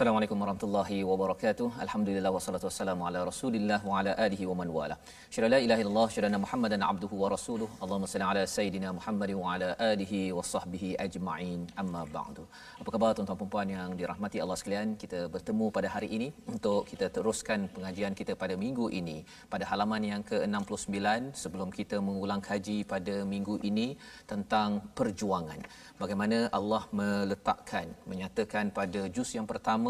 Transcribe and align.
Assalamualaikum 0.00 0.42
warahmatullahi 0.42 0.98
wabarakatuh. 1.08 1.66
Alhamdulillah 1.84 2.30
wassalatu 2.34 2.66
wassalamu 2.68 3.02
ala 3.08 3.18
Rasulillah 3.28 3.78
wa 3.88 3.96
ala 4.00 4.12
alihi 4.26 4.44
wa 4.50 4.54
man 4.60 4.68
wala. 4.76 4.94
Syada 5.34 5.48
la 5.54 5.58
ilaha 5.64 5.80
illallah 5.82 6.06
syada 6.14 6.38
Muhammadan 6.44 6.80
abduhu 6.90 7.16
wa 7.22 7.28
rasuluh. 7.34 7.68
Allahumma 7.82 8.08
salli 8.12 8.26
ala 8.28 8.42
sayidina 8.54 8.90
Muhammad 8.98 9.30
wa 9.40 9.50
ala 9.54 9.68
alihi 9.88 10.20
wa 10.36 10.44
sahbihi 10.52 10.88
ajma'in. 11.04 11.60
Amma 11.82 12.04
ba'du. 12.14 12.44
Apa 12.80 12.88
khabar 12.94 13.10
tuan-tuan 13.18 13.38
dan 13.42 13.50
puan 13.52 13.68
yang 13.76 13.90
dirahmati 13.98 14.40
Allah 14.44 14.56
sekalian? 14.60 14.96
Kita 15.02 15.20
bertemu 15.34 15.68
pada 15.76 15.90
hari 15.96 16.08
ini 16.18 16.28
untuk 16.54 16.80
kita 16.92 17.08
teruskan 17.18 17.68
pengajian 17.74 18.16
kita 18.20 18.32
pada 18.44 18.56
minggu 18.64 18.88
ini 19.00 19.18
pada 19.52 19.68
halaman 19.72 20.08
yang 20.12 20.24
ke-69 20.30 21.36
sebelum 21.42 21.68
kita 21.78 21.98
mengulang 22.08 22.40
kaji 22.48 22.78
pada 22.94 23.18
minggu 23.34 23.58
ini 23.72 23.88
tentang 24.32 24.80
perjuangan. 25.02 25.60
Bagaimana 26.02 26.40
Allah 26.60 26.82
meletakkan 27.02 27.86
menyatakan 28.14 28.72
pada 28.80 29.04
juz 29.18 29.36
yang 29.38 29.48
pertama 29.52 29.89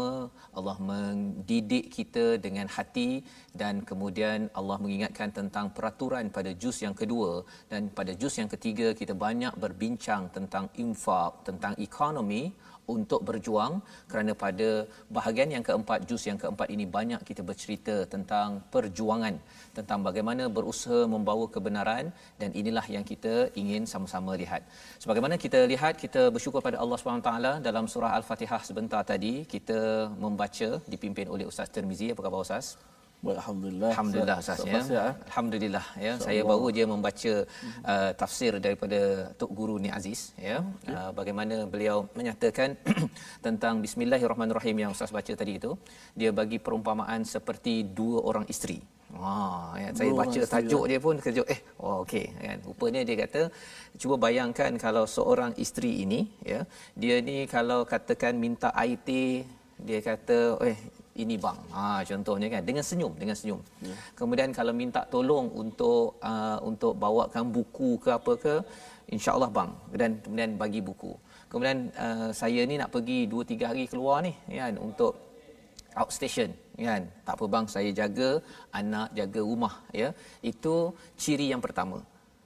Allah 0.57 0.77
mendidik 0.89 1.85
kita 1.95 2.25
dengan 2.45 2.67
hati 2.75 3.09
dan 3.61 3.75
kemudian 3.89 4.39
Allah 4.59 4.77
mengingatkan 4.83 5.29
tentang 5.39 5.65
peraturan 5.75 6.27
pada 6.37 6.51
juz 6.61 6.77
yang 6.85 6.95
kedua 7.01 7.31
dan 7.71 7.91
pada 7.97 8.11
juz 8.21 8.33
yang 8.41 8.49
ketiga 8.55 8.87
kita 9.01 9.13
banyak 9.25 9.53
berbincang 9.63 10.23
tentang 10.35 10.65
infak 10.85 11.31
tentang 11.47 11.73
ekonomi 11.87 12.43
untuk 12.97 13.21
berjuang 13.29 13.73
kerana 14.11 14.31
pada 14.43 14.69
bahagian 15.17 15.49
yang 15.55 15.63
keempat 15.67 15.99
juz 16.09 16.23
yang 16.29 16.39
keempat 16.43 16.67
ini 16.75 16.85
banyak 16.97 17.21
kita 17.29 17.41
bercerita 17.49 17.95
tentang 18.13 18.49
perjuangan 18.75 19.35
tentang 19.77 19.99
bagaimana 20.07 20.43
berusaha 20.57 21.01
membawa 21.15 21.45
kebenaran 21.55 22.05
dan 22.41 22.49
inilah 22.61 22.85
yang 22.95 23.05
kita 23.11 23.35
ingin 23.61 23.83
sama-sama 23.93 24.31
lihat. 24.43 24.61
Sebagaimana 25.03 25.35
kita 25.45 25.59
lihat 25.73 25.93
kita 26.05 26.23
bersyukur 26.35 26.61
pada 26.67 26.79
Allah 26.83 26.97
SWT 26.99 27.31
dalam 27.67 27.85
surah 27.93 28.13
Al-Fatihah 28.19 28.61
sebentar 28.69 29.03
tadi 29.13 29.33
kita 29.53 29.79
membaca 30.25 30.69
dipimpin 30.93 31.27
oleh 31.35 31.47
Ustaz 31.51 31.69
Tirmizi 31.75 32.09
apa 32.15 32.23
khabar 32.25 32.41
Ustaz? 32.47 32.67
Baik, 33.21 33.37
Alhamdulillah. 33.37 33.89
Alhamdulillah. 33.93 34.37
Ustaz 34.41 34.65
ya. 34.65 34.81
eh? 34.81 35.13
Alhamdulillah 35.29 35.85
ya. 36.05 36.13
Saya 36.25 36.41
baru 36.51 36.67
je 36.77 36.83
membaca 36.93 37.33
uh, 37.91 38.11
tafsir 38.21 38.57
daripada 38.65 38.99
Tok 39.39 39.51
Guru 39.59 39.75
Ni 39.83 39.89
Aziz 39.97 40.33
ya. 40.41 40.57
Uh, 40.89 41.11
bagaimana 41.19 41.55
beliau 41.73 41.97
menyatakan 42.17 42.73
tentang 43.45 43.77
bismillahirrahmanirrahim 43.85 44.77
yang 44.83 44.91
Ustaz 44.97 45.13
baca 45.13 45.33
tadi 45.41 45.53
itu. 45.61 45.71
Dia 46.17 46.33
bagi 46.33 46.57
perumpamaan 46.65 47.21
seperti 47.35 47.73
dua 47.99 48.25
orang 48.31 48.47
isteri. 48.49 48.81
Ha, 49.11 49.31
ya, 49.81 49.87
saya 49.91 50.11
baca 50.15 50.39
tajuk 50.55 50.83
dia 50.89 50.99
pun 51.05 51.15
kejut 51.19 51.43
eh 51.53 51.59
oh 51.83 51.95
okey 52.07 52.25
kan 52.31 52.57
rupanya 52.63 53.01
dia 53.03 53.17
kata 53.19 53.41
cuba 54.01 54.15
bayangkan 54.25 54.71
kalau 54.79 55.03
seorang 55.03 55.51
isteri 55.59 55.91
ini 56.07 56.19
ya 56.51 56.63
dia 57.01 57.19
ni 57.19 57.43
kalau 57.55 57.83
katakan 57.83 58.39
minta 58.39 58.71
air 58.71 58.95
teh 59.07 59.43
dia 59.87 59.99
kata 59.99 60.63
eh 60.63 60.79
ini 61.19 61.35
bang. 61.35 61.59
Ha 61.75 62.03
contohnya 62.07 62.47
kan 62.53 62.63
dengan 62.63 62.83
senyum 62.89 63.13
dengan 63.21 63.35
senyum. 63.35 63.59
Ya. 63.83 63.95
kemudian 64.15 64.49
kalau 64.55 64.71
minta 64.71 65.01
tolong 65.13 65.51
untuk 65.51 66.21
uh, 66.23 66.57
untuk 66.63 66.95
bawakan 66.95 67.51
buku 67.55 67.99
ke 68.03 68.09
apa 68.15 68.33
ke 68.43 68.53
insyaallah 69.11 69.51
bang. 69.51 69.71
Dan 69.91 70.11
kemudian 70.23 70.51
bagi 70.55 70.79
buku. 70.79 71.11
Kemudian 71.51 71.91
uh, 71.99 72.29
saya 72.31 72.63
ni 72.63 72.79
nak 72.79 72.95
pergi 72.95 73.27
2 73.27 73.43
3 73.43 73.69
hari 73.69 73.83
keluar 73.91 74.23
ni 74.23 74.33
kan 74.47 74.73
untuk 74.79 75.13
outstation 75.99 76.51
kan. 76.79 77.03
Tak 77.27 77.35
apa 77.35 77.45
bang 77.53 77.65
saya 77.67 77.89
jaga 77.91 78.29
anak 78.71 79.11
jaga 79.19 79.39
rumah 79.43 79.73
ya. 79.91 80.15
Itu 80.39 80.95
ciri 81.19 81.51
yang 81.51 81.59
pertama 81.59 81.99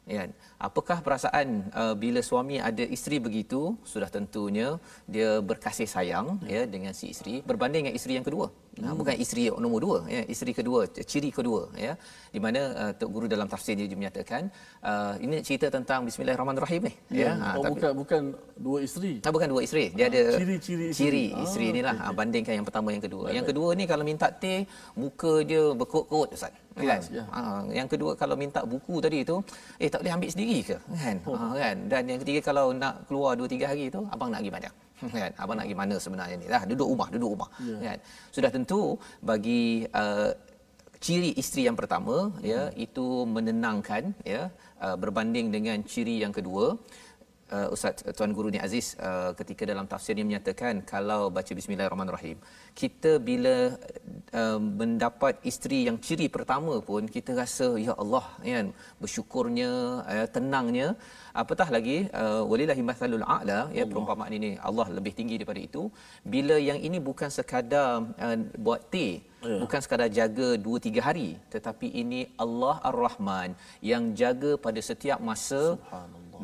kan 0.06 0.30
apakah 0.60 1.04
perasaan 1.06 1.68
uh, 1.76 1.96
bila 2.04 2.24
suami 2.24 2.58
ada 2.60 2.84
isteri 2.96 3.20
begitu 3.20 3.76
sudah 3.84 4.08
tentunya 4.08 4.80
dia 5.08 5.44
berkasih 5.44 5.88
sayang 5.88 6.40
ya 6.48 6.64
dengan 6.64 6.96
si 6.96 7.12
isteri 7.12 7.44
berbanding 7.44 7.88
dengan 7.88 7.96
isteri 8.00 8.14
yang 8.18 8.28
kedua 8.28 8.48
hmm. 8.80 8.96
bukan 8.96 9.16
isteri 9.20 9.52
nombor 9.52 9.82
dua 9.84 10.00
ya 10.08 10.22
isteri 10.34 10.52
kedua 10.56 10.88
ciri 10.88 11.30
kedua 11.30 11.72
ya 11.76 11.94
di 12.32 12.40
mana 12.40 12.62
uh, 12.82 12.92
tok 12.96 13.10
guru 13.12 13.26
dalam 13.28 13.48
tafsir 13.52 13.76
dia 13.76 13.88
menyatakan 13.92 14.48
uh, 14.84 15.16
ini 15.20 15.44
cerita 15.44 15.68
tentang 15.68 16.08
bismillahirrahmanirrahim 16.08 16.84
ni 16.88 16.94
Ya, 17.16 17.38
ya 17.38 17.56
oh, 17.60 17.64
bukan 17.72 17.92
bukan 18.02 18.22
dua 18.58 18.80
isteri. 18.88 19.14
Ah, 19.22 19.32
bukan 19.36 19.48
dua 19.54 19.62
isteri. 19.62 19.86
Dia 19.98 20.06
ada 20.12 20.22
ciri-ciri 20.36 20.86
isteri. 20.92 21.00
ciri 21.00 21.26
isteri 21.46 21.66
Ah, 21.66 21.72
inilah 21.74 21.96
okay, 22.02 22.16
bandingkan 22.18 22.54
yang 22.58 22.68
pertama 22.68 22.90
yang 22.96 23.04
kedua. 23.04 23.24
Baik, 23.28 23.36
yang 23.38 23.46
baik. 23.46 23.56
kedua 23.56 23.70
ni 23.80 23.84
kalau 23.92 24.04
minta 24.10 24.28
teh 24.44 24.60
muka 24.98 25.34
dia 25.50 25.64
berkot-kot 25.80 26.30
ustaz. 26.36 26.54
Kan? 26.76 27.00
Ya. 27.08 27.24
Ha, 27.32 27.42
yang 27.72 27.88
kedua 27.88 28.20
kalau 28.20 28.36
minta 28.36 28.68
buku 28.68 29.00
tadi 29.00 29.24
tu 29.24 29.40
eh 29.80 29.88
tak 29.88 30.04
boleh 30.04 30.14
ambil 30.18 30.30
sendiri 30.34 30.45
ke? 30.70 30.78
Kan? 31.02 31.16
Oh. 31.26 31.36
Ha, 31.40 31.46
kan? 31.64 31.76
Dan 31.92 32.04
yang 32.12 32.20
ketiga 32.22 32.40
kalau 32.50 32.66
nak 32.84 33.08
keluar 33.08 33.34
2 33.34 33.48
3 33.48 33.72
hari 33.72 33.86
tu 33.96 34.02
abang 34.14 34.30
nak 34.34 34.42
pergi 34.44 34.56
mana? 34.58 34.70
kan 35.20 35.32
abang 35.42 35.56
nak 35.60 35.66
pergi 35.68 35.80
mana 35.82 35.96
sebenarnya 36.06 36.36
ni 36.42 36.48
dah 36.48 36.64
duduk 36.72 36.88
rumah 36.92 37.08
duduk 37.14 37.30
rumah 37.36 37.50
yeah. 37.60 37.80
kan 37.86 37.98
sudah 38.36 38.50
tentu 38.56 38.82
bagi 39.20 39.84
uh, 39.92 40.32
ciri 41.06 41.32
isteri 41.42 41.68
yang 41.68 41.78
pertama 41.80 42.16
hmm. 42.32 42.42
ya 42.52 42.62
itu 42.86 43.06
menenangkan 43.36 44.04
ya 44.34 44.48
uh, 44.86 44.96
berbanding 45.02 45.48
dengan 45.56 45.78
ciri 45.84 46.16
yang 46.24 46.34
kedua 46.38 46.80
uh, 47.56 47.68
Ustaz 47.76 48.02
Tuan 48.18 48.32
Guru 48.38 48.50
ni 48.54 48.60
Aziz 48.68 48.88
uh, 49.08 49.32
ketika 49.40 49.64
dalam 49.72 49.86
tafsir 49.92 50.14
dia 50.18 50.26
menyatakan 50.30 50.82
kalau 50.94 51.22
baca 51.38 51.52
bismillahirrahmanirrahim 51.60 52.38
kita 52.82 53.12
bila 53.30 53.56
uh, 54.42 54.60
mendapat 54.82 55.36
isteri 55.52 55.80
yang 55.88 55.98
ciri 56.06 56.28
pertama 56.38 56.76
pun 56.90 57.06
kita 57.16 57.34
rasa 57.42 57.68
ya 57.86 57.94
Allah 58.04 58.26
kan 58.48 58.68
bersyukurnya 59.02 59.72
uh, 60.14 60.28
tenangnya. 60.36 60.90
Apatah 61.42 61.68
lagi 61.76 61.98
uh, 62.22 62.42
walillahi 62.50 62.84
mathalul 62.90 63.26
a'la 63.36 63.60
ya 63.78 63.84
perumpamaan 63.92 64.34
ini 64.38 64.52
Allah 64.70 64.88
lebih 64.98 65.14
tinggi 65.20 65.36
daripada 65.40 65.62
itu. 65.68 65.84
Bila 66.34 66.56
yang 66.70 66.80
ini 66.88 67.00
bukan 67.10 67.30
sekadar 67.38 67.90
uh, 68.26 68.38
buat 68.66 68.82
teh 68.94 69.14
yeah. 69.46 69.60
bukan 69.64 69.80
sekadar 69.86 70.10
jaga 70.20 70.48
2 70.68 70.86
3 70.88 71.08
hari 71.08 71.30
tetapi 71.54 71.88
ini 72.02 72.22
Allah 72.46 72.76
Ar-Rahman 72.90 73.50
yang 73.92 74.04
jaga 74.22 74.52
pada 74.66 74.82
setiap 74.90 75.20
masa 75.30 75.62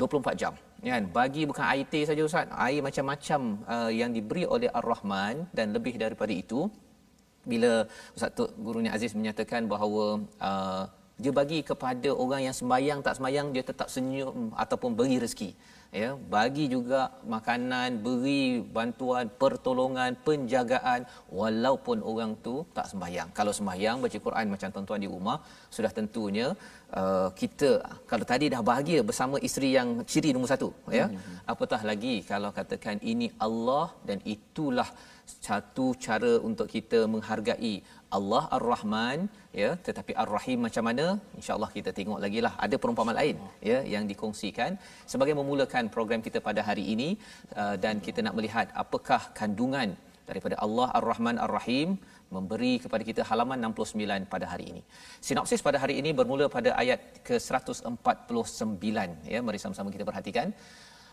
24 0.01 0.41
jam 0.43 0.53
kan? 0.89 1.03
Bagi 1.13 1.45
bukan 1.45 1.65
air 1.71 1.85
teh 1.85 2.03
saja 2.09 2.21
ustaz. 2.25 2.49
Air 2.67 2.81
macam-macam 2.81 3.41
uh, 3.69 3.91
yang 3.93 4.09
diberi 4.09 4.43
oleh 4.49 4.69
Ar-Rahman 4.73 5.45
dan 5.53 5.75
lebih 5.75 5.93
daripada 6.01 6.33
itu 6.33 6.65
bila 7.45 7.85
ustaz 8.17 8.33
Tok 8.37 8.49
gurunya 8.65 8.91
Aziz 8.93 9.13
menyatakan 9.17 9.65
bahawa 9.65 10.21
uh, 10.41 10.83
dia 11.21 11.33
bagi 11.33 11.61
kepada 11.61 12.09
orang 12.23 12.41
yang 12.49 12.55
sembahyang 12.57 12.99
tak 13.05 13.17
sembahyang 13.17 13.53
dia 13.53 13.63
tetap 13.65 13.87
senyum 13.93 14.53
ataupun 14.57 14.97
beri 14.97 15.17
rezeki 15.21 15.53
ya 15.99 16.09
bagi 16.33 16.65
juga 16.73 16.99
makanan 17.35 17.99
beri 18.05 18.43
bantuan 18.75 19.25
pertolongan 19.41 20.11
penjagaan. 20.27 21.01
Walaupun 21.39 21.97
orang 22.11 22.31
tu 22.45 22.55
tak 22.77 22.87
sembahyang. 22.91 23.29
Kalau 23.39 23.53
sembahyang 23.59 23.97
baca 24.03 24.19
Quran 24.27 24.53
macam 24.53 24.69
tuan-tuan 24.75 25.03
di 25.05 25.09
rumah 25.15 25.37
sudah 25.75 25.91
tentunya 25.97 26.47
uh, 26.99 27.29
kita 27.41 27.71
kalau 28.11 28.25
tadi 28.31 28.47
dah 28.53 28.61
bahagia 28.71 28.99
bersama 29.09 29.35
isteri 29.47 29.71
yang 29.77 29.89
ciri 30.11 30.31
nombor 30.35 30.51
satu 30.53 30.69
ya. 30.99 31.05
Hmm. 31.07 31.37
apatah 31.53 31.81
lagi 31.89 32.15
kalau 32.31 32.51
katakan 32.59 32.97
ini 33.13 33.27
Allah 33.47 33.85
dan 34.07 34.19
itulah 34.35 34.89
satu 35.47 35.85
cara 36.05 36.31
untuk 36.49 36.67
kita 36.75 36.99
menghargai 37.13 37.73
Allah 38.17 38.43
Ar-Rahman 38.57 39.19
ya 39.61 39.69
tetapi 39.87 40.13
Ar-Rahim 40.23 40.59
macam 40.67 40.83
mana 40.89 41.05
insyaallah 41.39 41.71
kita 41.77 41.91
tengok 41.99 42.19
lagi 42.25 42.39
lah 42.45 42.53
ada 42.65 42.75
perumpamaan 42.83 43.17
lain 43.21 43.37
ya 43.71 43.79
yang 43.93 44.05
dikongsikan 44.11 44.71
sebagai 45.13 45.35
memulakan 45.39 45.87
program 45.95 46.23
kita 46.27 46.41
pada 46.47 46.63
hari 46.69 46.85
ini 46.93 47.09
uh, 47.61 47.75
dan 47.85 47.97
kita 48.07 48.21
nak 48.27 48.37
melihat 48.39 48.67
apakah 48.83 49.21
kandungan 49.39 49.91
daripada 50.29 50.55
Allah 50.65 50.87
Ar-Rahman 50.99 51.37
Ar-Rahim 51.45 51.89
memberi 52.35 52.73
kepada 52.83 53.03
kita 53.09 53.21
halaman 53.29 53.59
69 53.69 54.31
pada 54.33 54.45
hari 54.51 54.65
ini. 54.71 54.81
Sinopsis 55.27 55.63
pada 55.67 55.77
hari 55.83 55.95
ini 56.01 56.11
bermula 56.19 56.45
pada 56.57 56.69
ayat 56.83 56.99
ke-149 57.27 58.85
ya 59.33 59.39
mari 59.47 59.59
sama-sama 59.63 59.91
kita 59.95 60.07
perhatikan. 60.09 60.49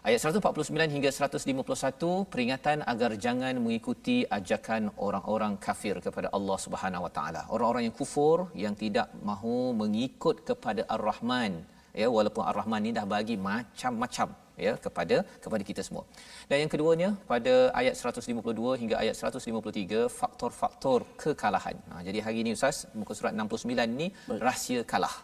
Ayat 0.06 0.21
149 0.23 0.95
hingga 0.95 1.11
151 1.11 2.31
peringatan 2.33 2.79
agar 2.93 3.11
jangan 3.25 3.55
mengikuti 3.65 4.23
ajakan 4.37 4.95
orang-orang 5.06 5.59
kafir 5.65 5.99
kepada 6.05 6.29
Allah 6.37 6.59
Subhanahu 6.65 7.03
Wa 7.06 7.12
Taala. 7.17 7.43
Orang-orang 7.55 7.83
yang 7.87 7.97
kufur 8.00 8.47
yang 8.65 8.75
tidak 8.83 9.11
mahu 9.29 9.75
mengikut 9.81 10.47
kepada 10.50 10.87
Ar-Rahman 10.97 11.67
ya 12.00 12.06
walaupun 12.17 12.47
Ar-Rahman 12.50 12.81
ni 12.87 12.91
dah 12.99 13.06
bagi 13.15 13.37
macam-macam 13.49 14.29
ya 14.67 14.73
kepada 14.85 15.17
kepada 15.45 15.62
kita 15.71 15.83
semua. 15.89 16.05
Dan 16.51 16.56
yang 16.62 16.71
keduanya 16.75 17.09
pada 17.33 17.55
ayat 17.81 17.94
152 17.99 18.81
hingga 18.83 18.97
ayat 19.03 19.19
153 19.19 20.06
faktor-faktor 20.21 21.01
kekalahan. 21.23 21.77
Ha, 21.91 22.03
jadi 22.06 22.23
hari 22.27 22.47
ini 22.47 22.53
ustaz 22.59 22.87
muka 23.01 23.19
surat 23.19 23.35
69 23.35 23.99
ni 24.03 24.09
rahsia 24.47 24.83
kalah 24.93 25.17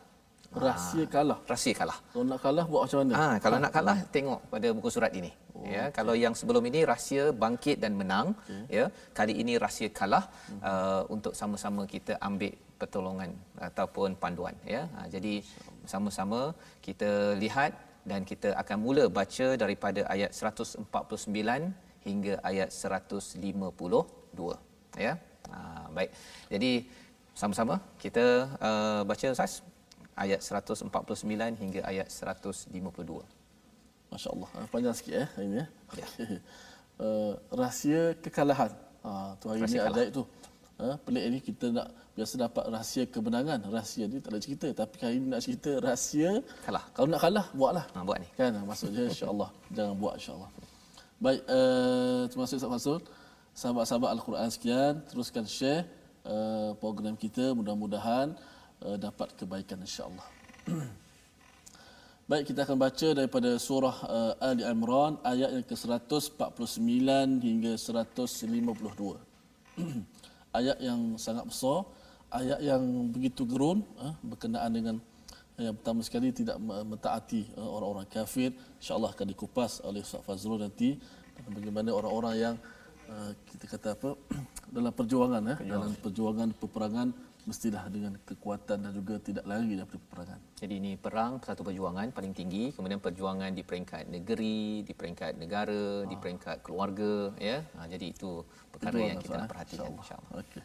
rahsia 0.67 1.05
kalah. 1.15 1.39
Rahsia 1.53 1.75
kalah. 1.81 1.99
Kalau 2.13 2.25
nak 2.31 2.41
kalah 2.45 2.65
buat 2.73 2.83
macam 2.85 2.99
mana? 3.03 3.13
Ah, 3.15 3.23
ha, 3.23 3.37
kalau 3.45 3.57
ha. 3.59 3.65
nak 3.65 3.73
kalah 3.77 3.99
tengok 4.15 4.41
pada 4.53 4.69
buku 4.77 4.91
surat 4.97 5.13
ini. 5.21 5.31
Oh, 5.55 5.67
ya, 5.75 5.85
okay. 5.87 5.91
kalau 5.97 6.15
yang 6.25 6.35
sebelum 6.41 6.63
ini 6.71 6.81
rahsia 6.93 7.25
bangkit 7.43 7.77
dan 7.85 7.93
menang, 8.01 8.27
okay. 8.43 8.63
ya. 8.79 8.85
Kali 9.19 9.35
ini 9.43 9.55
rahsia 9.65 9.89
kalah 10.01 10.25
hmm. 10.31 10.61
uh, 10.71 11.03
untuk 11.15 11.33
sama-sama 11.41 11.83
kita 11.95 12.15
ambil 12.29 12.53
pertolongan 12.81 13.31
ataupun 13.69 14.19
panduan, 14.23 14.57
ya. 14.75 14.83
Ha, 14.95 15.07
jadi 15.15 15.35
sama-sama 15.93 16.41
kita 16.87 17.11
lihat 17.43 17.73
dan 18.11 18.23
kita 18.31 18.49
akan 18.63 18.79
mula 18.87 19.05
baca 19.19 19.47
daripada 19.63 20.01
ayat 20.15 20.31
149 20.35 20.85
hingga 22.09 22.35
ayat 22.51 22.69
152, 22.69 23.41
ya. 25.07 25.15
Ha, 25.53 25.59
baik. 25.97 26.11
Jadi 26.53 26.73
sama-sama 27.35 27.75
kita 28.03 28.25
uh, 28.63 29.01
baca 29.11 29.27
Ustaz 29.35 29.55
ayat 30.15 30.41
149 30.41 30.91
hingga 31.63 31.81
ayat 31.83 32.09
152. 32.11 32.71
Masya-Allah. 34.15 34.49
Ah, 34.55 34.67
panjang 34.71 34.95
sikit 34.95 35.15
eh 35.27 35.29
ini 35.43 35.59
ya. 35.59 35.67
ya. 35.99 36.07
uh, 37.03 37.35
rahsia 37.61 38.15
kekalahan. 38.23 38.71
Ha 39.03 39.35
tu 39.43 39.51
hari 39.51 39.67
rahsia 39.67 39.83
ini 39.83 39.91
ada 39.91 40.03
itu. 40.07 40.23
Uh, 40.75 40.99
pelik 41.07 41.25
ini 41.31 41.39
kita 41.39 41.67
nak 41.71 41.87
biasa 42.15 42.35
dapat 42.39 42.65
rahsia 42.71 43.03
kemenangan. 43.11 43.59
Rahsia 43.67 44.07
ni 44.07 44.23
tak 44.23 44.31
ada 44.39 44.41
cerita 44.43 44.67
tapi 44.71 44.97
hari 45.03 45.19
ini 45.19 45.27
nak 45.35 45.43
cerita 45.43 45.71
rahsia 45.83 46.31
kalah. 46.63 46.85
Kalau 46.95 47.09
nak 47.11 47.21
kalah 47.27 47.47
buatlah. 47.51 47.85
Ha 47.91 47.99
buat 48.07 48.19
ni. 48.23 48.29
Kan 48.39 48.55
maksudnya 48.63 49.05
insya-Allah 49.13 49.51
jangan 49.75 49.95
buat 49.99 50.15
insya-Allah. 50.19 50.51
Baik, 51.19 51.43
uh, 51.47 52.23
terima 52.31 52.43
kasih 52.47 52.59
Ustaz 52.59 52.71
Fasul. 52.71 53.01
Sahabat-sahabat 53.55 54.11
Al-Quran 54.19 54.49
sekian, 54.51 54.93
teruskan 55.07 55.47
share 55.47 55.87
uh, 56.27 56.75
program 56.83 57.15
kita 57.15 57.55
mudah-mudahan 57.55 58.35
uh, 58.85 58.99
dapat 59.01 59.33
kebaikan 59.35 59.81
insya-Allah. 59.81 60.27
Baik 62.31 62.53
kita 62.53 62.65
akan 62.65 62.81
baca 62.81 63.09
daripada 63.13 63.51
surah 63.61 63.97
uh, 64.09 64.33
Ali 64.41 64.65
Imran 64.65 65.21
ayat 65.21 65.53
yang 65.53 65.65
ke-149 65.65 67.09
hingga 67.45 67.73
152. 67.77 68.41
ayat 70.59 70.79
yang 70.81 71.21
sangat 71.21 71.45
besar, 71.45 71.85
ayat 72.33 72.65
yang 72.65 72.81
begitu 73.13 73.45
gerun 73.45 73.85
uh, 74.01 74.17
berkenaan 74.25 74.73
dengan 74.73 74.97
yang 75.55 75.75
pertama 75.79 76.03
sekali 76.03 76.35
tidak 76.35 76.59
mentaati 76.59 77.47
uh, 77.55 77.63
orang-orang 77.63 78.11
kafir 78.11 78.51
insya-Allah 78.83 79.15
akan 79.15 79.27
dikupas 79.31 79.79
oleh 79.87 80.03
Ustaz 80.03 80.27
Fazrul 80.27 80.59
nanti 80.59 80.99
bagaimana 81.47 81.95
orang-orang 81.95 82.35
yang 82.35 82.55
uh, 83.07 83.31
kita 83.55 83.71
kata 83.71 83.89
apa 83.95 84.11
dalam 84.75 84.91
perjuangan 84.91 85.43
eh, 85.55 85.59
dalam 85.63 85.95
perjuangan 85.95 86.49
peperangan 86.59 87.09
mestilah 87.50 87.90
dengan 87.90 88.14
kekuatan 88.30 88.86
dan 88.86 88.94
juga 88.94 89.18
tidak 89.18 89.42
lari 89.50 89.74
daripada 89.74 89.98
peperangan. 89.98 90.40
Jadi 90.62 90.74
ini 90.78 90.94
perang 91.00 91.42
satu 91.42 91.66
perjuangan 91.66 92.14
paling 92.14 92.38
tinggi, 92.38 92.70
kemudian 92.76 93.02
perjuangan 93.02 93.50
di 93.56 93.64
peringkat 93.66 94.06
negeri, 94.06 94.86
di 94.86 94.94
peringkat 94.94 95.34
negara, 95.40 96.04
ha. 96.04 96.06
di 96.06 96.16
peringkat 96.20 96.62
keluarga, 96.62 97.34
ya. 97.42 97.66
Ha, 97.80 97.88
jadi 97.90 98.06
itu 98.14 98.46
perkara 98.70 98.94
perjuangan 98.94 99.10
yang 99.10 99.20
kita 99.24 99.42
nak 99.42 99.50
perhatikan 99.50 99.90
insya-Allah. 99.98 100.46
Okey. 100.46 100.62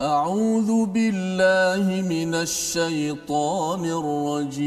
أعوذ 0.00 0.96
بالله 0.96 1.84
من 2.08 2.32
الشيطان 2.32 3.84
الرجيم 3.84 4.60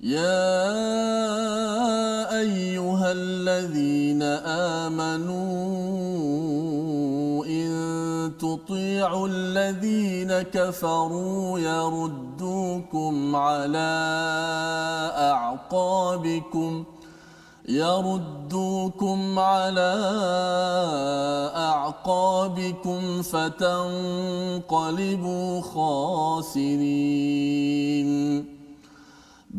يا 0.00 0.80
أيها 2.40 3.12
الذين 3.12 4.22
آمنوا 4.82 5.50
تطيعوا 8.40 9.28
الذين 9.28 10.42
كفروا 10.42 11.58
يردوكم 11.58 13.36
على 13.36 14.00
أعقابكم 15.16 16.84
يردوكم 17.68 19.38
على 19.38 19.94
أعقابكم 21.56 23.22
فتنقلبوا 23.22 24.70
خاسرين 25.60 27.00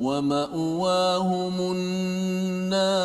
ومأواهم 0.00 1.60
النار 1.60 2.98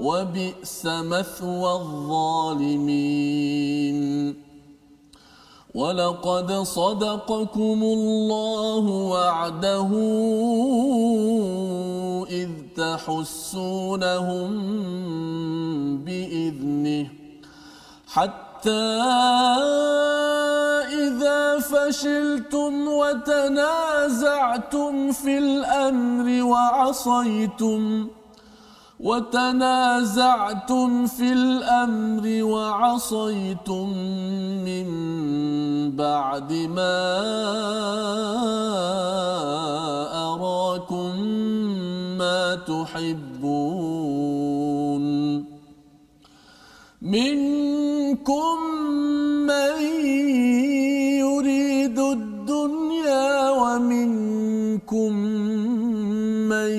وبئس 0.00 0.86
مثوى 0.86 1.72
الظالمين. 1.72 3.20
ولقد 5.74 6.52
صدقكم 6.52 7.82
الله 7.82 8.84
وعده 9.14 9.90
إذ 12.30 12.50
تحسونهم 12.76 14.50
بإذنه 16.04 17.06
حتى 18.06 18.49
إذا 20.90 21.60
فشلتم 21.60 22.88
وتنازعتم 22.88 23.92
في 25.12 25.38
الأمر 25.38 26.42
وعصيتم 26.42 28.08
وتنازعتم 29.00 31.06
في 31.06 31.32
الأمر 31.32 32.44
وعصيتم 32.44 33.88
من 34.64 34.86
بعد 35.96 36.52
ما 36.52 37.20
أراكم 40.14 41.20
ما 42.18 42.54
تحبون. 42.54 44.30
منكم 47.02 48.56
من 49.46 49.80
يريد 51.16 51.98
الدنيا 51.98 53.50
ومنكم 53.50 55.12
من 56.48 56.70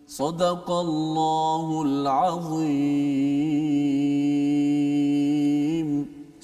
صدق 0.08 0.72
الله 0.72 1.82
العظيم. 1.86 3.16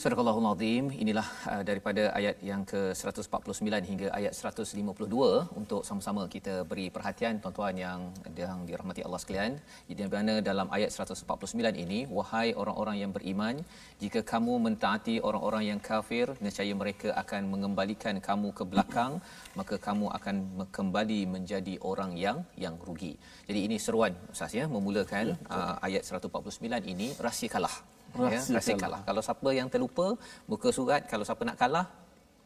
Surah 0.02 0.18
Al-Azim 0.18 0.86
inilah 1.04 1.28
uh, 1.54 1.64
daripada 1.70 2.04
ayat 2.20 2.38
yang 2.50 2.62
ke-149 2.70 3.86
hingga 3.90 4.08
ayat 4.20 4.34
152 4.34 5.60
untuk 5.60 5.82
sama-sama 5.88 6.22
kita 6.36 6.54
beri 6.70 6.86
perhatian 6.96 7.38
tuan-tuan 7.44 7.76
yang 7.84 8.00
yang 8.42 8.66
dirahmati 8.70 9.06
Allah 9.06 9.20
sekalian. 9.24 9.52
Di 9.86 10.08
mana 10.16 10.34
dalam 10.50 10.74
ayat 10.78 10.90
149 10.90 11.84
ini 11.84 12.00
wahai 12.18 12.48
orang-orang 12.64 12.98
yang 13.04 13.14
beriman 13.18 13.62
jika 14.02 14.26
kamu 14.34 14.54
mentaati 14.66 15.16
orang-orang 15.30 15.64
yang 15.70 15.80
kafir 15.92 16.34
nescaya 16.42 16.74
mereka 16.82 17.14
akan 17.22 17.54
mengembalikan 17.54 18.18
kamu 18.30 18.58
ke 18.58 18.66
belakang 18.74 19.22
maka 19.60 19.78
kamu 19.88 20.10
akan 20.18 20.66
kembali 20.80 21.22
menjadi 21.38 21.78
orang 21.94 22.18
yang 22.26 22.42
yang 22.66 22.74
rugi. 22.90 23.14
Jadi 23.46 23.70
ini 23.70 23.78
seruan 23.78 24.18
ustaz 24.34 24.58
ya 24.62 24.66
memulakan 24.66 25.38
ya, 25.38 25.58
uh, 25.58 25.76
ayat 25.86 26.02
149 26.10 26.90
ini 26.90 27.10
rahsia 27.22 27.54
kalah 27.54 28.01
ya 28.34 28.40
rahsia 28.56 28.76
kalah. 28.76 28.82
kalah. 28.84 29.02
Kalau 29.08 29.22
siapa 29.28 29.50
yang 29.60 29.68
terlupa 29.74 30.08
muka 30.52 30.70
surat. 30.78 31.02
Kalau 31.12 31.26
siapa 31.28 31.44
nak 31.50 31.58
kalah 31.62 31.86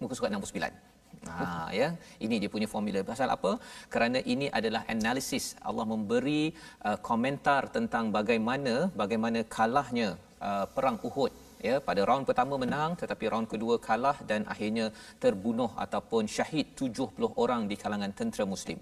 muka 0.02 0.14
surat 0.18 0.32
69 0.34 0.94
Ha 1.34 1.46
ya. 1.80 1.88
Ini 2.26 2.36
dia 2.42 2.50
punya 2.56 2.68
formula. 2.74 3.00
Pasal 3.12 3.30
apa? 3.38 3.52
Kerana 3.94 4.20
ini 4.34 4.48
adalah 4.60 4.82
analisis. 4.96 5.46
Allah 5.70 5.86
memberi 5.94 6.44
uh, 6.90 6.98
komentar 7.10 7.62
tentang 7.78 8.14
bagaimana 8.18 8.74
bagaimana 9.02 9.42
kalahnya 9.58 10.08
uh, 10.48 10.66
perang 10.76 11.00
Uhud. 11.10 11.34
Ya 11.68 11.76
pada 11.88 12.02
round 12.10 12.26
pertama 12.30 12.56
menang 12.64 12.92
tetapi 13.02 13.26
round 13.34 13.48
kedua 13.54 13.76
kalah 13.88 14.18
dan 14.30 14.42
akhirnya 14.54 14.86
terbunuh 15.24 15.72
ataupun 15.86 16.30
syahid 16.36 16.68
70 16.82 17.32
orang 17.44 17.62
di 17.72 17.76
kalangan 17.84 18.12
tentera 18.20 18.46
muslim 18.54 18.78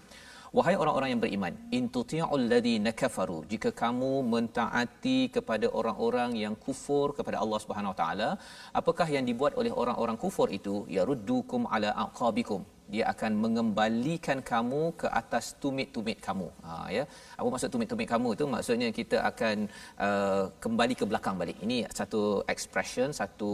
Wahai 0.58 0.74
orang-orang 0.82 1.10
yang 1.12 1.22
beriman, 1.22 1.54
in 1.78 1.84
tuti'ul 1.94 2.44
ladina 2.52 2.92
kafaru, 3.00 3.38
jika 3.52 3.70
kamu 3.80 4.10
mentaati 4.34 5.20
kepada 5.36 5.68
orang-orang 5.80 6.32
yang 6.42 6.54
kufur 6.66 7.08
kepada 7.18 7.38
Allah 7.44 7.60
Subhanahu 7.64 7.96
Taala, 8.02 8.28
apakah 8.80 9.08
yang 9.16 9.26
dibuat 9.30 9.56
oleh 9.62 9.72
orang-orang 9.84 10.18
kufur 10.24 10.48
itu? 10.58 10.76
Ya 10.96 11.06
ruddukum 11.10 11.66
ala 11.76 11.90
aqabikum. 12.06 12.62
Dia 12.94 13.06
akan 13.14 13.32
mengembalikan 13.44 14.46
kamu 14.52 14.82
ke 15.02 15.10
atas 15.22 15.46
tumit-tumit 15.64 16.22
kamu. 16.28 16.48
Ha 16.68 16.74
ya. 16.98 17.04
Apa 17.40 17.48
maksud 17.54 17.74
tumit-tumit 17.74 18.08
kamu 18.14 18.38
itu? 18.38 18.46
Maksudnya 18.56 18.90
kita 19.00 19.18
akan 19.32 19.58
uh, 20.08 20.44
kembali 20.66 20.94
ke 21.02 21.06
belakang 21.10 21.36
balik. 21.42 21.58
Ini 21.66 21.78
satu 22.00 22.22
expression, 22.56 23.10
satu 23.22 23.54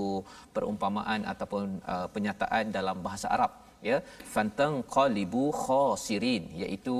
perumpamaan 0.58 1.24
ataupun 1.24 1.80
uh, 1.94 2.08
penyataan 2.12 2.76
dalam 2.78 3.00
bahasa 3.08 3.30
Arab 3.38 3.69
ya 3.88 3.98
fantang 4.34 4.76
qalibu 4.96 5.44
khasirin 5.64 6.44
iaitu 6.62 6.96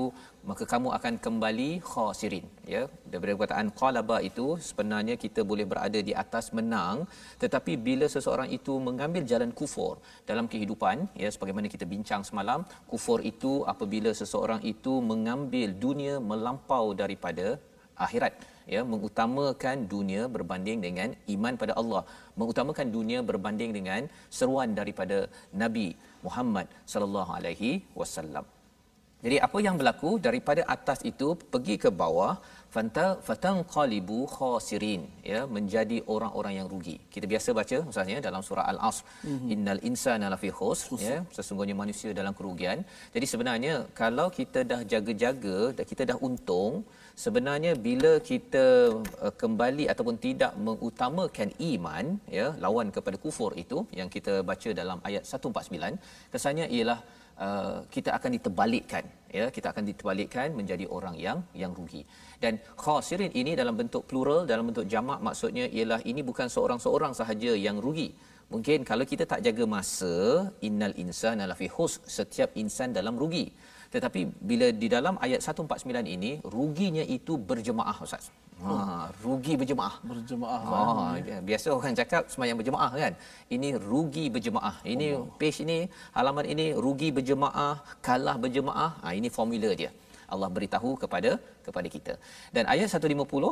maka 0.48 0.64
kamu 0.72 0.88
akan 0.96 1.14
kembali 1.24 1.68
khasirin 1.90 2.46
ya. 2.74 2.82
Daripada 3.10 3.32
perkataan 3.40 3.68
qalaba 3.80 4.16
itu 4.28 4.46
sebenarnya 4.68 5.14
kita 5.24 5.40
boleh 5.50 5.66
berada 5.72 6.00
di 6.08 6.12
atas 6.22 6.46
menang 6.58 7.04
tetapi 7.42 7.72
bila 7.88 8.06
seseorang 8.14 8.48
itu 8.58 8.74
mengambil 8.88 9.24
jalan 9.32 9.52
kufur 9.60 9.94
dalam 10.30 10.48
kehidupan 10.52 11.08
ya 11.22 11.30
sebagaimana 11.34 11.68
kita 11.74 11.86
bincang 11.94 12.24
semalam 12.28 12.62
kufur 12.92 13.20
itu 13.32 13.52
apabila 13.72 14.12
seseorang 14.22 14.62
itu 14.74 14.94
mengambil 15.12 15.68
dunia 15.86 16.16
melampau 16.30 16.86
daripada 17.02 17.48
akhirat 18.06 18.34
ya. 18.74 18.80
Mengutamakan 18.92 19.76
dunia 19.94 20.22
berbanding 20.36 20.80
dengan 20.86 21.10
iman 21.34 21.54
pada 21.62 21.74
Allah 21.80 22.02
mengutamakan 22.40 22.88
dunia 22.96 23.20
berbanding 23.30 23.72
dengan 23.76 24.08
seruan 24.38 24.72
daripada 24.78 25.18
nabi 25.62 25.88
Muhammad 26.26 26.66
sallallahu 26.92 27.30
alaihi 27.38 27.70
wasallam. 28.00 28.46
Jadi 29.24 29.36
apa 29.46 29.58
yang 29.64 29.74
berlaku 29.80 30.10
daripada 30.26 30.62
atas 30.74 30.98
itu 31.10 31.26
pergi 31.52 31.74
ke 31.82 31.90
bawah 32.02 32.32
fanta 32.74 33.06
fatan 33.26 33.56
qalibu 33.74 34.18
khasirin 34.34 35.02
ya 35.32 35.40
menjadi 35.56 35.98
orang-orang 36.14 36.54
yang 36.58 36.66
rugi. 36.72 36.96
Kita 37.14 37.26
biasa 37.32 37.48
baca 37.58 37.78
misalnya 37.90 38.16
dalam 38.26 38.42
surah 38.48 38.64
al-asr 38.72 39.04
mm-hmm. 39.04 39.52
innal 39.54 39.80
insana 39.90 40.32
lafi 40.34 40.50
khusr 40.58 40.96
ya 41.08 41.18
sesungguhnya 41.36 41.76
manusia 41.82 42.16
dalam 42.20 42.34
kerugian. 42.38 42.80
Jadi 43.16 43.28
sebenarnya 43.32 43.74
kalau 44.00 44.28
kita 44.38 44.62
dah 44.72 44.80
jaga-jaga 44.92 45.58
dan 45.76 45.84
kita 45.92 46.02
dah 46.12 46.18
untung 46.28 46.74
sebenarnya 47.24 47.72
bila 47.86 48.12
kita 48.30 48.66
uh, 49.24 49.34
kembali 49.42 49.84
ataupun 49.92 50.16
tidak 50.26 50.52
mengutamakan 50.66 51.48
iman 51.70 52.04
ya 52.38 52.46
lawan 52.64 52.88
kepada 52.96 53.16
kufur 53.24 53.50
itu 53.62 53.78
yang 53.98 54.08
kita 54.16 54.34
baca 54.50 54.70
dalam 54.80 54.98
ayat 55.08 55.24
149 55.28 56.00
kesannya 56.32 56.66
ialah 56.76 56.98
uh, 57.44 57.76
kita 57.94 58.10
akan 58.18 58.30
diterbalikkan 58.36 59.04
ya 59.38 59.46
kita 59.56 59.66
akan 59.72 59.84
diterbalikkan 59.90 60.48
menjadi 60.60 60.86
orang 60.96 61.16
yang 61.26 61.38
yang 61.62 61.72
rugi. 61.78 62.02
Dan 62.42 62.56
khasirin 62.82 63.32
ini 63.40 63.52
dalam 63.60 63.76
bentuk 63.80 64.04
plural 64.10 64.42
dalam 64.52 64.66
bentuk 64.70 64.86
jamak 64.94 65.20
maksudnya 65.28 65.66
ialah 65.78 66.00
ini 66.12 66.24
bukan 66.30 66.48
seorang-seorang 66.56 67.12
sahaja 67.20 67.52
yang 67.66 67.78
rugi. 67.86 68.10
Mungkin 68.52 68.78
kalau 68.88 69.04
kita 69.10 69.24
tak 69.32 69.40
jaga 69.46 69.64
masa 69.74 70.14
innal 70.68 70.94
insana 71.02 71.44
lafi 71.50 71.68
hus 71.76 71.92
setiap 72.16 72.50
insan 72.62 72.90
dalam 72.98 73.14
rugi 73.22 73.46
tetapi 73.94 74.20
bila 74.50 74.66
di 74.82 74.88
dalam 74.94 75.14
ayat 75.26 75.40
149 75.42 76.14
ini 76.16 76.30
ruginya 76.54 77.04
itu 77.16 77.34
berjemaah 77.50 77.96
ustaz. 78.06 78.26
Ha, 78.60 78.74
rugi 79.24 79.54
berjemaah. 79.60 79.94
Berjemaah. 80.10 80.60
Ha, 80.70 80.76
ya, 81.30 81.38
biasa 81.48 81.66
orang 81.76 81.94
cakap 82.00 82.22
semayang 82.32 82.58
berjemaah 82.60 82.90
kan. 83.02 83.12
Ini 83.56 83.68
rugi 83.90 84.24
berjemaah. 84.34 84.76
Ini 84.92 85.06
oh. 85.16 85.24
page 85.40 85.58
ini, 85.64 85.78
halaman 86.16 86.46
ini 86.54 86.66
rugi 86.84 87.08
berjemaah, 87.18 87.74
kalah 88.06 88.36
berjemaah. 88.44 88.90
Ha, 89.02 89.16
ini 89.20 89.30
formula 89.38 89.72
dia. 89.80 89.90
Allah 90.32 90.50
beritahu 90.56 90.90
kepada 91.02 91.32
kepada 91.66 91.88
kita. 91.96 92.14
Dan 92.54 92.64
ayat 92.74 92.86
150 92.94 93.50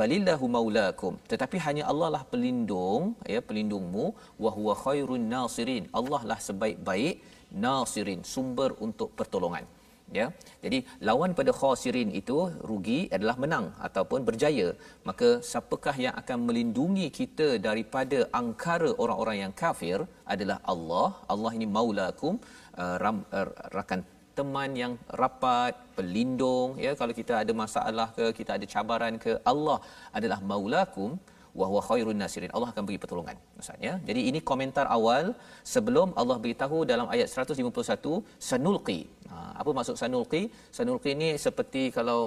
balillahu 0.00 0.46
maulakum 0.56 1.14
tetapi 1.32 1.56
hanya 1.66 1.84
Allah 1.90 2.08
lah 2.14 2.22
pelindung 2.32 3.14
ya 3.34 3.40
pelindungmu 3.48 4.06
wa 4.44 4.50
huwa 4.56 4.74
khairun 4.84 5.26
nasirin 5.34 5.84
Allah 5.98 6.22
lah 6.30 6.38
sebaik-baik 6.46 7.22
nasirin 7.66 8.22
sumber 8.34 8.70
untuk 8.86 9.10
pertolongan 9.18 9.64
ya. 10.20 10.26
Jadi 10.64 10.78
lawan 11.08 11.32
pada 11.38 11.52
khasirin 11.60 12.10
itu 12.20 12.38
rugi 12.68 13.00
adalah 13.16 13.36
menang 13.44 13.66
ataupun 13.86 14.26
berjaya. 14.28 14.68
Maka 15.08 15.28
siapakah 15.50 15.96
yang 16.04 16.14
akan 16.22 16.38
melindungi 16.48 17.06
kita 17.20 17.48
daripada 17.68 18.18
angkara 18.40 18.90
orang-orang 19.04 19.38
yang 19.44 19.52
kafir 19.62 19.98
adalah 20.34 20.58
Allah. 20.74 21.08
Allah 21.34 21.52
ini 21.58 21.68
maulakum 21.78 22.36
uh, 22.82 22.96
ram, 23.04 23.18
uh, 23.38 23.48
rakan 23.76 24.02
teman 24.38 24.70
yang 24.82 24.92
rapat 25.22 25.74
pelindung. 25.96 26.76
Ya 26.86 26.92
kalau 27.00 27.14
kita 27.20 27.34
ada 27.42 27.52
masalah 27.64 28.08
ke 28.18 28.26
kita 28.38 28.50
ada 28.58 28.66
cabaran 28.74 29.16
ke 29.24 29.34
Allah 29.52 29.78
adalah 30.12 30.38
maulakum 30.50 31.12
wa 31.60 31.66
huwa 31.70 31.82
khairun 31.88 32.18
nasirin. 32.22 32.50
Allah 32.56 32.68
akan 32.72 32.84
beri 32.88 32.98
pertolongan 33.02 33.36
maksudnya 33.58 33.92
jadi 34.08 34.20
ini 34.30 34.40
komentar 34.50 34.86
awal 34.96 35.24
sebelum 35.74 36.08
Allah 36.20 36.36
beritahu 36.44 36.78
dalam 36.92 37.08
ayat 37.14 37.28
151 37.32 38.22
sanulqi. 38.50 39.00
Ha, 39.30 39.36
apa 39.60 39.70
maksud 39.78 39.96
sanulqi? 40.02 40.42
Sanulqi 40.78 41.10
ini 41.16 41.28
seperti 41.46 41.82
kalau 41.98 42.20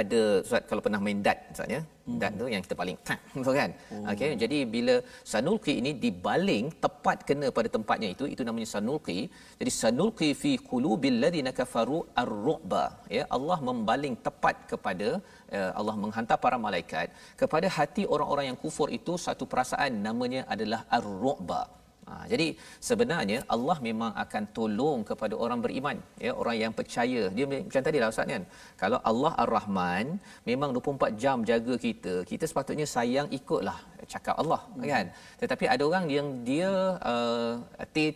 ada 0.00 0.20
Ustaz 0.44 0.62
kalau 0.68 0.82
pernah 0.84 1.00
main 1.06 1.18
dart 1.26 1.40
misalnya 1.52 1.80
hmm. 1.84 2.18
dart 2.20 2.34
tu 2.40 2.46
yang 2.52 2.62
kita 2.66 2.76
paling 2.80 2.96
tak 3.08 3.20
kan 3.60 3.70
oh. 3.94 4.04
okey 4.12 4.30
jadi 4.42 4.58
bila 4.74 4.94
sanulqi 5.32 5.74
ini 5.80 5.90
dibaling 6.04 6.66
tepat 6.84 7.18
kena 7.28 7.48
pada 7.58 7.68
tempatnya 7.76 8.08
itu 8.14 8.26
itu 8.34 8.42
namanya 8.48 8.68
sanulqi 8.74 9.18
jadi 9.60 9.72
sanulqi 9.80 10.30
fi 10.42 10.52
qulubil 10.70 11.18
ladina 11.24 11.52
kafaru 11.60 11.98
ar-ru'ba 12.22 12.84
ya 13.18 13.26
Allah 13.36 13.58
membaling 13.68 14.16
tepat 14.28 14.56
kepada 14.72 15.08
uh, 15.56 15.70
Allah 15.80 15.96
menghantar 16.04 16.38
para 16.46 16.58
malaikat 16.66 17.08
kepada 17.42 17.68
hati 17.76 18.04
orang-orang 18.14 18.48
yang 18.50 18.60
kufur 18.64 18.88
itu 18.98 19.14
satu 19.26 19.46
perasaan 19.52 19.92
namanya 20.08 20.42
adalah 20.56 20.82
ar-ru'ba 20.98 21.62
Ha, 22.08 22.26
jadi 22.32 22.46
sebenarnya 22.88 23.38
Allah 23.54 23.76
memang 23.88 24.12
akan 24.22 24.42
tolong 24.56 25.00
kepada 25.10 25.34
orang 25.44 25.60
beriman, 25.64 25.96
ya 26.24 26.32
orang 26.40 26.56
yang 26.62 26.72
percaya. 26.78 27.22
Dia 27.36 27.44
macam 27.50 27.82
tadi 27.86 27.98
lah 28.02 28.08
Ustaz 28.12 28.26
kan. 28.34 28.42
Kalau 28.82 28.98
Allah 29.10 29.32
Ar-Rahman 29.44 30.06
memang 30.50 30.70
24 30.76 31.22
jam 31.22 31.46
jaga 31.50 31.74
kita, 31.86 32.14
kita 32.30 32.44
sepatutnya 32.50 32.86
sayang 32.96 33.28
ikutlah 33.38 33.78
cakap 34.12 34.34
Allah 34.42 34.60
hmm. 34.66 34.84
kan. 34.92 35.06
Tetapi 35.42 35.64
ada 35.74 35.82
orang 35.88 36.06
yang 36.16 36.28
dia 36.48 36.70
uh, 37.12 37.52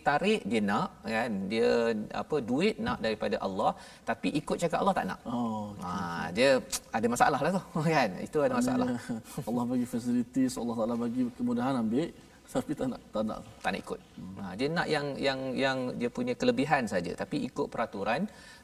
tarik 0.06 0.42
dia 0.50 0.60
nak 0.70 0.90
kan, 1.16 1.30
dia 1.52 1.70
apa 2.22 2.36
duit 2.50 2.76
nak 2.86 2.98
daripada 3.06 3.38
Allah 3.46 3.70
tapi 4.08 4.34
ikut 4.40 4.58
cakap 4.62 4.78
Allah 4.82 4.96
tak 4.98 5.06
nak. 5.10 5.20
Oh. 5.30 5.70
Okay. 5.78 5.86
Ha, 5.86 6.24
dia 6.36 6.50
ada 6.96 7.06
masalah 7.14 7.40
lah 7.44 7.50
tu 7.56 7.62
kan. 7.96 8.10
Itu 8.26 8.38
ada 8.42 8.54
masalah. 8.58 8.88
Allah 9.48 9.64
bagi 9.72 9.86
facilities, 9.94 10.58
Allah 10.58 10.76
Taala 10.78 10.96
bagi 11.06 11.22
kemudahan 11.38 11.76
ambil 11.84 12.10
tapi 12.54 12.72
tak 12.78 12.88
nak 12.92 13.00
tak 13.14 13.22
nak 13.28 13.38
tak 13.62 13.70
nak 13.72 13.80
ikut. 13.84 14.00
Hmm. 14.18 14.36
Ha, 14.40 14.44
dia 14.58 14.68
nak 14.76 14.86
yang 14.94 15.06
yang 15.26 15.40
yang 15.64 15.78
dia 16.00 16.10
punya 16.16 16.34
kelebihan 16.40 16.84
saja 16.92 17.12
tapi 17.22 17.36
ikut 17.48 17.66
peraturan 17.72 18.20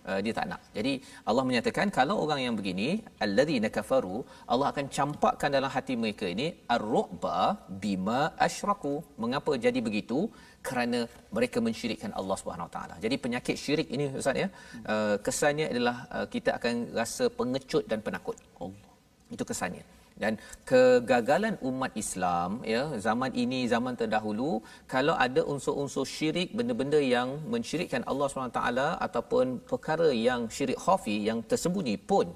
uh, 0.09 0.21
dia 0.25 0.33
tak 0.39 0.47
nak. 0.53 0.61
Jadi 0.77 0.93
Allah 1.29 1.45
menyatakan 1.49 1.87
kalau 1.99 2.17
orang 2.25 2.41
yang 2.47 2.55
begini 2.61 2.89
alladzina 3.27 3.71
kafaru 3.77 4.17
Allah 4.53 4.69
akan 4.73 4.87
campakkan 4.97 5.51
dalam 5.57 5.71
hati 5.77 5.97
mereka 6.03 6.27
ini 6.35 6.47
ar-ru'ba 6.77 7.39
bima 7.85 8.21
asyraku. 8.49 8.95
Mengapa 9.25 9.55
jadi 9.67 9.83
begitu? 9.89 10.21
Kerana 10.69 10.99
mereka 11.37 11.59
mensyirikkan 11.67 12.11
Allah 12.19 12.37
Subhanahu 12.41 12.69
Wa 12.69 12.75
Taala. 12.75 12.95
Jadi 13.05 13.17
penyakit 13.25 13.57
syirik 13.63 13.89
ini 13.95 14.05
ustaz 14.21 14.43
ya, 14.43 14.49
uh, 14.93 15.17
kesannya 15.27 15.67
adalah 15.73 15.97
uh, 16.17 16.27
kita 16.35 16.51
akan 16.59 16.75
rasa 17.01 17.27
pengecut 17.39 17.85
dan 17.91 17.99
penakut. 18.07 18.39
Allah. 18.63 18.91
Itu 19.35 19.45
kesannya 19.51 19.83
dan 20.23 20.33
kegagalan 20.71 21.55
umat 21.71 21.93
Islam 22.05 22.61
ya 22.75 22.83
zaman 23.07 23.33
ini 23.45 23.61
zaman 23.75 23.95
terdahulu 24.01 24.51
kalau 24.95 25.15
ada 25.27 25.43
unsur-unsur 25.53 26.07
syirik 26.15 26.51
benda-benda 26.59 27.01
yang 27.17 27.29
mensyirikkan 27.55 28.05
Allah 28.11 28.27
SWT 28.29 28.81
ataupun 29.07 29.47
perkara 29.71 30.11
yang 30.29 30.43
syirik 30.57 30.81
khafi 30.87 31.17
yang 31.29 31.41
tersembunyi 31.53 31.97
pun 32.13 32.29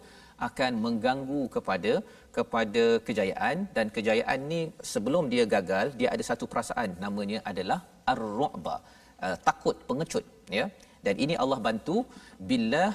akan 0.47 0.73
mengganggu 0.85 1.43
kepada 1.57 1.93
kepada 2.37 2.85
kejayaan. 3.07 3.57
Dan 3.77 3.87
kejayaan 3.97 4.41
ni 4.53 4.61
sebelum 4.93 5.27
dia 5.33 5.45
gagal 5.55 5.87
dia 6.01 6.09
ada 6.15 6.25
satu 6.31 6.45
perasaan 6.53 6.91
namanya 7.05 7.41
adalah 7.51 7.79
ar-ru'ba 8.13 8.77
uh, 9.27 9.37
takut 9.49 9.77
pengecut 9.89 10.25
ya. 10.59 10.67
Dan 11.07 11.17
ini 11.25 11.35
Allah 11.43 11.59
bantu 11.67 11.97
billah 12.49 12.93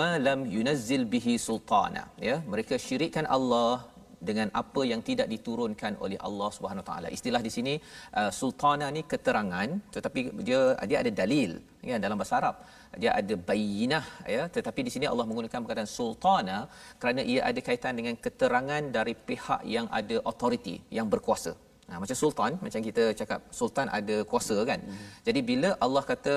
malam 0.00 0.40
yunazzil 0.54 1.04
bihi 1.14 1.34
sultana 1.46 2.04
ya. 2.28 2.36
Mereka 2.52 2.74
syirikkan 2.86 3.26
Allah 3.36 3.86
dengan 4.28 4.48
apa 4.60 4.82
yang 4.90 5.00
tidak 5.08 5.28
diturunkan 5.34 5.92
oleh 6.04 6.18
Allah 6.28 6.50
Subhanahu 6.56 6.84
taala. 6.88 7.08
Istilah 7.16 7.42
di 7.46 7.52
sini 7.56 7.74
uh, 8.20 8.30
sultana 8.40 8.88
ni 8.96 9.02
keterangan 9.12 9.70
tetapi 9.96 10.20
dia 10.48 10.60
dia 10.90 10.98
ada 11.02 11.12
dalil 11.22 11.52
ya 11.90 11.96
dalam 12.04 12.18
bahasa 12.20 12.36
Arab. 12.40 12.56
Dia 13.02 13.10
ada 13.20 13.34
bayinah 13.50 14.04
ya 14.36 14.42
tetapi 14.56 14.80
di 14.86 14.92
sini 14.94 15.06
Allah 15.12 15.26
menggunakan 15.30 15.58
perkataan 15.64 15.90
sultana 15.98 16.58
kerana 17.00 17.20
ia 17.32 17.40
ada 17.50 17.60
kaitan 17.68 17.96
dengan 18.00 18.14
keterangan 18.26 18.84
dari 18.98 19.14
pihak 19.30 19.60
yang 19.76 19.88
ada 20.00 20.16
authority 20.30 20.76
yang 20.98 21.08
berkuasa. 21.14 21.54
Nah, 21.90 21.98
macam 22.02 22.16
sultan, 22.22 22.52
macam 22.64 22.80
kita 22.88 23.04
cakap 23.20 23.40
sultan 23.58 23.86
ada 23.98 24.16
kuasa 24.30 24.56
kan. 24.68 24.80
Hmm. 24.88 25.06
Jadi 25.26 25.40
bila 25.48 25.70
Allah 25.84 26.02
kata 26.10 26.34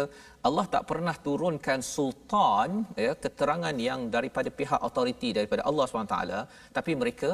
Allah 0.48 0.66
tak 0.76 0.84
pernah 0.92 1.14
turunkan 1.26 1.80
sultan 1.96 2.70
ya 3.06 3.12
keterangan 3.26 3.76
yang 3.88 4.00
daripada 4.16 4.50
pihak 4.60 4.80
authority 4.88 5.30
daripada 5.38 5.62
Allah 5.70 5.86
SWT 5.86 6.18
tapi 6.78 6.92
mereka 7.02 7.30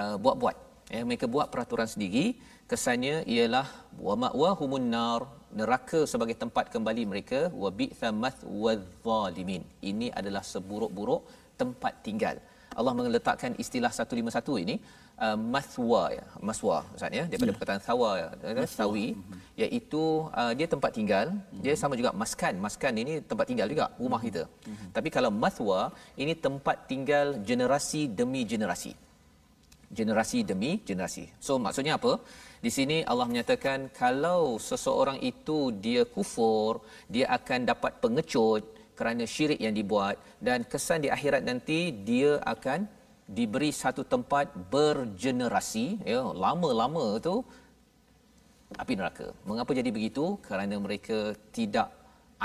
uh, 0.00 0.16
buat-buat 0.24 0.56
ya 0.94 1.02
mereka 1.08 1.26
buat 1.34 1.46
peraturan 1.52 1.88
sendiri 1.94 2.24
kesannya 2.70 3.16
ialah 3.34 3.66
wa 4.06 4.14
ma'wahumun 4.24 4.86
nar 4.94 5.22
neraka 5.60 6.00
sebagai 6.12 6.36
tempat 6.42 6.66
kembali 6.74 7.02
mereka 7.12 7.40
wa 7.62 7.70
bi'sa 7.80 8.08
mathwadh-dhalimin 8.24 9.62
ini 9.90 10.08
adalah 10.20 10.42
seburuk-buruk 10.52 11.22
tempat 11.62 11.94
tinggal 12.06 12.36
Allah 12.80 12.92
meletakkan 12.98 13.52
istilah 13.62 13.92
151 13.92 14.64
ini 14.64 14.76
uh, 15.24 15.38
maswa 15.54 16.02
ya 16.16 16.24
maswa 16.48 16.76
ustaz 16.96 17.18
ya 17.18 17.24
daripada 17.30 17.50
ya. 17.50 17.56
perkataan 17.56 17.82
sawa 17.88 18.10
ya 18.22 18.66
sawi 18.78 19.06
mhm. 19.12 19.38
iaitu 19.62 20.02
uh, 20.40 20.52
dia 20.58 20.68
tempat 20.74 20.90
tinggal 20.98 21.26
mm-hmm. 21.32 21.62
dia 21.64 21.74
sama 21.82 21.94
juga 22.00 22.10
maskan 22.22 22.54
maskan 22.66 22.92
ini 23.02 23.14
tempat 23.30 23.46
tinggal 23.50 23.68
juga 23.74 23.86
rumah 24.02 24.20
mm-hmm. 24.20 24.26
kita 24.28 24.42
mm-hmm. 24.48 24.90
tapi 24.96 25.08
kalau 25.16 25.30
maswa 25.44 25.80
ini 26.22 26.34
tempat 26.46 26.76
tinggal 26.92 27.26
generasi 27.50 28.02
demi 28.20 28.42
generasi 28.52 28.92
generasi 29.98 30.38
demi 30.50 30.80
generasi. 30.88 31.24
So 31.46 31.60
maksudnya 31.64 31.94
apa? 32.00 32.12
Di 32.64 32.70
sini 32.76 32.96
Allah 33.10 33.26
menyatakan 33.30 33.92
kalau 34.02 34.56
seseorang 34.68 35.18
itu 35.30 35.58
dia 35.84 36.02
kufur, 36.14 36.80
dia 37.14 37.26
akan 37.38 37.60
dapat 37.72 37.92
pengecut 38.02 38.62
kerana 38.98 39.24
syirik 39.34 39.60
yang 39.66 39.74
dibuat 39.80 40.16
dan 40.46 40.64
kesan 40.72 41.04
di 41.04 41.08
akhirat 41.16 41.42
nanti 41.50 41.78
dia 42.08 42.32
akan 42.54 42.80
diberi 43.38 43.70
satu 43.82 44.02
tempat 44.04 44.46
bergenerasi 44.74 45.86
ya 46.12 46.20
lama-lama 46.44 47.04
tu 47.26 47.34
api 48.82 48.92
neraka. 48.98 49.26
Mengapa 49.48 49.70
jadi 49.76 49.90
begitu? 49.96 50.24
Kerana 50.46 50.76
mereka 50.80 51.36
tidak 51.56 51.88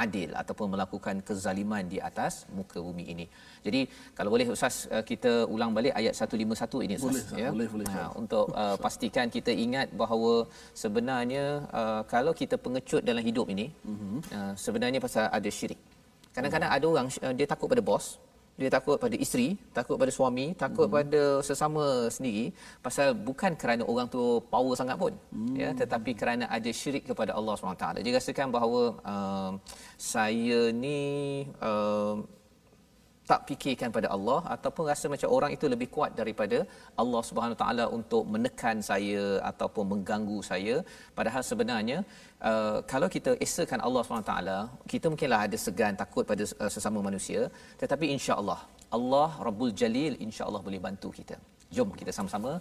adil 0.03 0.29
ataupun 0.41 0.67
melakukan 0.73 1.15
kezaliman 1.27 1.83
di 1.93 1.97
atas 2.09 2.33
muka 2.57 2.77
bumi 2.87 3.05
ini. 3.13 3.25
Jadi 3.65 3.81
kalau 4.17 4.29
boleh 4.35 4.47
Ustaz 4.55 4.75
uh, 4.95 5.03
kita 5.11 5.31
ulang 5.55 5.71
balik 5.77 5.93
ayat 5.99 6.13
151 6.15 6.85
ini 6.87 6.95
Ustaz 6.99 7.07
boleh, 7.07 7.41
ya. 7.43 7.49
Boleh 7.55 7.67
boleh. 7.73 7.87
Ha, 7.95 8.03
untuk 8.21 8.45
uh, 8.63 8.77
pastikan 8.85 9.27
kita 9.37 9.51
ingat 9.65 9.87
bahawa 10.01 10.33
sebenarnya 10.83 11.45
uh, 11.79 12.01
kalau 12.13 12.33
kita 12.41 12.55
pengecut 12.65 13.01
dalam 13.09 13.23
hidup 13.29 13.47
ini 13.55 13.67
uh, 14.37 14.53
sebenarnya 14.65 15.01
pasal 15.07 15.25
ada 15.39 15.49
syirik. 15.59 15.81
Kadang-kadang 16.35 16.69
uh-huh. 16.69 16.83
ada 16.85 16.93
orang 16.93 17.07
uh, 17.25 17.33
dia 17.37 17.47
takut 17.49 17.67
pada 17.73 17.81
bos, 17.89 18.05
dia 18.57 18.69
takut 18.73 18.97
pada 18.97 19.13
isteri, 19.13 19.53
takut 19.77 19.95
pada 20.01 20.09
suami, 20.09 20.57
takut 20.57 20.89
hmm. 20.89 20.95
pada 20.97 21.21
sesama 21.45 22.09
sendiri 22.09 22.49
pasal 22.81 23.13
bukan 23.13 23.53
kerana 23.53 23.85
orang 23.85 24.09
tu 24.09 24.41
power 24.53 24.73
sangat 24.73 24.97
pun 24.97 25.13
hmm. 25.13 25.55
ya 25.61 25.69
tetapi 25.77 26.11
kerana 26.17 26.49
ada 26.49 26.69
syirik 26.73 27.05
kepada 27.05 27.37
Allah 27.37 27.53
SWT. 27.53 28.01
Dia 28.01 28.17
rasakan 28.17 28.49
bahawa 28.49 28.81
uh, 29.05 29.51
saya 29.93 30.73
ni 30.73 30.99
uh, 31.61 32.17
tak 33.29 33.41
fikirkan 33.49 33.89
pada 33.95 34.07
Allah 34.15 34.39
ataupun 34.55 34.83
rasa 34.91 35.05
macam 35.13 35.29
orang 35.37 35.51
itu 35.55 35.65
lebih 35.73 35.87
kuat 35.95 36.11
daripada 36.19 36.57
Allah 37.01 37.21
Subhanahu 37.29 37.59
taala 37.61 37.85
untuk 37.97 38.23
menekan 38.33 38.77
saya 38.89 39.23
ataupun 39.51 39.85
mengganggu 39.93 40.39
saya. 40.51 40.75
Padahal 41.17 41.43
sebenarnya 41.49 41.97
uh, 42.49 42.77
kalau 42.91 43.09
kita 43.15 43.33
esakan 43.45 43.81
Allah 43.87 44.01
Subhanahu 44.05 44.29
taala 44.31 44.57
kita 44.93 45.05
mungkinlah 45.11 45.41
ada 45.47 45.59
segan 45.65 45.95
takut 46.03 46.23
pada 46.31 46.43
uh, 46.63 46.71
sesama 46.75 47.01
manusia. 47.09 47.43
Tetapi 47.83 48.07
insya-Allah 48.15 48.59
Allah 48.97 49.29
Rabbul 49.47 49.73
Jalil 49.81 50.15
insya-Allah 50.27 50.61
boleh 50.67 50.81
bantu 50.87 51.11
kita. 51.19 51.37
Jom 51.75 51.89
kita 52.01 52.11
sama-sama 52.17 52.51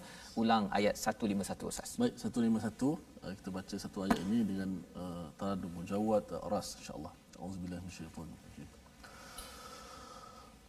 ulang 0.40 0.64
ayat 0.78 0.94
151 0.98 1.70
Ustaz. 1.72 1.90
Baik 2.02 2.14
151 2.18 2.90
uh, 2.90 3.34
kita 3.38 3.50
baca 3.58 3.76
satu 3.84 3.98
ayat 4.06 4.18
ini 4.26 4.40
dengan 4.50 4.70
uh, 5.02 5.26
taradum 5.38 5.70
mujawwad 5.78 6.26
uh, 6.38 6.42
ras 6.54 6.70
insya-Allah. 6.80 7.14
Auzubillahi 7.44 7.82
minasyaitanir 7.86 8.75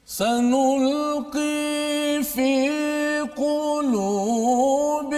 سنلقي 0.06 1.72
في 2.22 2.70
قلوب 3.36 5.14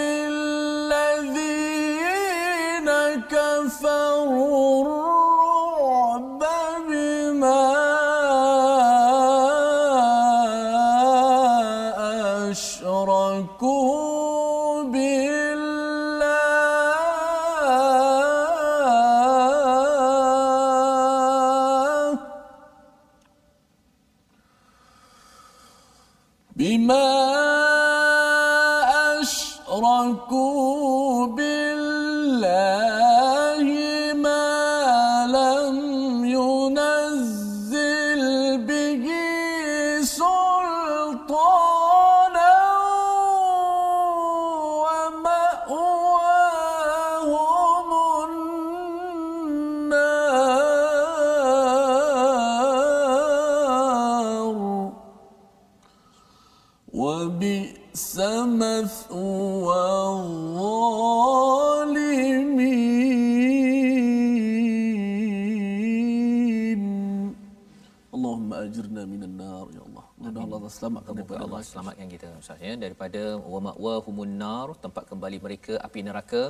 Allahumma 68.50 68.70
ajirna 68.76 69.02
minan 69.12 69.32
nar 69.40 69.66
ya 69.76 69.82
Allah. 69.88 70.04
Mudah 70.22 70.42
Allah 70.46 70.72
selamatkan 70.76 71.12
kita 71.18 71.28
pada 71.30 71.44
Allah 71.46 71.60
selamatkan 71.70 72.06
kita 72.14 72.28
Ustaz 72.42 72.64
ya 72.68 72.72
daripada 72.84 73.22
wa 73.52 73.60
ma'wa 73.66 73.94
humun 74.06 74.32
nar 74.42 74.68
tempat 74.84 75.04
kembali 75.10 75.38
mereka 75.46 75.74
api 75.86 76.00
neraka 76.08 76.42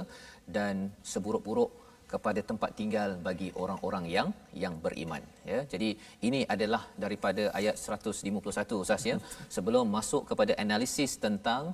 dan 0.56 0.74
seburuk-buruk 1.12 1.70
kepada 2.12 2.40
tempat 2.50 2.70
tinggal 2.78 3.10
bagi 3.26 3.48
orang-orang 3.62 4.04
yang 4.16 4.28
yang 4.62 4.74
beriman 4.84 5.22
ya. 5.50 5.60
Jadi 5.72 5.90
ini 6.28 6.40
adalah 6.54 6.82
daripada 7.04 7.44
ayat 7.60 7.76
151 7.76 8.80
Ustaz 8.84 9.04
ya. 9.10 9.16
Sebelum 9.56 9.84
masuk 9.98 10.24
kepada 10.32 10.54
analisis 10.64 11.14
tentang 11.26 11.64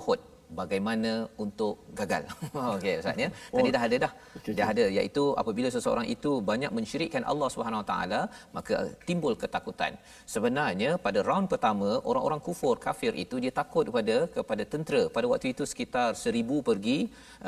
Uhud 0.00 0.20
bagaimana 0.60 1.12
untuk 1.44 1.74
gagal. 2.00 2.22
Okey 2.74 2.94
Ustaz 3.00 3.22
ya. 3.24 3.28
Tadi 3.56 3.70
dah 3.76 3.82
ada 3.86 3.96
dah. 4.04 4.12
Okey, 4.38 4.54
Dah 4.58 4.68
ada 4.72 4.84
iaitu 4.98 5.24
apabila 5.42 5.68
seseorang 5.76 6.06
itu 6.14 6.32
banyak 6.50 6.70
mensyirikkan 6.78 7.24
Allah 7.32 7.48
Subhanahu 7.54 7.82
Wa 7.82 7.88
Taala 7.92 8.20
maka 8.56 8.74
timbul 9.08 9.34
ketakutan. 9.42 9.92
Sebenarnya 10.34 10.90
pada 11.06 11.20
round 11.30 11.48
pertama 11.52 11.90
orang-orang 12.10 12.42
kufur 12.48 12.74
kafir 12.86 13.12
itu 13.24 13.38
dia 13.44 13.52
takut 13.60 13.84
kepada 13.90 14.16
kepada 14.36 14.62
tentera. 14.74 15.02
Pada 15.16 15.26
waktu 15.32 15.48
itu 15.54 15.66
sekitar 15.72 16.08
1000 16.26 16.68
pergi 16.68 16.98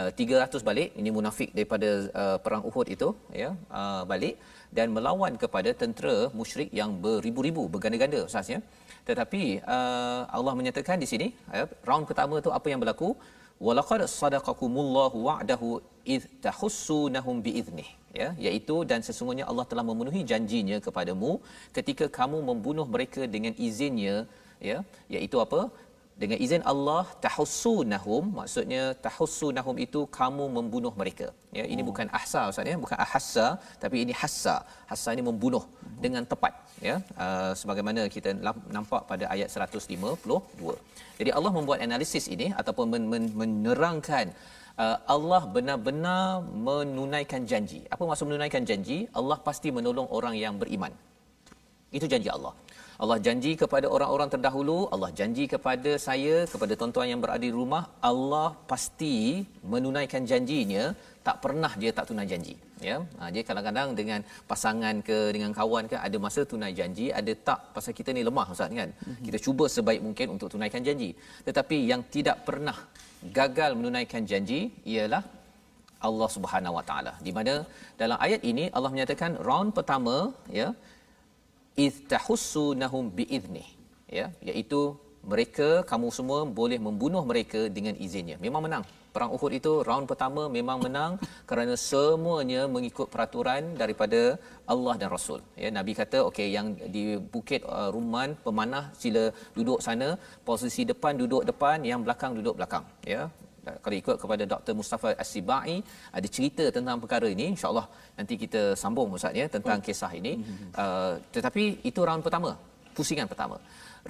uh, 0.00 0.10
300 0.10 0.68
balik. 0.70 0.88
Ini 1.00 1.10
munafik 1.18 1.50
daripada 1.58 1.90
uh, 2.22 2.38
perang 2.44 2.64
Uhud 2.70 2.88
itu 2.96 3.10
ya 3.42 3.50
uh, 3.80 4.02
balik 4.12 4.36
dan 4.76 4.88
melawan 4.96 5.34
kepada 5.42 5.70
tentera 5.82 6.16
musyrik 6.40 6.70
yang 6.80 6.90
beribu-ribu 7.04 7.62
berganda-ganda 7.74 8.20
Ustaz 8.28 8.48
ya. 8.54 8.58
Tetapi 9.08 9.42
uh, 9.74 10.20
Allah 10.36 10.52
menyatakan 10.58 10.96
di 11.02 11.08
sini 11.12 11.28
ya, 11.56 11.64
round 11.88 12.04
pertama 12.10 12.42
tu 12.46 12.52
apa 12.58 12.66
yang 12.72 12.80
berlaku? 12.82 13.10
Walaqad 13.66 14.02
sadaqakumullahu 14.20 15.18
wa'dahu 15.26 15.68
id 16.14 16.22
tahussunahum 16.46 17.36
biiznih 17.46 17.88
ya. 18.20 18.28
Iaitu 18.46 18.76
dan 18.90 19.00
sesungguhnya 19.08 19.44
Allah 19.50 19.66
telah 19.70 19.84
memenuhi 19.90 20.22
janjinya 20.30 20.78
kepadamu 20.86 21.32
ketika 21.76 22.08
kamu 22.18 22.40
membunuh 22.50 22.86
mereka 22.94 23.22
dengan 23.36 23.54
izinnya 23.68 24.16
ya. 24.70 24.78
Iaitu 25.14 25.38
apa 25.46 25.60
dengan 26.22 26.38
izin 26.44 26.62
Allah 26.72 27.04
tahussunahum 27.24 28.24
maksudnya 28.38 28.82
tahussunahum 29.06 29.76
itu 29.86 30.00
kamu 30.18 30.44
membunuh 30.56 30.92
mereka. 31.00 31.26
Ya 31.58 31.64
ini 31.72 31.82
oh. 31.82 31.86
bukan 31.90 32.06
ahsa 32.18 32.40
ustaz 32.50 32.70
ya 32.72 32.76
bukan 32.84 32.98
ahassa 33.04 33.46
tapi 33.82 33.96
ini 34.04 34.12
hassa. 34.22 34.56
Hassa 34.90 35.10
ini 35.16 35.24
membunuh 35.28 35.64
oh. 35.66 35.94
dengan 36.04 36.22
tepat 36.32 36.54
ya. 36.88 36.96
Uh, 37.24 37.52
sebagaimana 37.60 38.02
kita 38.16 38.32
nampak 38.76 39.02
pada 39.10 39.26
ayat 39.34 39.48
152 39.50 40.78
jadi 41.18 41.30
Allah 41.38 41.52
membuat 41.58 41.78
analisis 41.86 42.26
ini 42.34 42.48
ataupun 42.60 42.86
men- 42.92 43.08
men- 43.12 43.34
menerangkan 43.40 44.26
uh, 44.82 44.98
Allah 45.14 45.42
benar-benar 45.56 46.42
menunaikan 46.68 47.42
janji. 47.50 47.80
Apa 47.94 48.02
maksud 48.10 48.26
menunaikan 48.30 48.62
janji? 48.70 48.98
Allah 49.20 49.38
pasti 49.48 49.70
menolong 49.78 50.08
orang 50.18 50.34
yang 50.44 50.54
beriman. 50.62 50.94
Itu 51.96 52.06
janji 52.12 52.30
Allah 52.36 52.54
Allah 53.02 53.18
janji 53.26 53.52
kepada 53.62 53.86
orang-orang 53.94 54.28
terdahulu, 54.34 54.78
Allah 54.94 55.10
janji 55.18 55.44
kepada 55.54 55.92
saya, 56.06 56.34
kepada 56.52 56.72
tuan-tuan 56.80 57.08
yang 57.12 57.20
berada 57.24 57.42
di 57.48 57.54
rumah, 57.60 57.82
Allah 58.10 58.48
pasti 58.70 59.16
menunaikan 59.72 60.22
janjinya, 60.30 60.84
tak 61.26 61.36
pernah 61.44 61.72
dia 61.82 61.90
tak 61.96 62.06
tunai 62.08 62.26
janji. 62.32 62.54
Ya, 62.88 62.96
ha, 63.18 63.30
dia 63.34 63.42
kadang-kadang 63.48 63.88
dengan 64.00 64.20
pasangan 64.50 64.94
ke 65.08 65.18
dengan 65.34 65.50
kawan 65.58 65.84
ke 65.92 65.96
ada 66.06 66.16
masa 66.24 66.40
tunai 66.50 66.72
janji, 66.80 67.06
ada 67.20 67.32
tak 67.48 67.60
pasal 67.76 67.92
kita 67.98 68.12
ni 68.16 68.22
lemah 68.28 68.46
Ustaz 68.54 68.70
kan. 68.80 68.90
Mm-hmm. 68.92 69.24
Kita 69.26 69.38
cuba 69.46 69.64
sebaik 69.76 70.02
mungkin 70.06 70.26
untuk 70.34 70.48
tunaikan 70.54 70.84
janji. 70.88 71.10
Tetapi 71.48 71.78
yang 71.90 72.02
tidak 72.16 72.38
pernah 72.48 72.76
gagal 73.38 73.72
menunaikan 73.78 74.22
janji 74.32 74.60
ialah 74.94 75.22
Allah 76.08 76.28
Subhanahu 76.36 76.76
Wa 76.78 76.84
Taala. 76.88 77.12
Di 77.26 77.32
mana 77.36 77.54
dalam 78.02 78.18
ayat 78.26 78.40
ini 78.50 78.64
Allah 78.76 78.90
menyatakan 78.94 79.40
round 79.48 79.70
pertama 79.78 80.16
ya 80.60 80.68
istahussunahum 81.76 83.10
biiznih 83.18 83.68
ya 84.18 84.26
iaitu 84.48 84.80
mereka 85.32 85.68
kamu 85.90 86.08
semua 86.16 86.40
boleh 86.58 86.78
membunuh 86.86 87.24
mereka 87.30 87.60
dengan 87.76 87.96
izinnya. 88.06 88.36
Memang 88.46 88.62
menang. 88.66 88.84
Perang 89.14 89.30
Uhud 89.36 89.52
itu 89.58 89.72
round 89.88 90.06
pertama 90.10 90.42
memang 90.56 90.78
menang 90.84 91.12
kerana 91.50 91.74
semuanya 91.78 92.66
mengikut 92.74 93.08
peraturan 93.12 93.78
daripada 93.82 94.20
Allah 94.72 94.94
dan 95.00 95.08
Rasul. 95.16 95.40
Ya 95.62 95.70
nabi 95.76 95.94
kata 96.00 96.18
okey 96.28 96.48
yang 96.56 96.66
di 96.94 97.16
bukit 97.34 97.62
uh, 97.76 97.88
Ruman 97.94 98.34
pemanah 98.46 98.84
sila 99.02 99.24
duduk 99.56 99.78
sana. 99.86 100.08
Posisi 100.50 100.84
depan 100.92 101.14
duduk 101.22 101.42
depan 101.50 101.78
yang 101.90 102.02
belakang 102.06 102.34
duduk 102.38 102.56
belakang. 102.58 102.84
Ya 103.14 103.30
kalau 103.84 103.96
ikut 104.02 104.16
kepada 104.22 104.44
Dr. 104.52 104.74
Mustafa 104.80 105.10
As-Sibai 105.22 105.74
ada 106.18 106.28
cerita 106.36 106.64
tentang 106.76 106.96
perkara 107.02 107.28
ini. 107.36 107.46
Insyaallah 107.54 107.86
nanti 108.18 108.34
kita 108.44 108.62
sambung 108.82 109.10
ustaz 109.16 109.34
ya 109.40 109.46
tentang 109.56 109.78
oh. 109.80 109.84
kisah 109.86 110.12
ini. 110.20 110.32
Uh, 110.82 111.12
tetapi 111.36 111.64
itu 111.90 112.00
round 112.08 112.24
pertama 112.26 112.52
pusingan 112.96 113.28
pertama. 113.32 113.56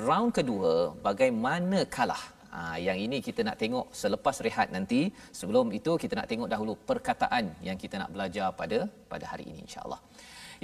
Round 0.09 0.31
kedua 0.39 0.73
bagaimana 1.09 1.81
kalah 1.99 2.25
Ha, 2.55 2.79
yang 2.79 2.99
ini 3.05 3.19
kita 3.27 3.43
nak 3.47 3.57
tengok 3.63 3.87
selepas 4.01 4.37
rehat 4.47 4.69
nanti. 4.71 5.01
Sebelum 5.39 5.67
itu 5.79 5.93
kita 6.03 6.15
nak 6.19 6.31
tengok 6.31 6.47
dahulu 6.53 6.73
perkataan 6.91 7.51
yang 7.67 7.75
kita 7.75 7.99
nak 8.03 8.15
belajar 8.15 8.55
pada 8.61 8.79
pada 9.11 9.25
hari 9.27 9.45
ini 9.51 9.67
insyaallah 9.67 9.99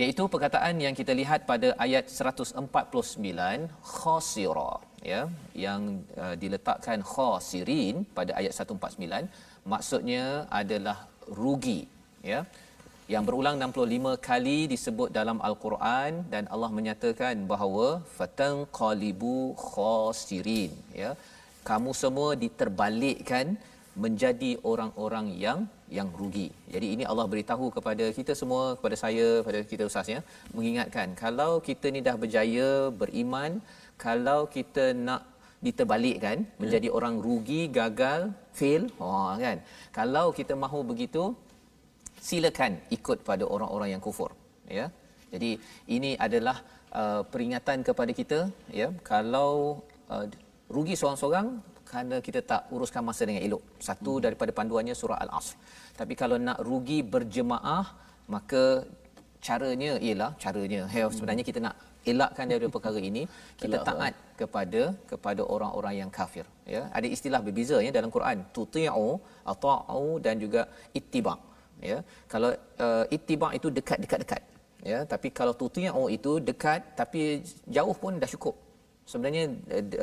iaitu 0.02 0.22
perkataan 0.34 0.76
yang 0.84 0.94
kita 1.00 1.12
lihat 1.20 1.40
pada 1.50 1.68
ayat 1.84 2.06
149 2.06 3.68
khasira 3.94 4.72
ya 5.12 5.22
yang 5.66 5.82
uh, 6.22 6.34
diletakkan 6.42 7.00
khasirin 7.12 8.04
pada 8.18 8.32
ayat 8.40 8.52
149 8.52 9.26
maksudnya 9.72 10.24
adalah 10.60 10.98
rugi 11.42 11.80
ya. 12.32 12.40
Yang 13.12 13.24
berulang 13.26 13.56
65 13.58 14.22
kali 14.26 14.58
disebut 14.72 15.08
dalam 15.10 15.38
al-Quran 15.48 16.22
dan 16.32 16.44
Allah 16.54 16.70
menyatakan 16.78 17.42
bahawa 17.52 17.86
fatanqalibu 18.16 19.58
khasirin 19.70 20.70
ya. 21.02 21.10
Kamu 21.68 21.90
semua 22.02 22.38
diterbalikkan 22.42 23.58
menjadi 23.98 24.54
orang-orang 24.62 25.34
yang 25.34 25.66
yang 25.90 26.08
rugi. 26.14 26.48
Jadi 26.70 26.86
ini 26.94 27.04
Allah 27.10 27.26
beritahu 27.26 27.74
kepada 27.74 28.06
kita 28.18 28.32
semua, 28.38 28.78
kepada 28.78 28.94
saya, 28.94 29.42
kepada 29.42 29.58
kita 29.66 29.82
ustaz 29.90 30.06
ya, 30.14 30.20
mengingatkan 30.54 31.18
kalau 31.18 31.58
kita 31.58 31.90
ni 31.90 32.00
dah 32.08 32.14
berjaya 32.14 32.68
beriman, 32.94 33.58
kalau 33.98 34.46
kita 34.46 34.94
nak 34.94 35.26
diterbalikkan 35.60 36.46
ya. 36.46 36.50
menjadi 36.62 36.88
orang 36.88 37.18
rugi, 37.26 37.62
gagal, 37.68 38.32
fail, 38.58 38.88
oh 39.02 39.34
kan. 39.44 39.58
Kalau 39.98 40.26
kita 40.38 40.54
mahu 40.54 40.80
begitu, 40.90 41.34
silakan 42.28 42.80
ikut 42.96 43.20
pada 43.26 43.44
orang-orang 43.44 43.90
yang 43.94 44.02
kufur, 44.06 44.30
ya. 44.78 44.86
Jadi 45.32 45.50
ini 45.96 46.16
adalah 46.26 46.56
uh, 47.00 47.22
peringatan 47.32 47.84
kepada 47.88 48.12
kita, 48.20 48.38
ya. 48.80 48.88
Kalau 49.04 49.84
uh, 50.08 50.24
rugi 50.70 50.94
seorang-seorang 50.96 51.60
kerana 51.90 52.16
kita 52.26 52.40
tak 52.50 52.62
uruskan 52.74 53.02
masa 53.08 53.22
dengan 53.28 53.42
elok. 53.46 53.62
Satu 53.88 54.12
hmm. 54.14 54.22
daripada 54.24 54.50
panduannya 54.58 54.94
surah 55.00 55.18
Al-Asr. 55.24 55.56
Tapi 56.00 56.14
kalau 56.20 56.36
nak 56.48 56.58
rugi 56.68 56.98
berjemaah, 57.14 57.84
maka 58.34 58.64
caranya 59.46 59.92
ialah 60.06 60.30
caranya. 60.42 60.82
Hey, 60.92 61.02
hmm. 61.02 61.14
sebenarnya 61.16 61.44
kita 61.50 61.60
nak 61.66 61.74
elakkan 62.10 62.44
daripada 62.50 62.72
perkara 62.76 63.00
ini, 63.10 63.22
kita 63.62 63.76
taat 63.88 64.14
kepada 64.40 64.82
kepada 65.10 65.42
orang-orang 65.54 65.94
yang 66.00 66.10
kafir. 66.18 66.46
Ya, 66.74 66.82
ada 66.98 67.06
istilah 67.16 67.40
berbeza 67.46 67.76
ya 67.86 67.90
dalam 67.98 68.10
Quran, 68.16 68.46
tuti'u, 68.56 69.08
ata'u 69.52 70.06
dan 70.24 70.38
juga 70.44 70.62
ittiba. 71.00 71.34
Ya, 71.90 71.98
kalau 72.32 72.50
uh, 72.86 73.04
ittiba 73.16 73.50
itu 73.58 73.68
dekat-dekat-dekat. 73.78 74.42
Ya, 74.90 74.98
tapi 75.12 75.28
kalau 75.38 75.52
tuti'u 75.60 76.04
itu 76.16 76.32
dekat 76.48 76.80
tapi 77.00 77.22
jauh 77.76 77.96
pun 78.02 78.16
dah 78.22 78.30
cukup 78.34 78.54
sebenarnya 79.10 79.44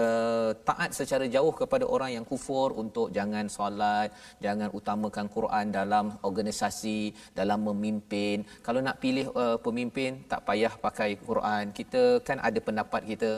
uh, 0.06 0.52
taat 0.68 0.92
secara 1.00 1.26
jauh 1.36 1.54
kepada 1.62 1.86
orang 1.96 2.12
yang 2.18 2.26
kufur 2.32 2.70
untuk 2.84 3.08
jangan 3.18 3.46
solat, 3.58 4.10
jangan 4.46 4.70
utamakan 4.80 5.26
Quran 5.36 5.66
dalam 5.80 6.06
organisasi, 6.30 7.00
dalam 7.40 7.60
memimpin. 7.70 8.44
Kalau 8.68 8.84
nak 8.88 9.00
pilih 9.04 9.28
uh, 9.44 9.58
pemimpin 9.66 10.12
tak 10.32 10.44
payah 10.48 10.74
pakai 10.86 11.10
Quran. 11.28 11.64
Kita 11.80 12.04
kan 12.28 12.40
ada 12.50 12.60
pendapat 12.68 13.02
kita. 13.12 13.32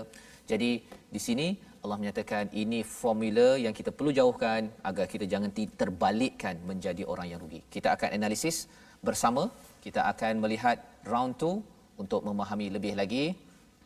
Jadi 0.52 0.72
di 1.16 1.22
sini 1.28 1.48
Allah 1.84 1.98
menyatakan 2.02 2.46
ini 2.62 2.80
formula 3.00 3.50
yang 3.66 3.74
kita 3.80 3.92
perlu 3.98 4.12
jauhkan 4.20 4.62
agar 4.90 5.06
kita 5.14 5.26
jangan 5.34 5.52
terbalikkan 5.82 6.56
menjadi 6.70 7.04
orang 7.12 7.28
yang 7.32 7.40
rugi. 7.44 7.62
Kita 7.76 7.96
akan 7.96 8.10
analisis 8.18 8.58
bersama. 9.08 9.44
Kita 9.86 10.02
akan 10.12 10.34
melihat 10.44 10.78
round 11.12 11.40
2 11.40 12.02
untuk 12.04 12.22
memahami 12.28 12.68
lebih 12.76 12.94
lagi 13.02 13.26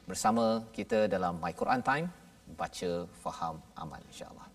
bersama 0.04 0.62
kita 0.76 1.08
dalam 1.08 1.40
My 1.40 1.56
Quran 1.56 1.82
Time 1.82 2.08
baca 2.60 2.92
faham 3.24 3.56
amal 3.74 4.02
insya-Allah. 4.12 4.53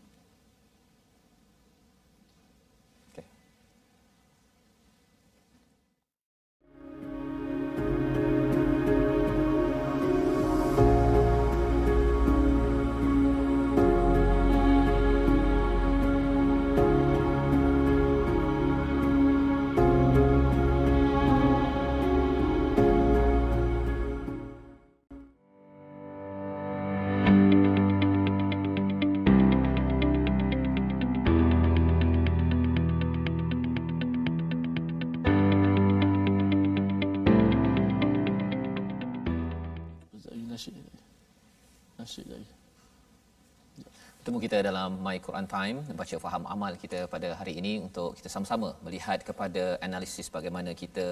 Kita 44.49 44.65
dalam 44.67 44.91
My 45.07 45.17
Quran 45.25 45.47
Time 45.55 45.79
baca 45.99 46.17
faham 46.25 46.45
amal 46.55 46.73
kita 46.83 46.99
pada 47.15 47.29
hari 47.39 47.53
ini 47.61 47.73
untuk 47.87 48.11
kita 48.19 48.29
sama-sama 48.35 48.69
melihat 48.85 49.19
kepada 49.29 49.63
analisis 49.87 50.33
bagaimana 50.37 50.71
kita 50.83 51.07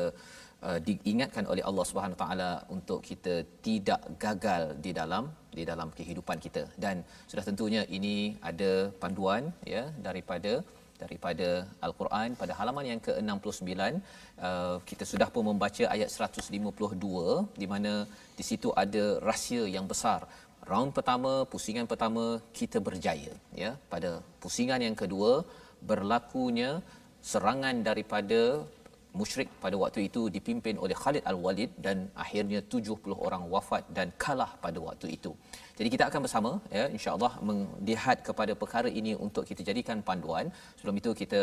uh, 0.66 0.78
diingatkan 0.86 1.44
oleh 1.52 1.62
Allah 1.68 1.84
Subhanahu 1.90 2.18
taala 2.22 2.50
untuk 2.76 3.00
kita 3.08 3.34
tidak 3.66 4.00
gagal 4.24 4.62
di 4.84 4.92
dalam 5.00 5.26
di 5.58 5.64
dalam 5.70 5.90
kehidupan 5.98 6.40
kita. 6.46 6.62
Dan 6.84 7.04
sudah 7.30 7.44
tentunya 7.48 7.84
ini 7.98 8.16
ada 8.52 8.72
panduan 9.02 9.52
ya 9.74 9.84
daripada 10.08 10.54
daripada 11.02 11.48
al-Quran 11.86 12.28
pada 12.40 12.52
halaman 12.58 12.84
yang 12.90 13.00
ke-69 13.06 13.72
uh, 14.46 14.76
kita 14.90 15.04
sudah 15.12 15.28
pun 15.34 15.44
membaca 15.50 15.84
ayat 15.94 16.08
152 16.08 17.60
di 17.62 17.66
mana 17.72 17.92
di 18.38 18.44
situ 18.50 18.70
ada 18.84 19.04
rahsia 19.28 19.64
yang 19.76 19.86
besar 19.92 20.20
round 20.70 20.90
pertama 20.98 21.32
pusingan 21.52 21.86
pertama 21.92 22.24
kita 22.58 22.78
berjaya 22.88 23.32
ya 23.62 23.70
pada 23.92 24.10
pusingan 24.44 24.80
yang 24.86 24.96
kedua 25.02 25.32
berlakunya 25.90 26.70
serangan 27.30 27.76
daripada 27.88 28.40
musyrik 29.20 29.48
pada 29.64 29.76
waktu 29.82 30.00
itu 30.08 30.22
dipimpin 30.36 30.76
oleh 30.84 30.96
Khalid 31.02 31.24
Al-Walid 31.30 31.70
dan 31.86 31.96
akhirnya 32.24 32.60
70 32.74 33.16
orang 33.26 33.42
wafat 33.54 33.82
dan 33.96 34.08
kalah 34.24 34.50
pada 34.64 34.78
waktu 34.86 35.06
itu. 35.16 35.32
Jadi 35.78 35.88
kita 35.94 36.04
akan 36.08 36.20
bersama 36.26 36.50
ya 36.78 36.84
insya-Allah 36.96 37.32
melihat 37.48 38.18
kepada 38.28 38.52
perkara 38.62 38.90
ini 39.00 39.12
untuk 39.26 39.44
kita 39.50 39.64
jadikan 39.68 40.00
panduan. 40.08 40.48
Sebelum 40.78 40.96
itu 41.00 41.12
kita 41.22 41.42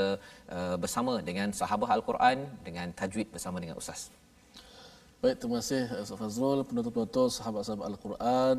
uh, 0.57 0.75
bersama 0.83 1.13
dengan 1.29 1.49
sahabat 1.61 1.89
Al-Quran 1.97 2.37
dengan 2.67 2.87
tajwid 3.01 3.29
bersama 3.35 3.57
dengan 3.63 3.77
ustaz. 3.81 4.03
Baik, 5.23 5.35
terima 5.39 5.57
kasih 5.59 5.83
Ustaz 6.03 6.17
Fazrul, 6.21 6.61
penonton-penonton 6.67 7.27
sahabat-sahabat 7.35 7.85
Al-Quran. 7.91 8.55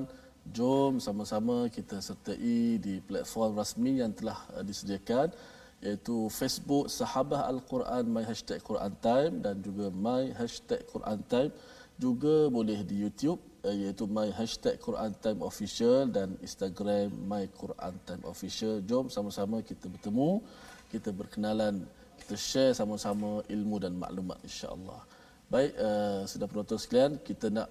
Jom 0.53 1.01
sama-sama 1.01 1.73
kita 1.73 2.05
sertai 2.05 2.77
di 2.77 3.01
platform 3.01 3.57
rasmi 3.57 4.05
yang 4.05 4.13
telah 4.13 4.37
uh, 4.53 4.61
disediakan 4.61 5.33
iaitu 5.81 6.29
Facebook 6.29 6.93
Sahabah 6.93 7.49
Al-Quran 7.49 8.05
My 8.13 8.25
Hashtag 8.29 8.61
Quran 8.61 8.93
Time 9.01 9.41
dan 9.41 9.65
juga 9.65 9.89
My 9.89 10.37
Hashtag 10.37 10.85
Quran 10.89 11.21
Time 11.29 11.53
juga 11.97 12.53
boleh 12.53 12.85
di 12.85 13.01
YouTube 13.01 13.41
uh, 13.65 13.73
iaitu 13.73 14.05
My 14.05 14.29
Hashtag 14.37 14.77
Quran 14.85 15.17
Time 15.25 15.41
Official 15.41 16.13
dan 16.13 16.37
Instagram 16.45 17.09
My 17.25 17.49
Quran 17.49 17.95
Time 18.05 18.25
Official. 18.29 18.85
Jom 18.85 19.09
sama-sama 19.09 19.65
kita 19.65 19.89
bertemu, 19.89 20.45
kita 20.93 21.09
berkenalan, 21.09 21.89
kita 22.21 22.37
share 22.37 22.73
sama-sama 22.77 23.41
ilmu 23.49 23.81
dan 23.81 23.97
maklumat 23.97 24.37
insya-Allah. 24.45 25.01
Baik, 25.49 25.73
uh, 25.77 26.21
sudah 26.29 26.47
penonton 26.49 26.81
sekalian, 26.81 27.21
kita 27.21 27.49
nak 27.49 27.69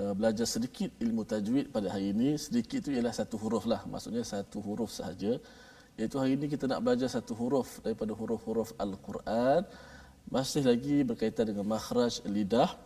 uh, 0.00 0.12
belajar 0.18 0.46
sedikit 0.54 0.90
ilmu 1.00 1.22
tajwid 1.24 1.72
pada 1.74 1.88
hari 1.94 2.12
ini. 2.12 2.36
Sedikit 2.36 2.84
itu 2.84 2.90
ialah 2.96 3.14
satu 3.16 3.36
huruf 3.40 3.64
lah, 3.64 3.82
maksudnya 3.88 4.22
satu 4.22 4.60
huruf 4.60 4.92
sahaja. 4.92 5.40
Iaitu 5.96 6.16
hari 6.20 6.36
ini 6.36 6.46
kita 6.52 6.68
nak 6.68 6.84
belajar 6.84 7.08
satu 7.08 7.32
huruf 7.32 7.80
daripada 7.80 8.12
huruf-huruf 8.12 8.76
Al-Quran. 8.76 9.64
Masih 10.28 10.62
lagi 10.68 11.00
berkaitan 11.08 11.48
dengan 11.48 11.64
makhraj 11.64 12.20
lidah. 12.28 12.76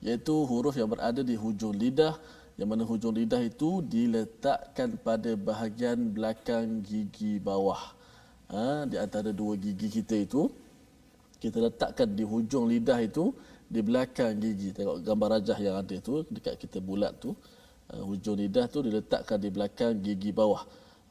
Iaitu 0.00 0.32
huruf 0.48 0.72
yang 0.80 0.88
berada 0.88 1.20
di 1.20 1.36
hujung 1.36 1.76
lidah. 1.76 2.16
Yang 2.56 2.68
mana 2.72 2.82
hujung 2.88 3.12
lidah 3.12 3.44
itu 3.44 3.84
diletakkan 3.84 4.96
pada 4.96 5.36
bahagian 5.36 6.08
belakang 6.16 6.80
gigi 6.80 7.36
bawah. 7.36 7.92
Ha, 8.48 8.88
di 8.88 8.96
antara 8.96 9.28
dua 9.36 9.60
gigi 9.60 9.92
kita 9.92 10.16
itu. 10.16 10.48
Kita 11.36 11.60
letakkan 11.60 12.08
di 12.08 12.24
hujung 12.24 12.64
lidah 12.72 12.96
itu 13.04 13.36
di 13.66 13.80
belakang 13.82 14.38
gigi. 14.38 14.70
Tengok 14.70 15.02
gambar 15.02 15.28
rajah 15.38 15.58
yang 15.58 15.76
ada 15.82 15.96
tu 15.98 16.22
dekat 16.30 16.54
kita 16.58 16.78
bulat 16.78 17.18
tu. 17.18 17.34
Uh, 17.86 18.02
hujung 18.02 18.38
lidah 18.38 18.66
tu 18.66 18.82
diletakkan 18.82 19.38
di 19.38 19.50
belakang 19.50 19.98
gigi 20.02 20.30
bawah. 20.30 20.62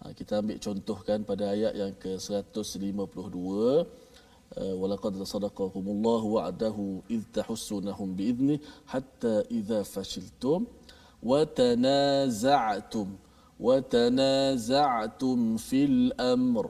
Uh, 0.03 0.11
kita 0.11 0.39
ambil 0.43 0.57
contohkan 0.59 1.23
pada 1.23 1.51
ayat 1.55 1.73
yang 1.75 1.91
ke-152. 1.95 3.35
Uh, 4.55 4.75
walaqad 4.79 5.15
sadaqakumullahu 5.19 6.39
wa'adahu 6.39 7.03
id 7.11 7.23
tahussunahum 7.35 8.15
bi'idni 8.15 8.61
hatta 8.87 9.43
idza 9.51 9.83
fashiltum 9.83 10.69
wa 11.19 11.41
tanaza'tum 11.43 13.17
wa 13.57 13.81
tanaza'tum 13.81 15.57
fil 15.57 16.13
amr 16.19 16.69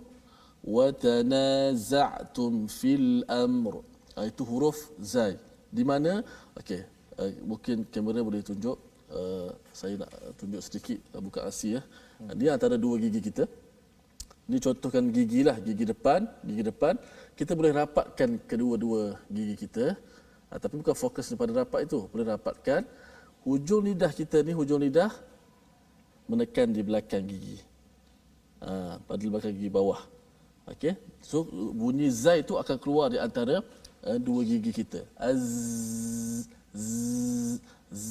wa 0.63 0.87
tanaza'tum 0.89 2.71
fil 2.71 3.21
amr 3.27 3.83
itu 4.23 4.43
huruf 4.47 4.79
zai 5.03 5.35
di 5.75 5.83
mana? 5.83 6.23
Okey 6.55 6.95
uh, 7.19 7.31
mungkin 7.43 7.83
kamera 7.91 8.19
boleh 8.23 8.43
tunjuk. 8.43 8.77
Uh, 9.05 9.53
saya 9.69 10.01
nak 10.01 10.09
tunjuk 10.33 10.61
sedikit 10.65 10.97
uh, 11.13 11.21
buka 11.21 11.45
asi 11.45 11.77
ya. 11.77 11.81
Hmm. 12.17 12.33
dia 12.39 12.55
antara 12.55 12.75
dua 12.79 12.95
gigi 12.99 13.19
kita. 13.19 13.45
Ni 14.45 14.61
contohkan 14.61 15.09
gigi 15.09 15.41
lah 15.41 15.57
gigi 15.59 15.85
depan 15.85 16.25
gigi 16.47 16.63
depan. 16.63 16.93
Kita 17.35 17.51
boleh 17.57 17.71
rapatkan 17.75 18.39
kedua-dua 18.49 19.19
gigi 19.29 19.55
kita. 19.67 19.99
Uh, 20.49 20.59
tapi 20.59 20.79
bukan 20.79 20.95
fokus 20.95 21.31
pada 21.35 21.51
rapat 21.53 21.87
itu. 21.87 22.07
Boleh 22.09 22.25
rapatkan 22.33 22.87
hujung 23.45 23.85
lidah 23.85 24.09
kita 24.09 24.41
ni 24.41 24.55
hujung 24.57 24.81
lidah 24.81 25.11
menekan 26.25 26.73
di 26.73 26.81
belakang 26.81 27.23
gigi. 27.27 27.61
Uh, 28.63 28.97
pada 29.05 29.21
belakang 29.21 29.53
gigi 29.53 29.69
bawah. 29.69 30.01
Okey 30.65 30.97
so 31.21 31.45
bunyi 31.77 32.09
zai 32.09 32.41
itu 32.41 32.57
akan 32.57 32.77
keluar 32.81 33.13
di 33.13 33.21
antara 33.21 33.61
dua 34.21 34.45
gigi 34.45 34.71
kita. 34.71 35.01
Az, 35.17 35.41
z, 36.69 36.85
z, 37.89 38.05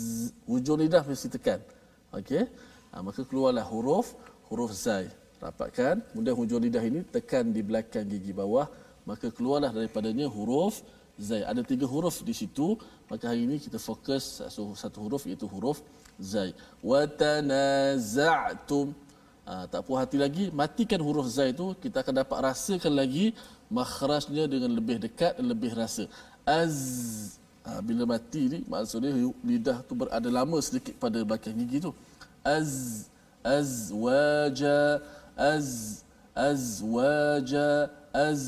hujung 0.51 0.83
lidah 0.83 1.07
mesti 1.07 1.31
tekan. 1.31 1.63
Okey. 2.11 2.51
Ha, 2.91 3.03
maka 3.03 3.23
keluarlah 3.23 3.63
huruf 3.63 4.19
huruf 4.51 4.75
zai. 4.75 5.07
Rapatkan. 5.39 6.03
Kemudian 6.11 6.35
hujung 6.35 6.63
lidah 6.63 6.83
ini 6.83 7.07
tekan 7.07 7.55
di 7.55 7.63
belakang 7.63 8.07
gigi 8.11 8.35
bawah. 8.35 8.67
Maka 9.07 9.31
keluarlah 9.31 9.71
daripadanya 9.71 10.27
huruf 10.27 10.83
zai. 11.15 11.47
Ada 11.47 11.63
tiga 11.63 11.87
huruf 11.87 12.27
di 12.27 12.35
situ. 12.35 12.75
Maka 13.07 13.31
hari 13.31 13.47
ini 13.47 13.63
kita 13.63 13.79
fokus 13.79 14.43
satu, 14.43 14.75
satu 14.75 14.99
huruf 15.07 15.23
iaitu 15.31 15.47
huruf 15.47 15.79
zai. 16.19 16.51
Wa 16.83 17.07
tanaza'tum. 17.07 18.91
Ha, 19.45 19.69
tak 19.69 19.85
puas 19.85 20.01
hati 20.01 20.17
lagi, 20.17 20.49
matikan 20.49 20.97
huruf 21.05 21.29
zai 21.29 21.53
itu, 21.53 21.77
kita 21.77 22.01
akan 22.01 22.25
dapat 22.25 22.49
rasakan 22.49 22.97
lagi 22.97 23.37
makhrajnya 23.75 24.47
dengan 24.47 24.71
lebih 24.71 25.03
dekat 25.03 25.35
dan 25.35 25.47
lebih 25.51 25.75
rasa. 25.75 26.07
Az 26.47 26.77
ha, 27.67 27.83
bila 27.83 28.07
mati 28.07 28.47
ni 28.47 28.59
maksudnya 28.71 29.11
lidah 29.43 29.83
tu 29.83 29.99
berada 29.99 30.29
lama 30.31 30.63
sedikit 30.63 30.95
pada 31.03 31.19
belakang 31.27 31.59
gigi 31.59 31.83
tu. 31.83 31.91
Az 32.47 32.71
az 33.43 33.91
waja 33.91 35.03
az 35.35 35.69
az 36.37 36.65
waja 36.87 37.91
az 38.15 38.43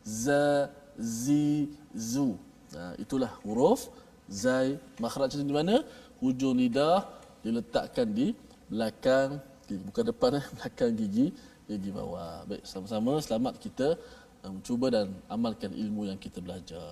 za 0.00 0.72
zi 0.96 1.68
zu. 1.92 2.40
Ha, 2.72 2.96
itulah 2.96 3.30
huruf 3.44 3.92
zai 4.32 4.80
makhrajnya 4.96 5.44
di 5.44 5.52
mana? 5.52 5.76
Hujung 6.16 6.56
lidah 6.56 7.04
diletakkan 7.44 8.08
di 8.08 8.32
belakang 8.72 9.36
gigi 9.68 9.82
bukan 9.84 10.04
depan 10.08 10.30
eh 10.40 10.46
belakang 10.56 10.92
gigi 10.96 11.26
gigi 11.68 11.90
bawah. 11.92 12.46
Baik 12.48 12.62
sama-sama 12.64 13.18
selamat 13.20 13.58
kita 13.60 13.98
cuba 14.62 14.86
dan 14.92 15.06
amalkan 15.26 15.70
ilmu 15.72 16.08
yang 16.10 16.18
kita 16.18 16.38
belajar. 16.42 16.82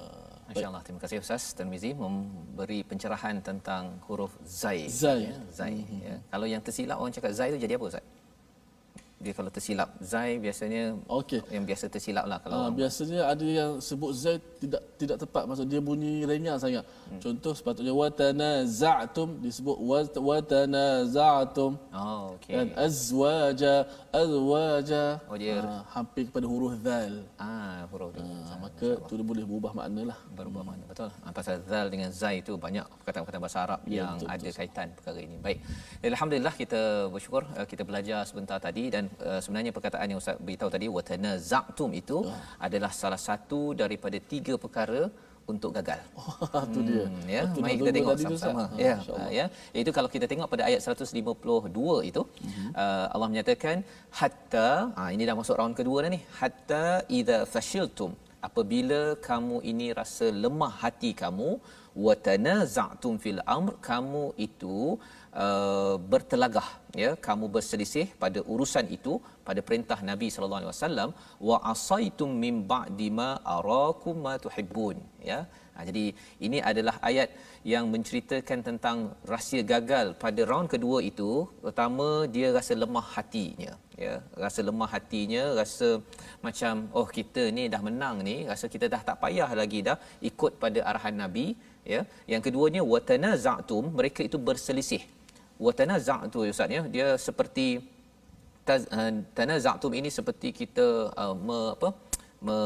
Masya-Allah. 0.45 0.83
Terima 0.85 1.01
kasih 1.01 1.25
Ustaz 1.25 1.57
Tirmizi 1.57 1.97
memberi 1.97 2.85
pencerahan 2.85 3.40
tentang 3.40 3.97
huruf 4.07 4.37
zai. 4.45 4.87
Zai. 4.93 5.33
Ya, 5.33 5.37
zai. 5.49 5.77
Mm-hmm. 5.81 6.01
Ya. 6.05 6.17
Kalau 6.29 6.47
yang 6.49 6.61
tersilap 6.61 6.97
orang 7.01 7.12
cakap 7.17 7.33
zai 7.33 7.49
tu 7.55 7.59
jadi 7.59 7.81
apa 7.81 7.87
Ustaz? 7.88 8.05
dia 9.25 9.33
kalau 9.33 9.49
tersilap 9.49 9.88
zai 10.05 10.37
biasanya 10.37 11.01
okey 11.09 11.40
yang 11.49 11.64
biasa 11.64 11.88
tersilap 11.88 12.29
lah 12.29 12.38
kalau 12.45 12.69
uh, 12.69 12.71
biasanya 12.75 13.25
ada 13.33 13.47
yang 13.47 13.73
sebut 13.81 14.12
zai 14.12 14.37
tidak 14.64 14.83
tidak 15.00 15.16
tepat. 15.22 15.42
Maksud 15.48 15.66
dia 15.72 15.81
bunyi 15.88 16.24
ringan 16.31 16.57
sangat. 16.64 16.85
Hmm. 17.05 17.20
contoh 17.20 17.53
sepatutnya 17.53 17.92
watana 17.92 18.50
za'tum 18.81 19.29
disebut 19.44 19.77
watana 20.29 21.05
za'tum 21.16 21.72
oh 21.92 22.33
okey 22.35 22.57
dan 22.57 22.68
azwaja 22.87 23.74
azwaja 24.20 25.03
oh 25.29 25.37
dia 25.37 25.61
uh, 25.61 25.83
hampir 25.94 26.24
kepada 26.29 26.46
huruf 26.53 26.74
zal. 26.87 27.14
Ah 27.37 27.85
huruf 27.92 28.16
uh, 28.16 28.24
zal 28.48 28.59
maka 28.64 28.88
tu 29.09 29.12
dia 29.20 29.27
boleh 29.33 29.44
berubah 29.44 29.72
makna 29.79 30.03
lah 30.11 30.18
berubah 30.38 30.62
hmm. 30.62 30.68
makna. 30.72 30.85
Betul. 30.92 31.11
Uh, 31.12 31.33
pasal 31.37 31.55
zal 31.70 31.87
dengan 31.92 32.11
zai 32.20 32.37
itu 32.40 32.53
banyak 32.66 32.87
perkataan-perkataan 33.03 33.44
bahasa 33.44 33.59
Arab 33.66 33.81
ya, 33.85 33.92
yang 33.98 34.16
betul, 34.16 34.33
ada 34.33 34.48
betul. 34.48 34.59
kaitan 34.59 34.88
perkara 34.96 35.18
ini. 35.27 35.37
Baik. 35.46 35.59
Alhamdulillah 36.14 36.55
kita 36.62 36.83
bersyukur 37.14 37.42
uh, 37.59 37.66
kita 37.72 37.83
belajar 37.88 38.20
sebentar 38.31 38.59
tadi 38.66 38.85
dan 38.94 39.05
uh, 39.29 39.40
sebenarnya 39.44 39.72
perkataan 39.77 40.07
yang 40.11 40.20
Ustaz 40.22 40.40
beritahu 40.40 40.70
tadi 40.72 40.87
watana 40.96 41.33
zaktum 41.53 41.90
itu 42.00 42.18
ya. 42.24 42.37
adalah 42.66 42.90
salah 43.03 43.20
satu 43.29 43.61
daripada 43.83 44.16
tiga 44.33 44.54
perkara 44.64 45.03
untuk 45.53 45.71
gagal. 45.77 46.01
Oh, 46.55 46.62
itu 46.67 46.81
dia. 46.88 47.05
Hmm, 47.05 47.25
ya, 47.37 47.43
mari 47.64 47.77
kita 47.81 47.93
tengok 47.97 48.17
sama-sama. 48.25 48.64
Ya, 48.87 48.97
uh, 49.17 49.31
ya. 49.38 49.47
Itu 49.83 49.90
kalau 49.97 50.09
kita 50.14 50.27
tengok 50.31 50.49
pada 50.53 50.62
ayat 50.69 50.81
152 50.81 52.11
itu 52.11 52.23
uh-huh. 52.25 52.69
uh, 52.83 53.07
Allah 53.14 53.29
menyatakan 53.33 53.77
hatta 54.21 54.69
uh, 55.01 55.11
ini 55.14 55.23
dah 55.29 55.37
masuk 55.40 55.57
round 55.61 55.75
kedua 55.81 55.99
dah 56.05 56.11
ni. 56.17 56.21
Hatta 56.40 56.85
idza 57.19 57.38
fashiltum 57.55 58.12
apabila 58.49 59.01
kamu 59.29 59.57
ini 59.73 59.87
rasa 60.01 60.27
lemah 60.45 60.73
hati 60.83 61.11
kamu 61.23 61.51
wa 62.05 62.14
tanaza'tum 62.29 63.14
fil 63.23 63.40
amr 63.57 63.75
kamu 63.88 64.25
itu 64.47 64.79
uh, 65.42 65.94
bertelagah 66.12 66.68
ya 67.03 67.11
kamu 67.27 67.47
berselisih 67.55 68.07
pada 68.23 68.40
urusan 68.53 68.87
itu 68.97 69.14
pada 69.49 69.61
perintah 69.68 69.99
Nabi 70.11 70.29
sallallahu 70.35 70.62
alaihi 70.62 70.75
wasallam 70.75 71.11
wa 71.49 71.57
asaitum 71.73 72.31
min 72.44 72.57
ba'di 72.73 73.09
ma 73.20 73.31
arakum 73.59 74.16
ma 74.27 74.35
tuhibbun 74.47 74.99
ya. 75.31 75.40
Ha, 75.75 75.83
jadi 75.88 76.03
ini 76.47 76.59
adalah 76.70 76.94
ayat 77.09 77.29
yang 77.73 77.85
menceritakan 77.92 78.59
tentang 78.66 78.99
rahsia 79.33 79.62
gagal 79.73 80.07
pada 80.23 80.40
round 80.51 80.68
kedua 80.75 80.99
itu. 81.11 81.31
Pertama 81.64 82.07
dia 82.35 82.49
rasa 82.57 82.73
lemah 82.83 83.07
hatinya 83.14 83.73
ya. 84.05 84.14
Rasa 84.44 84.61
lemah 84.68 84.88
hatinya 84.94 85.42
rasa 85.61 85.88
macam 86.47 86.87
oh 86.99 87.07
kita 87.16 87.44
ni 87.57 87.64
dah 87.75 87.83
menang 87.88 88.23
ni 88.29 88.37
rasa 88.53 88.70
kita 88.75 88.87
dah 88.94 89.03
tak 89.09 89.18
payah 89.25 89.51
lagi 89.62 89.81
dah 89.88 89.99
ikut 90.31 90.53
pada 90.62 90.79
arahan 90.92 91.18
Nabi 91.25 91.47
ya. 91.94 92.03
Yang 92.33 92.42
keduanya 92.47 92.85
watanaza'tum 92.92 93.85
mereka 93.99 94.23
itu 94.31 94.38
berselisih 94.51 95.03
watanaza'tu 95.66 96.38
ustaz 96.53 96.77
ya. 96.77 96.83
Dia 96.94 97.09
seperti 97.27 97.66
uh, 98.74 99.12
tanaza'tum 99.38 99.92
ini 100.00 100.11
seperti 100.18 100.48
kita 100.61 100.87
uh, 101.22 101.35
me, 101.46 101.59
apa 101.77 101.88
me, 102.46 102.57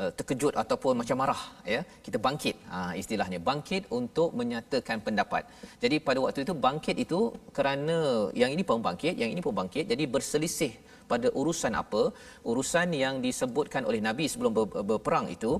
uh, 0.00 0.10
terkejut 0.18 0.54
ataupun 0.62 0.92
macam 1.00 1.16
marah 1.22 1.42
ya. 1.74 1.80
Kita 2.06 2.18
bangkit. 2.26 2.56
Ha, 2.72 2.78
istilahnya 3.02 3.38
bangkit 3.50 3.82
untuk 3.98 4.28
menyatakan 4.40 4.98
pendapat. 5.06 5.42
Jadi 5.82 5.96
pada 6.08 6.18
waktu 6.24 6.42
itu 6.46 6.54
bangkit 6.66 6.96
itu 7.04 7.20
kerana 7.56 7.98
yang 8.42 8.50
ini 8.56 8.64
pun 8.70 8.82
bangkit 8.88 9.14
yang 9.22 9.30
ini 9.34 9.40
pun 9.46 9.54
bangkit. 9.60 9.84
Jadi 9.92 10.04
berselisih 10.16 10.72
pada 11.12 11.28
urusan 11.40 11.72
apa? 11.82 12.02
Urusan 12.50 12.90
yang 13.04 13.14
disebutkan 13.26 13.82
oleh 13.88 14.00
nabi 14.08 14.26
sebelum 14.32 14.52
ber- 14.58 14.84
berperang 14.90 15.26
itu 15.36 15.52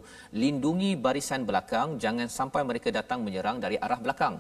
lindungi 0.43 0.91
barisan 1.07 1.49
belakang 1.49 1.97
jangan 2.05 2.29
sampai 2.39 2.63
mereka 2.71 2.91
datang 2.99 3.21
menyerang 3.27 3.59
dari 3.65 3.79
arah 3.87 4.01
belakang 4.07 4.37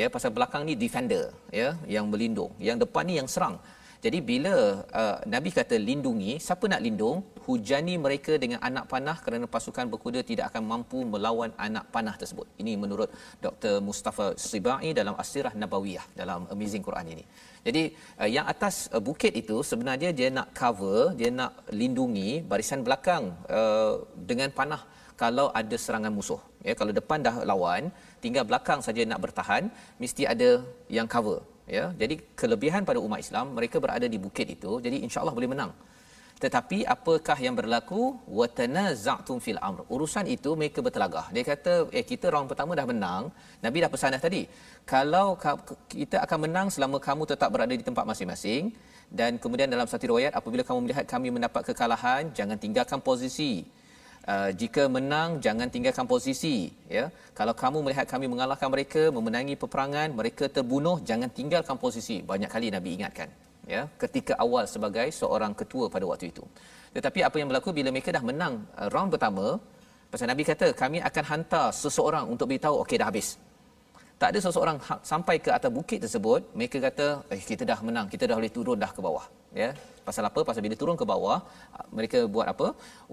ya 0.00 0.06
pasal 0.14 0.30
belakang 0.36 0.62
ni 0.68 0.74
defender 0.84 1.24
ya 1.60 1.76
yang 1.94 2.08
melindung 2.12 2.52
yang 2.68 2.80
depan 2.80 3.04
ni 3.08 3.16
yang 3.20 3.30
serang. 3.34 3.56
Jadi 4.02 4.18
bila 4.18 4.82
uh, 5.00 5.16
nabi 5.32 5.50
kata 5.54 5.78
lindungi 5.88 6.32
siapa 6.46 6.66
nak 6.72 6.82
lindung? 6.86 7.22
Hujani 7.46 7.94
mereka 8.04 8.32
dengan 8.42 8.58
anak 8.68 8.84
panah 8.90 9.14
kerana 9.24 9.46
pasukan 9.54 9.86
berkuda 9.92 10.20
tidak 10.30 10.50
akan 10.50 10.62
mampu 10.70 10.98
melawan 11.12 11.50
anak 11.66 11.84
panah 11.94 12.14
tersebut. 12.18 12.46
Ini 12.62 12.72
menurut 12.82 13.10
Dr 13.44 13.74
Mustafa 13.88 14.26
Sibai 14.34 14.90
dalam 15.00 15.14
Asirah 15.22 15.54
Nabawiyah 15.54 16.06
dalam 16.18 16.50
Amazing 16.54 16.82
Quran 16.86 17.14
ini. 17.14 17.24
Jadi 17.66 17.82
uh, 18.18 18.30
yang 18.36 18.46
atas 18.54 18.90
uh, 18.90 18.98
bukit 18.98 19.38
itu 19.42 19.62
sebenarnya 19.70 20.10
dia 20.10 20.34
nak 20.38 20.50
cover 20.50 21.14
dia 21.14 21.30
nak 21.30 21.62
lindungi 21.70 22.42
barisan 22.42 22.82
belakang 22.82 23.30
uh, 23.46 24.02
dengan 24.18 24.50
panah 24.50 24.82
kalau 25.22 25.46
ada 25.60 25.76
serangan 25.78 26.10
musuh. 26.10 26.42
Ya 26.66 26.74
kalau 26.78 26.90
depan 26.90 27.22
dah 27.26 27.36
lawan 27.50 27.94
tinggal 28.24 28.44
belakang 28.50 28.80
saja 28.86 29.02
nak 29.10 29.20
bertahan 29.24 29.64
mesti 30.02 30.22
ada 30.32 30.50
yang 30.96 31.06
cover 31.14 31.40
ya. 31.76 31.84
Jadi 32.00 32.14
kelebihan 32.40 32.82
pada 32.88 32.98
umat 33.06 33.20
Islam 33.24 33.46
mereka 33.58 33.76
berada 33.84 34.06
di 34.14 34.18
bukit 34.26 34.46
itu 34.56 34.72
jadi 34.86 34.96
insyaallah 35.06 35.34
boleh 35.38 35.50
menang. 35.54 35.72
Tetapi 36.42 36.78
apakah 36.94 37.38
yang 37.44 37.54
berlaku? 37.58 38.00
Watanaza'tum 38.38 39.36
fil 39.44 39.60
amr. 39.68 39.82
Urusan 39.94 40.26
itu 40.36 40.50
mereka 40.60 40.78
bertelagah. 40.86 41.26
Dia 41.34 41.44
kata 41.50 41.72
eh 41.98 42.02
kita 42.12 42.26
round 42.34 42.48
pertama 42.50 42.74
dah 42.78 42.86
menang 42.92 43.22
nabi 43.64 43.78
dah 43.84 43.90
pesan 43.94 44.10
dah 44.14 44.22
tadi. 44.26 44.42
Kalau 44.92 45.26
kita 45.94 46.16
akan 46.26 46.38
menang 46.46 46.66
selama 46.74 46.98
kamu 47.08 47.22
tetap 47.32 47.48
berada 47.54 47.74
di 47.80 47.84
tempat 47.88 48.04
masing-masing 48.10 48.74
dan 49.20 49.38
kemudian 49.42 49.68
dalam 49.74 49.86
satu 49.92 50.04
riwayat 50.10 50.32
apabila 50.40 50.62
kamu 50.68 50.78
melihat 50.88 51.04
kami 51.14 51.28
mendapat 51.36 51.62
kekalahan 51.68 52.32
jangan 52.38 52.56
tinggalkan 52.64 52.98
posisi 53.08 53.52
Uh, 54.22 54.54
jika 54.54 54.86
menang 54.86 55.42
jangan 55.44 55.66
tinggalkan 55.66 56.06
posisi 56.06 56.70
ya. 56.86 57.10
Kalau 57.38 57.54
kamu 57.62 57.78
melihat 57.82 58.06
kami 58.06 58.30
mengalahkan 58.30 58.70
mereka 58.70 59.10
memenangi 59.16 59.54
peperangan 59.62 60.14
mereka 60.14 60.46
terbunuh 60.46 61.02
jangan 61.02 61.26
tinggalkan 61.38 61.74
posisi. 61.74 62.22
Banyak 62.22 62.46
kali 62.54 62.70
nabi 62.70 62.90
ingatkan 62.98 63.26
ya 63.66 63.82
ketika 64.02 64.38
awal 64.44 64.64
sebagai 64.74 65.10
seorang 65.10 65.52
ketua 65.60 65.90
pada 65.90 66.06
waktu 66.06 66.30
itu. 66.30 66.44
Tetapi 66.94 67.20
apa 67.26 67.36
yang 67.40 67.50
berlaku 67.50 67.74
bila 67.74 67.90
mereka 67.90 68.14
dah 68.14 68.22
menang 68.22 68.62
uh, 68.78 68.86
round 68.94 69.10
pertama 69.10 69.58
pasal 70.06 70.30
nabi 70.30 70.46
kata 70.46 70.70
kami 70.82 71.02
akan 71.02 71.24
hantar 71.30 71.66
seseorang 71.82 72.24
untuk 72.30 72.46
beritahu 72.46 72.78
okey 72.86 73.02
dah 73.02 73.10
habis 73.10 73.34
tak 74.22 74.30
ada 74.32 74.40
seseorang 74.46 74.76
ha- 74.86 75.00
sampai 75.10 75.36
ke 75.44 75.50
atas 75.58 75.70
bukit 75.78 75.98
tersebut 76.04 76.40
mereka 76.58 76.78
kata 76.84 77.06
eh 77.34 77.40
kita 77.50 77.64
dah 77.70 77.78
menang 77.86 78.06
kita 78.12 78.24
dah 78.30 78.36
boleh 78.38 78.52
turun 78.56 78.78
dah 78.82 78.90
ke 78.96 79.00
bawah. 79.06 79.24
Ya? 79.60 79.68
Pasal 80.06 80.24
apa? 80.28 80.40
Pasal 80.48 80.62
bila 80.66 80.76
turun 80.82 80.96
ke 81.00 81.06
bawah 81.12 81.38
mereka 81.96 82.18
buat 82.34 82.46
apa? 82.52 82.68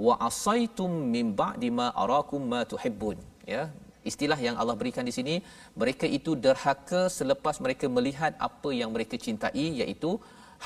Wa 0.07 0.13
asaitum 0.27 0.91
min 1.15 1.25
ba'di 1.41 1.69
ma 1.79 1.87
arakum 2.03 2.43
ma 2.53 2.61
tuhibbun. 2.73 3.17
Ya? 3.53 3.63
Istilah 4.09 4.39
yang 4.47 4.55
Allah 4.61 4.75
berikan 4.81 5.05
di 5.09 5.13
sini 5.17 5.35
mereka 5.81 6.05
itu 6.19 6.33
derhaka 6.45 7.01
selepas 7.17 7.55
mereka 7.65 7.85
melihat 7.97 8.33
apa 8.49 8.69
yang 8.81 8.91
mereka 8.95 9.17
cintai 9.25 9.67
iaitu 9.81 10.11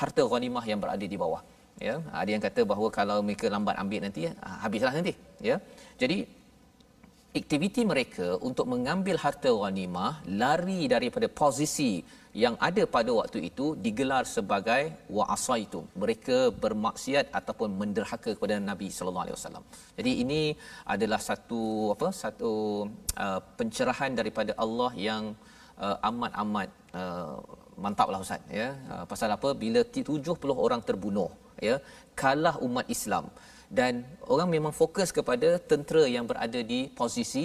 harta 0.00 0.22
ghanimah 0.32 0.64
yang 0.70 0.80
berada 0.84 1.06
di 1.14 1.18
bawah. 1.24 1.42
Ya? 1.88 1.96
Ada 2.20 2.30
yang 2.36 2.42
kata 2.46 2.62
bahawa 2.72 2.90
kalau 2.98 3.18
mereka 3.28 3.48
lambat 3.56 3.76
ambil 3.84 4.00
nanti 4.06 4.28
habislah 4.64 4.94
nanti. 4.98 5.14
Ya? 5.50 5.58
Jadi 6.02 6.18
aktiviti 7.40 7.82
mereka 7.92 8.26
untuk 8.48 8.66
mengambil 8.72 9.16
harta 9.24 9.50
ghanimah 9.62 10.12
lari 10.42 10.80
daripada 10.92 11.26
posisi 11.42 11.92
yang 12.42 12.54
ada 12.68 12.82
pada 12.94 13.10
waktu 13.18 13.38
itu 13.48 13.66
digelar 13.84 14.22
sebagai 14.34 14.82
wa'asaitu 15.16 15.80
mereka 16.02 16.38
bermaksiat 16.64 17.26
ataupun 17.38 17.70
menderhaka 17.80 18.30
kepada 18.36 18.56
Nabi 18.70 18.88
sallallahu 18.96 19.24
alaihi 19.26 19.36
wasallam. 19.38 19.64
Jadi 19.98 20.12
ini 20.22 20.40
adalah 20.94 21.20
satu 21.28 21.62
apa 21.94 22.08
satu 22.22 22.52
uh, 23.24 23.40
pencerahan 23.58 24.14
daripada 24.20 24.54
Allah 24.64 24.90
yang 25.08 25.24
uh, 25.84 25.96
amat-amat 26.10 26.68
uh, 27.02 27.36
mantaplah 27.84 28.22
ustaz 28.26 28.42
ya. 28.60 28.68
Uh, 28.92 29.04
pasal 29.12 29.30
apa 29.38 29.50
bila 29.64 29.82
70 29.98 30.66
orang 30.66 30.82
terbunuh 30.90 31.30
ya 31.68 31.76
kalah 32.22 32.56
umat 32.66 32.86
Islam 32.96 33.26
dan 33.78 33.92
orang 34.34 34.48
memang 34.54 34.72
fokus 34.80 35.08
kepada 35.18 35.48
tentera 35.70 36.02
yang 36.16 36.24
berada 36.30 36.60
di 36.72 36.80
posisi 37.00 37.44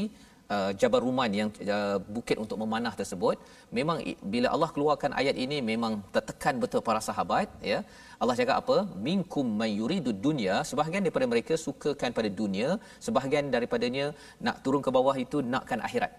uh, 0.55 0.71
Jabal 0.79 1.01
Ruman 1.05 1.31
yang 1.39 1.49
uh, 1.75 1.97
bukit 2.15 2.37
untuk 2.43 2.57
memanah 2.63 2.93
tersebut. 2.99 3.37
Memang 3.77 3.97
bila 4.33 4.47
Allah 4.55 4.69
keluarkan 4.75 5.13
ayat 5.21 5.35
ini 5.45 5.57
memang 5.71 5.93
tertekan 6.15 6.55
betul 6.63 6.81
para 6.87 7.01
sahabat 7.09 7.49
ya. 7.71 7.79
Allah 8.21 8.35
cakap 8.39 8.57
apa? 8.61 8.77
Minkum 9.07 9.47
may 9.61 9.71
yuridu 9.79 10.13
dunya. 10.27 10.55
Sebahagian 10.71 11.05
daripada 11.05 11.27
mereka 11.33 11.55
sukakan 11.65 12.11
pada 12.17 12.29
dunia 12.41 12.69
sebahagian 13.07 13.53
daripadanya 13.55 14.05
nak 14.47 14.57
turun 14.65 14.83
ke 14.87 14.91
bawah 14.97 15.15
itu 15.25 15.39
nakkan 15.53 15.81
akhirat. 15.89 16.13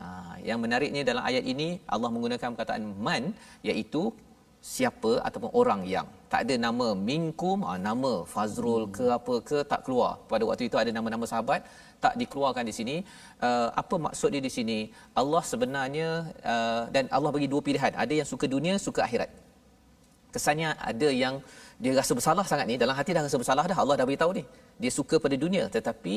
Ha, 0.00 0.04
yang 0.48 0.58
menariknya 0.64 1.02
dalam 1.08 1.24
ayat 1.30 1.44
ini 1.52 1.68
Allah 1.94 2.08
menggunakan 2.14 2.48
perkataan 2.54 2.84
man 3.06 3.24
iaitu 3.70 4.02
siapa 4.72 5.12
ataupun 5.26 5.50
orang 5.60 5.80
yang 5.94 6.06
tak 6.32 6.42
ada 6.44 6.54
nama 6.66 6.86
minkum 7.08 7.58
ah, 7.70 7.78
nama 7.88 8.12
fazrul 8.34 8.84
ke 8.96 9.06
apa 9.18 9.34
ke 9.48 9.58
tak 9.72 9.80
keluar. 9.86 10.12
Pada 10.30 10.44
waktu 10.48 10.64
itu 10.68 10.76
ada 10.82 10.90
nama-nama 10.96 11.28
sahabat 11.32 11.60
tak 12.04 12.14
dikeluarkan 12.20 12.64
di 12.70 12.74
sini. 12.78 12.96
Uh, 13.46 13.68
apa 13.82 13.94
maksud 14.06 14.28
dia 14.34 14.42
di 14.46 14.52
sini? 14.56 14.78
Allah 15.20 15.42
sebenarnya 15.50 16.08
uh, 16.52 16.82
dan 16.94 17.04
Allah 17.16 17.30
bagi 17.36 17.48
dua 17.52 17.60
pilihan. 17.66 17.92
Ada 18.04 18.14
yang 18.20 18.28
suka 18.32 18.48
dunia 18.54 18.74
suka 18.86 19.02
akhirat. 19.06 19.30
Kesannya 20.34 20.70
ada 20.90 21.08
yang 21.22 21.34
dia 21.82 21.92
rasa 22.00 22.12
bersalah 22.18 22.44
sangat 22.50 22.66
ni 22.70 22.76
dalam 22.82 22.96
hati 22.96 23.12
dah 23.16 23.22
rasa 23.28 23.36
bersalah 23.42 23.64
dah 23.70 23.78
Allah 23.84 23.96
dah 24.00 24.06
beritahu 24.08 24.32
ni. 24.38 24.44
Dia 24.82 24.92
suka 24.98 25.20
pada 25.24 25.36
dunia 25.44 25.64
tetapi 25.76 26.16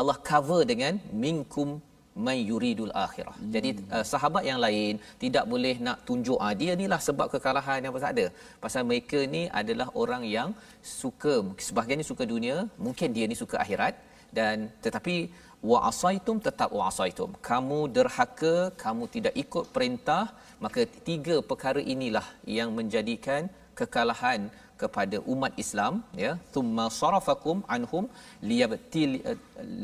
Allah 0.00 0.16
cover 0.30 0.62
dengan 0.72 0.94
minkum 1.24 1.82
may 2.26 2.38
yuridul 2.50 2.92
akhirah. 3.04 3.36
Hmm. 3.38 3.50
Jadi 3.54 3.70
uh, 3.96 4.04
sahabat 4.12 4.44
yang 4.50 4.60
lain 4.66 4.94
tidak 5.22 5.44
boleh 5.52 5.74
nak 5.86 5.98
tunjuk 6.08 6.38
ah 6.46 6.52
dia 6.60 6.72
inilah 6.78 7.00
sebab 7.08 7.26
kekalahan 7.34 7.84
yang 7.84 7.94
pasal 7.96 8.10
ada. 8.14 8.26
Pasal 8.64 8.82
mereka 8.90 9.20
ni 9.34 9.42
adalah 9.60 9.88
orang 10.02 10.24
yang 10.36 10.50
suka 11.00 11.34
sebahagiannya 11.68 12.06
suka 12.12 12.26
dunia, 12.34 12.56
mungkin 12.86 13.10
dia 13.16 13.26
ni 13.30 13.36
suka 13.42 13.58
akhirat 13.64 13.94
dan 14.38 14.56
tetapi 14.86 15.16
wa 15.70 15.78
asaitum 15.90 16.36
tetap 16.46 16.70
wa 16.78 16.84
asaitum. 16.90 17.30
Kamu 17.50 17.78
derhaka, 17.96 18.54
kamu 18.84 19.04
tidak 19.14 19.34
ikut 19.44 19.64
perintah, 19.76 20.24
maka 20.64 20.82
tiga 21.08 21.36
perkara 21.50 21.80
inilah 21.94 22.26
yang 22.58 22.70
menjadikan 22.78 23.42
kekalahan 23.80 24.42
kepada 24.82 25.16
umat 25.32 25.52
Islam 25.62 25.94
ya 26.24 26.32
thumma 26.54 26.86
sarafakum 27.00 27.58
anhum 27.76 28.04
liyabtil 28.50 29.12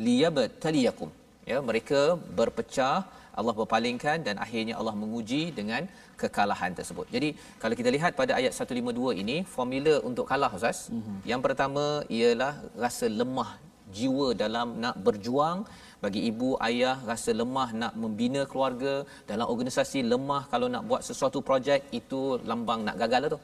liyabtaliyakum 0.07 1.11
ya 1.51 1.59
mereka 1.70 2.01
berpecah 2.38 2.97
Allah 3.40 3.55
berpalingkan 3.59 4.18
dan 4.26 4.36
akhirnya 4.45 4.74
Allah 4.80 4.95
menguji 5.03 5.43
dengan 5.59 5.82
kekalahan 6.20 6.72
tersebut. 6.78 7.07
Jadi 7.14 7.28
kalau 7.62 7.74
kita 7.80 7.90
lihat 7.97 8.12
pada 8.20 8.32
ayat 8.40 8.53
152 8.53 9.20
ini 9.22 9.36
formula 9.55 9.95
untuk 10.09 10.26
kalah 10.30 10.51
Ustaz. 10.59 10.80
Mm-hmm. 10.93 11.18
Yang 11.30 11.40
pertama 11.47 11.84
ialah 12.18 12.53
rasa 12.84 13.09
lemah 13.20 13.51
jiwa 13.97 14.26
dalam 14.43 14.68
nak 14.82 14.97
berjuang 15.07 15.59
bagi 16.05 16.20
ibu 16.30 16.49
ayah 16.68 16.97
rasa 17.11 17.30
lemah 17.40 17.68
nak 17.82 17.93
membina 18.03 18.43
keluarga 18.51 18.95
dalam 19.30 19.47
organisasi 19.53 20.01
lemah 20.12 20.43
kalau 20.53 20.68
nak 20.74 20.84
buat 20.90 21.03
sesuatu 21.09 21.40
projek 21.49 21.80
itu 22.01 22.20
lambang 22.51 22.80
nak 22.88 22.97
gagal 23.03 23.20
lah 23.24 23.30
tu 23.34 23.40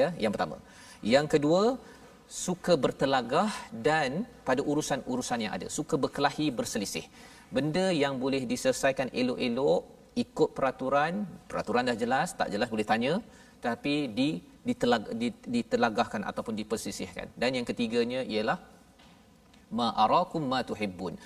ya 0.00 0.08
yang 0.22 0.32
pertama 0.34 0.56
yang 1.14 1.26
kedua 1.34 1.62
suka 2.46 2.72
bertelagah 2.84 3.50
dan 3.88 4.10
pada 4.48 4.60
urusan-urusan 4.70 5.42
yang 5.44 5.52
ada 5.56 5.66
suka 5.78 5.96
berkelahi 6.04 6.46
berselisih 6.58 7.04
benda 7.56 7.86
yang 8.02 8.14
boleh 8.24 8.42
diselesaikan 8.52 9.08
elok-elok 9.20 9.82
ikut 10.22 10.50
peraturan 10.56 11.12
peraturan 11.50 11.88
dah 11.90 11.96
jelas 12.02 12.28
tak 12.40 12.48
jelas 12.54 12.68
boleh 12.74 12.86
tanya 12.92 13.14
tapi 13.66 13.94
di 14.18 14.28
ditelag, 14.68 15.04
ditelagahkan 15.56 16.22
ataupun 16.30 16.54
dipersisihkan. 16.60 17.26
Dan 17.40 17.50
yang 17.58 17.66
ketiganya 17.70 18.20
ialah 18.34 18.58
ma 19.78 19.88
arakum 20.04 20.44
ma 20.52 20.60
tuhibbun. 20.70 21.16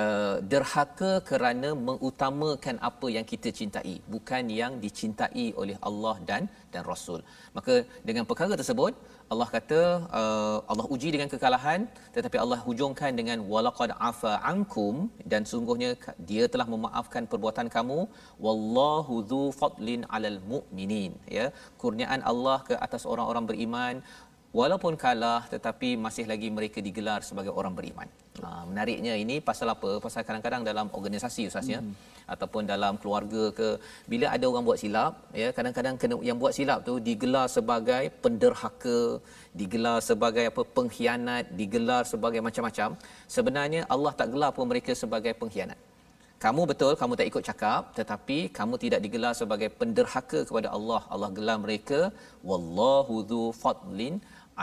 Uh, 0.00 0.36
derhaka 0.52 1.12
kerana 1.28 1.68
mengutamakan 1.88 2.76
apa 2.88 3.06
yang 3.14 3.24
kita 3.30 3.48
cintai 3.58 3.94
bukan 4.14 4.44
yang 4.60 4.72
dicintai 4.84 5.46
oleh 5.60 5.76
Allah 5.88 6.16
dan 6.28 6.42
dan 6.72 6.82
Rasul. 6.90 7.20
Maka 7.56 7.74
dengan 8.08 8.28
perkara 8.30 8.52
tersebut 8.60 8.92
Allah 9.32 9.48
kata 9.54 9.80
uh, 10.18 10.58
Allah 10.72 10.86
uji 10.94 11.08
dengan 11.14 11.28
kekalahan 11.32 11.80
tetapi 12.16 12.36
Allah 12.44 12.58
hujungkan 12.66 13.12
dengan 13.20 13.38
walaqad 13.52 13.90
afa 14.10 14.32
ankum 14.52 14.94
dan 15.32 15.42
sungguhnya 15.50 15.90
dia 16.30 16.44
telah 16.52 16.66
memaafkan 16.74 17.24
perbuatan 17.32 17.68
kamu. 17.76 18.00
Wallahu 18.46 19.16
dzu 19.30 19.42
fadlin 19.60 20.02
alal 20.16 20.38
mu'minin 20.52 21.12
ya. 21.38 21.46
Kurniaan 21.82 22.22
Allah 22.32 22.58
ke 22.70 22.74
atas 22.86 23.04
orang-orang 23.12 23.46
beriman. 23.50 23.94
Walaupun 24.58 24.94
kalah 25.04 25.42
tetapi 25.54 25.88
masih 26.04 26.24
lagi 26.32 26.48
mereka 26.58 26.80
digelar 26.88 27.20
sebagai 27.28 27.52
orang 27.60 27.74
beriman. 27.78 28.08
Ha, 28.44 28.50
menariknya 28.70 29.14
ini 29.22 29.36
pasal 29.48 29.68
apa? 29.74 29.90
Pasal 30.04 30.22
kadang-kadang 30.28 30.62
dalam 30.68 30.86
organisasi 30.98 31.42
usahanya 31.50 31.78
hmm. 31.82 31.94
ataupun 32.34 32.62
dalam 32.72 32.94
keluarga 33.02 33.42
ke 33.58 33.68
bila 34.12 34.26
ada 34.34 34.44
orang 34.50 34.64
buat 34.68 34.78
silap 34.82 35.12
ya 35.42 35.48
kadang-kadang 35.56 35.96
kena 36.02 36.16
yang 36.28 36.38
buat 36.42 36.54
silap 36.58 36.78
tu 36.88 36.94
digelar 37.08 37.46
sebagai 37.56 38.04
penderhaka, 38.24 39.00
digelar 39.60 39.98
sebagai 40.10 40.46
apa 40.52 40.62
pengkhianat, 40.76 41.44
digelar 41.60 42.02
sebagai 42.12 42.42
macam-macam. 42.48 42.90
Sebenarnya 43.36 43.82
Allah 43.94 44.14
tak 44.20 44.30
gelar 44.34 44.50
pun 44.58 44.66
mereka 44.72 44.94
sebagai 45.02 45.34
pengkhianat. 45.42 45.78
Kamu 46.44 46.62
betul 46.70 46.92
kamu 47.00 47.12
tak 47.18 47.28
ikut 47.30 47.44
cakap 47.50 47.82
tetapi 47.98 48.38
kamu 48.58 48.74
tidak 48.82 49.00
digelar 49.04 49.32
sebagai 49.40 49.68
penderhaka 49.80 50.40
kepada 50.48 50.68
Allah. 50.76 51.02
Allah 51.14 51.30
gelar 51.38 51.58
mereka 51.64 52.00
wallahu 52.50 53.16
dzu 53.30 53.44
fadlin 53.62 54.16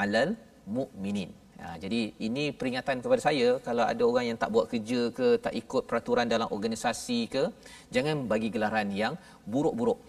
alal 0.04 0.32
mukminin. 0.78 1.32
Ha, 1.62 1.80
jadi 1.84 2.00
ini 2.28 2.44
peringatan 2.60 3.00
kepada 3.04 3.22
saya 3.28 3.48
kalau 3.68 3.84
ada 3.92 4.04
orang 4.10 4.26
yang 4.30 4.38
tak 4.42 4.52
buat 4.56 4.66
kerja 4.72 5.02
ke 5.18 5.28
tak 5.46 5.54
ikut 5.62 5.84
peraturan 5.90 6.28
dalam 6.34 6.48
organisasi 6.56 7.20
ke 7.36 7.44
jangan 7.96 8.28
bagi 8.32 8.50
gelaran 8.56 8.90
yang 9.02 9.14
buruk-buruk. 9.54 10.00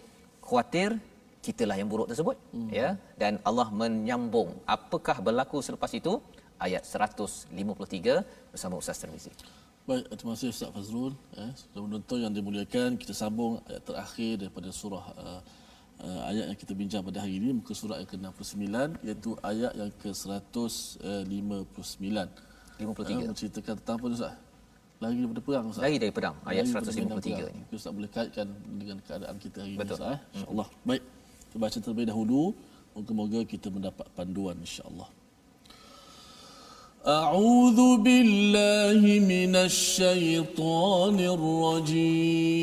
Khuatir 0.47 0.99
kitalah 1.45 1.77
yang 1.79 1.87
buruk 1.93 2.07
tersebut 2.11 2.35
hmm. 2.55 2.69
ya 2.79 2.89
dan 3.21 3.39
Allah 3.49 3.67
menyambung 3.81 4.49
apakah 4.75 5.17
berlaku 5.27 5.63
selepas 5.67 5.91
itu 5.99 6.19
ayat 6.59 6.83
153 6.83 7.55
bersama 8.51 8.75
Ustaz 8.81 8.99
Tirmizi. 9.01 9.31
Baik, 9.87 10.03
terima 10.19 10.35
kasih 10.35 10.51
Ustaz 10.51 10.69
Fazrul. 10.75 11.13
Eh, 11.39 11.51
sudah 11.55 11.81
menonton 11.87 12.17
yang 12.19 12.33
dimuliakan, 12.35 12.99
kita 12.99 13.13
sambung 13.15 13.63
ayat 13.71 13.83
terakhir 13.87 14.31
daripada 14.41 14.67
surah 14.67 15.05
uh, 15.15 15.39
uh, 16.02 16.30
ayat 16.30 16.44
yang 16.50 16.58
kita 16.58 16.74
bincang 16.74 17.02
pada 17.06 17.22
hari 17.22 17.36
ini 17.38 17.54
muka 17.54 17.72
surat 17.72 18.02
yang 18.02 18.10
ke-69 18.10 18.66
iaitu 19.06 19.30
ayat 19.42 19.72
yang 19.78 19.90
ke-159 20.02 22.02
53 22.82 22.82
uh, 22.82 23.30
menceritakan 23.30 23.74
tentang 23.78 23.96
apa 24.00 24.06
Ustaz? 24.10 24.34
Lagi 25.02 25.18
daripada 25.18 25.42
perang 25.42 25.66
Ustaz? 25.70 25.82
Lagi 25.82 25.98
dari 25.98 26.12
perang 26.14 26.36
ayat 26.46 26.64
Lagi 26.70 26.94
153 26.94 27.50
ini 27.54 27.62
Ustaz 27.74 27.92
boleh 27.94 28.10
kaitkan 28.10 28.46
dengan 28.78 28.96
keadaan 29.02 29.36
kita 29.38 29.60
hari 29.62 29.76
Betul. 29.78 29.86
ini 29.86 29.92
Ustaz 29.98 30.14
eh? 30.14 30.18
InsyaAllah 30.38 30.68
hmm. 30.68 30.86
Baik 30.86 31.02
kita 31.46 31.56
baca 31.58 31.78
terlebih 31.82 32.06
dahulu 32.10 32.54
Moga-moga 32.92 33.40
kita 33.48 33.72
mendapat 33.72 34.06
panduan 34.12 34.56
insyaAllah 34.60 35.08
أعوذ 37.02 37.98
بالله 37.98 39.02
من 39.26 39.58
الشيطان 39.58 41.18
الرجيم 41.18 42.62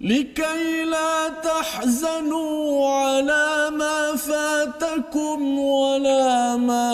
لكي 0.00 0.84
لا 0.84 1.28
تحزنوا 1.28 2.88
على 2.88 3.70
ما 3.70 4.16
فاتكم 4.16 5.58
ولا 5.58 6.56
ما 6.56 6.92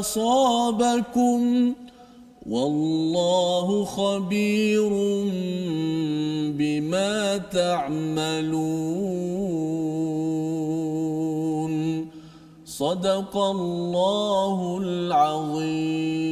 أصابكم. 0.00 1.74
والله 2.50 3.84
خبير 3.84 4.90
بما 6.56 7.36
تعملون. 7.36 8.80
صدق 12.66 13.36
الله 13.36 14.78
العظيم. 14.82 16.29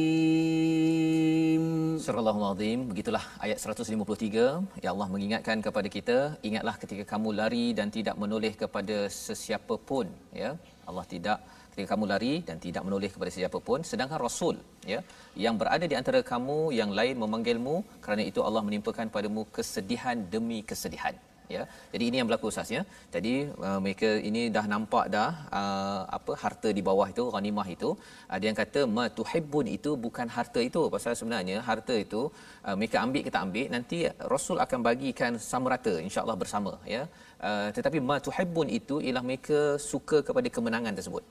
Azim 2.19 2.79
begitulah 2.91 3.23
ayat 3.45 3.57
153 3.63 4.83
ya 4.83 4.89
Allah 4.93 5.07
mengingatkan 5.13 5.57
kepada 5.67 5.87
kita 5.95 6.17
ingatlah 6.47 6.75
ketika 6.81 7.03
kamu 7.11 7.29
lari 7.39 7.65
dan 7.77 7.87
tidak 7.97 8.15
menoleh 8.21 8.51
kepada 8.61 8.97
sesiapa 9.07 9.75
pun 9.89 10.07
ya. 10.41 10.51
Allah 10.89 11.05
tidak 11.13 11.39
ketika 11.71 11.87
kamu 11.95 12.05
lari 12.11 12.33
dan 12.47 12.57
tidak 12.65 12.83
menoleh 12.87 13.09
kepada 13.13 13.31
sesiapa 13.35 13.59
pun 13.67 13.79
sedangkan 13.89 14.19
rasul 14.27 14.55
ya 14.91 14.99
yang 15.45 15.55
berada 15.61 15.85
di 15.91 15.95
antara 16.01 16.19
kamu 16.31 16.59
yang 16.79 16.91
lain 16.99 17.15
memanggilmu 17.23 17.75
kerana 18.03 18.23
itu 18.29 18.43
Allah 18.47 18.63
menimpakan 18.67 19.07
padamu 19.15 19.43
kesedihan 19.57 20.19
demi 20.33 20.59
kesedihan 20.71 21.15
ya. 21.55 21.63
Jadi 21.93 22.03
ini 22.09 22.15
yang 22.19 22.27
berlaku 22.29 22.47
ustaz 22.51 22.69
ya. 22.75 22.81
Jadi 23.15 23.33
uh, 23.67 23.79
mereka 23.83 24.09
ini 24.29 24.41
dah 24.55 24.65
nampak 24.73 25.05
dah 25.15 25.29
uh, 25.59 26.01
apa 26.17 26.33
harta 26.43 26.69
di 26.77 26.81
bawah 26.89 27.07
itu 27.13 27.25
ghanimah 27.35 27.67
itu. 27.75 27.89
Ada 28.35 28.43
yang 28.49 28.57
kata 28.61 28.81
ma 28.97 29.05
tuhibbun 29.19 29.67
itu 29.77 29.93
bukan 30.05 30.27
harta 30.37 30.61
itu. 30.69 30.83
Pasal 30.95 31.17
sebenarnya 31.19 31.57
harta 31.69 31.95
itu 32.05 32.21
uh, 32.67 32.75
mereka 32.79 32.97
ambil 33.05 33.23
kita 33.27 33.39
ambil 33.45 33.67
nanti 33.75 33.99
rasul 34.33 34.59
akan 34.65 34.79
bagikan 34.89 35.33
sama 35.51 35.67
rata 35.75 35.95
insyaallah 36.07 36.37
bersama 36.43 36.73
ya. 36.95 37.03
Uh, 37.49 37.67
tetapi 37.77 37.97
ma 38.09 38.17
tuhibbun 38.27 38.67
itu 38.79 38.97
ialah 39.05 39.23
mereka 39.29 39.59
suka 39.91 40.19
kepada 40.27 40.47
kemenangan 40.57 40.93
tersebut. 40.99 41.23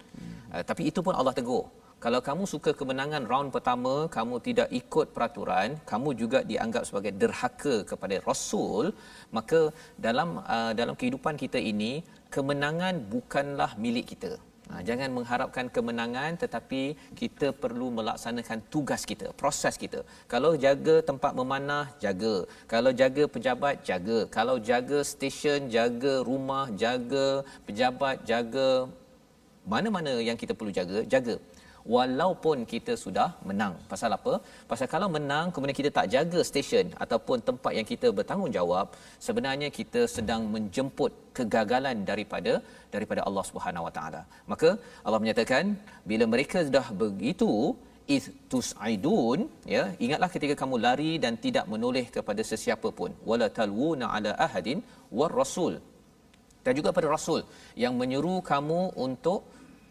Uh, 0.54 0.62
tapi 0.70 0.82
itu 0.90 1.00
pun 1.06 1.14
Allah 1.20 1.36
tegur 1.40 1.66
kalau 2.04 2.20
kamu 2.28 2.44
suka 2.52 2.70
kemenangan 2.80 3.24
round 3.30 3.50
pertama 3.54 3.94
kamu 4.16 4.34
tidak 4.46 4.68
ikut 4.80 5.06
peraturan 5.14 5.68
kamu 5.90 6.10
juga 6.20 6.38
dianggap 6.50 6.82
sebagai 6.88 7.12
derhaka 7.22 7.76
kepada 7.90 8.16
rasul 8.28 8.94
maka 9.36 9.60
dalam 10.06 10.28
uh, 10.56 10.72
dalam 10.80 10.94
kehidupan 11.00 11.34
kita 11.42 11.58
ini 11.72 11.92
kemenangan 12.36 12.94
bukanlah 13.14 13.72
milik 13.86 14.06
kita 14.14 14.32
Ha, 14.68 14.84
jangan 14.88 15.08
mengharapkan 15.16 15.66
kemenangan 15.74 16.36
tetapi 16.42 16.80
kita 17.20 17.56
perlu 17.56 17.86
melaksanakan 17.98 18.58
tugas 18.68 19.02
kita, 19.10 19.32
proses 19.40 19.80
kita. 19.82 20.00
Kalau 20.32 20.50
jaga 20.64 20.96
tempat 21.00 21.32
memanah, 21.32 21.88
jaga. 22.04 22.44
Kalau 22.72 22.92
jaga 22.92 23.24
pejabat, 23.34 23.80
jaga. 23.80 24.18
Kalau 24.36 24.60
jaga 24.60 25.00
stesen, 25.10 25.72
jaga 25.76 26.20
rumah, 26.20 26.68
jaga 26.82 27.48
pejabat, 27.64 28.28
jaga 28.28 28.92
mana-mana 29.64 30.20
yang 30.28 30.36
kita 30.36 30.52
perlu 30.52 30.68
jaga, 30.80 31.00
jaga 31.14 31.40
walaupun 31.94 32.58
kita 32.72 32.92
sudah 33.04 33.28
menang. 33.48 33.74
Pasal 33.92 34.12
apa? 34.18 34.34
Pasal 34.70 34.86
kalau 34.94 35.08
menang 35.16 35.46
kemudian 35.54 35.78
kita 35.80 35.90
tak 35.98 36.08
jaga 36.14 36.40
stesen 36.50 36.86
ataupun 37.04 37.38
tempat 37.48 37.72
yang 37.78 37.86
kita 37.92 38.08
bertanggungjawab, 38.18 38.86
sebenarnya 39.26 39.68
kita 39.78 40.02
sedang 40.16 40.44
menjemput 40.54 41.12
kegagalan 41.38 41.98
daripada 42.10 42.54
daripada 42.94 43.20
Allah 43.28 43.44
Subhanahu 43.50 43.86
Wa 43.88 43.92
Taala. 43.98 44.22
Maka 44.52 44.70
Allah 45.06 45.20
menyatakan 45.24 45.64
bila 46.10 46.26
mereka 46.34 46.60
sudah 46.68 46.86
begitu 47.04 47.52
is 48.14 48.26
tusaidun 48.52 49.40
ya 49.74 49.82
ingatlah 50.04 50.30
ketika 50.34 50.54
kamu 50.60 50.76
lari 50.84 51.10
dan 51.24 51.34
tidak 51.44 51.64
menoleh 51.72 52.06
kepada 52.16 52.42
sesiapa 52.50 52.88
pun 52.98 53.10
wala 53.30 53.46
talwuna 53.58 54.06
ala 54.16 54.30
ahadin 54.46 54.78
war 55.18 55.32
rasul 55.40 55.74
dan 56.64 56.72
juga 56.78 56.90
pada 56.96 57.08
rasul 57.16 57.40
yang 57.82 57.94
menyuruh 58.00 58.38
kamu 58.52 58.80
untuk 59.06 59.40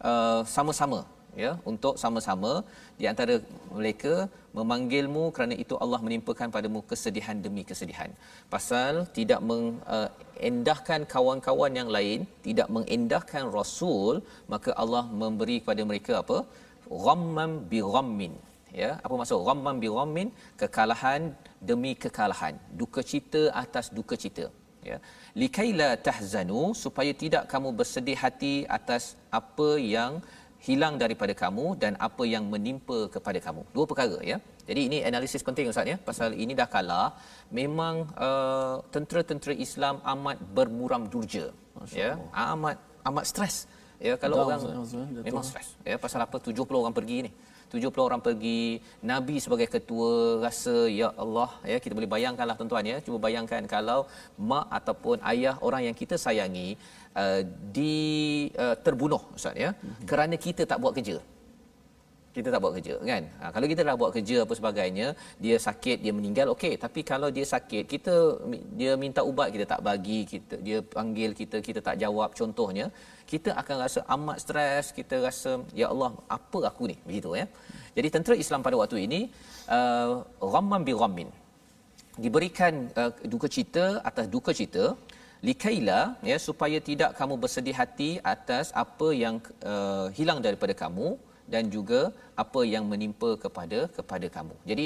uh, 0.09 0.41
sama-sama 0.55 0.99
ya 1.43 1.51
untuk 1.71 1.95
sama-sama. 2.03 2.51
Di 2.99 3.05
antara 3.11 3.35
mereka 3.77 4.13
memanggilmu 4.59 5.23
kerana 5.35 5.55
itu 5.63 5.75
Allah 5.83 5.99
menimpakan 6.05 6.49
padamu 6.55 6.81
kesedihan 6.91 7.37
demi 7.45 7.63
kesedihan. 7.71 8.11
Pasal 8.53 8.93
tidak 9.17 9.41
mengendahkan 9.49 11.01
uh, 11.05 11.09
kawan-kawan 11.13 11.73
yang 11.79 11.89
lain 11.97 12.19
tidak 12.47 12.69
mengendahkan 12.77 13.45
rasul 13.57 14.13
maka 14.53 14.71
Allah 14.83 15.03
memberi 15.23 15.57
kepada 15.63 15.83
mereka 15.91 16.13
apa? 16.23 16.39
Ghammam 17.05 17.51
bi 17.71 17.81
ghammin 17.95 18.33
ya. 18.83 18.91
Apa 19.05 19.13
maksud 19.21 19.41
ghammam 19.49 19.77
bi 19.83 19.89
ghammin? 19.97 20.29
Kekalahan 20.61 21.21
demi 21.69 21.91
kekalahan. 22.05 22.55
Duka 22.81 23.03
cita 23.11 23.43
atas 23.63 23.87
duka 23.97 24.17
cita 24.23 24.47
ya. 24.89 24.97
Likaila 25.41 25.89
tahzanu 26.07 26.61
supaya 26.83 27.11
tidak 27.23 27.43
kamu 27.53 27.69
bersedih 27.79 28.17
hati 28.23 28.55
atas 28.77 29.03
apa 29.39 29.69
yang 29.95 30.13
hilang 30.67 30.97
daripada 31.03 31.33
kamu 31.43 31.65
dan 31.81 31.93
apa 32.07 32.23
yang 32.33 32.43
menimpa 32.53 32.99
kepada 33.15 33.39
kamu. 33.47 33.61
Dua 33.75 33.85
perkara 33.89 34.17
ya. 34.31 34.37
Jadi 34.67 34.81
ini 34.89 34.97
analisis 35.09 35.45
penting 35.47 35.69
ustaz 35.71 35.87
ya 35.91 35.97
pasal 36.09 36.35
ini 36.43 36.53
dah 36.59 36.67
kalah 36.75 37.09
memang 37.59 37.95
uh, 38.27 38.75
tentera-tentera 38.93 39.53
Islam 39.67 40.01
amat 40.13 40.37
bermuram 40.57 41.05
durja 41.13 41.45
ya. 41.93 42.11
Amat 42.33 42.77
amat 43.09 43.25
stres. 43.31 43.57
Ya 43.97 44.13
kalau 44.21 44.45
Down, 44.45 44.61
orang 44.61 44.85
Zul, 44.85 45.05
memang 45.09 45.45
stres 45.45 45.69
ya 45.81 45.97
pasal 45.97 46.21
apa 46.25 46.37
70 46.37 46.81
orang 46.81 46.95
pergi 46.99 47.17
ni. 47.27 47.31
70 47.73 48.07
orang 48.07 48.21
pergi 48.27 48.79
nabi 49.11 49.35
sebagai 49.43 49.67
ketua 49.75 50.11
rasa 50.45 50.75
ya 50.99 51.09
Allah. 51.23 51.49
Ya 51.71 51.77
kita 51.83 51.93
boleh 51.97 52.11
bayangkanlah 52.15 52.55
tuan-tuan 52.59 52.91
ya. 52.91 52.97
Cuba 53.05 53.17
bayangkan 53.27 53.63
kalau 53.75 53.99
mak 54.49 54.67
ataupun 54.79 55.17
ayah 55.31 55.55
orang 55.67 55.83
yang 55.87 55.95
kita 56.01 56.17
sayangi 56.25 56.69
uh, 57.21 57.41
di 57.77 57.95
uh, 58.65 58.75
terbunuh 58.85 59.21
ustaz 59.37 59.55
ya. 59.65 59.71
Mm-hmm. 59.71 60.05
kerana 60.09 60.35
kita 60.47 60.63
tak 60.71 60.79
buat 60.83 60.95
kerja 60.99 61.17
kita 62.37 62.49
tak 62.53 62.61
buat 62.63 62.73
kerja 62.77 62.95
kan? 63.09 63.23
Ha, 63.41 63.45
kalau 63.55 63.67
kita 63.71 63.81
dah 63.87 63.95
buat 64.01 64.11
kerja 64.15 64.37
apa 64.45 64.53
sebagainya 64.59 65.07
dia 65.43 65.55
sakit 65.67 65.97
dia 66.03 66.13
meninggal 66.17 66.47
okey. 66.53 66.73
Tapi 66.83 67.01
kalau 67.11 67.29
dia 67.37 67.45
sakit 67.53 67.83
kita 67.93 68.15
dia 68.79 68.91
minta 69.03 69.21
ubat 69.31 69.49
kita 69.55 69.65
tak 69.73 69.81
bagi 69.89 70.19
kita 70.31 70.55
dia 70.67 70.79
panggil 70.97 71.31
kita 71.41 71.59
kita 71.67 71.81
tak 71.87 71.97
jawab. 72.03 72.29
Contohnya 72.39 72.87
kita 73.31 73.51
akan 73.61 73.75
rasa 73.85 73.99
amat 74.15 74.37
stres 74.45 74.85
kita 74.99 75.17
rasa 75.27 75.51
ya 75.81 75.89
Allah 75.93 76.11
apa 76.37 76.61
aku 76.71 76.85
ni? 76.91 76.97
Begitu 77.09 77.31
ya. 77.41 77.45
Jadi 77.97 78.07
tentera 78.15 78.35
Islam 78.43 78.61
pada 78.67 78.77
waktu 78.81 78.97
ini 79.07 79.21
uh, 79.77 80.11
ghamman 80.53 80.81
bi 80.87 80.95
ghammin. 81.01 81.29
Diberikan 82.25 82.73
uh, 83.01 83.11
duka 83.33 83.47
cita 83.57 83.85
atas 84.09 84.25
duka 84.35 84.53
cita 84.59 84.85
likaila 85.47 86.01
ya 86.29 86.37
supaya 86.47 86.77
tidak 86.89 87.11
kamu 87.19 87.35
bersedih 87.43 87.75
hati 87.79 88.09
atas 88.33 88.67
apa 88.83 89.07
yang 89.23 89.35
uh, 89.71 90.07
hilang 90.17 90.39
daripada 90.45 90.73
kamu 90.83 91.07
dan 91.53 91.63
juga 91.75 91.99
apa 92.43 92.61
yang 92.73 92.83
menimpa 92.91 93.29
kepada 93.43 93.79
kepada 93.97 94.27
kamu. 94.35 94.55
Jadi 94.69 94.85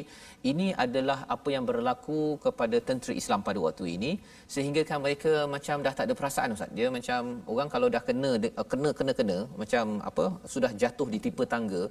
ini 0.51 0.67
adalah 0.83 1.17
apa 1.35 1.49
yang 1.55 1.65
berlaku 1.69 2.19
kepada 2.45 2.77
tentera 2.87 3.13
Islam 3.21 3.39
pada 3.47 3.59
waktu 3.65 3.85
ini 3.95 4.11
sehingga 4.53 4.81
kan 4.89 4.99
mereka 5.05 5.33
macam 5.55 5.75
dah 5.85 5.93
tak 5.97 6.05
ada 6.07 6.15
perasaan 6.19 6.55
ustaz. 6.55 6.71
Dia 6.77 6.87
macam 6.97 7.21
orang 7.53 7.69
kalau 7.75 7.89
dah 7.95 8.03
kena 8.09 8.31
kena 8.71 8.91
kena 8.99 9.13
kena 9.19 9.37
macam 9.61 9.83
apa 10.11 10.25
sudah 10.53 10.71
jatuh 10.83 11.09
di 11.13 11.19
tipe 11.25 11.43
tangga. 11.53 11.83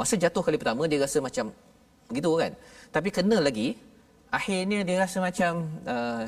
Masa 0.00 0.14
jatuh 0.24 0.42
kali 0.46 0.58
pertama 0.62 0.90
dia 0.90 1.00
rasa 1.06 1.18
macam 1.28 1.46
begitu 2.10 2.32
kan. 2.42 2.52
Tapi 2.96 3.08
kena 3.18 3.38
lagi 3.48 3.68
akhirnya 4.38 4.80
dia 4.88 4.96
rasa 5.04 5.18
macam 5.28 5.52
uh, 5.94 6.22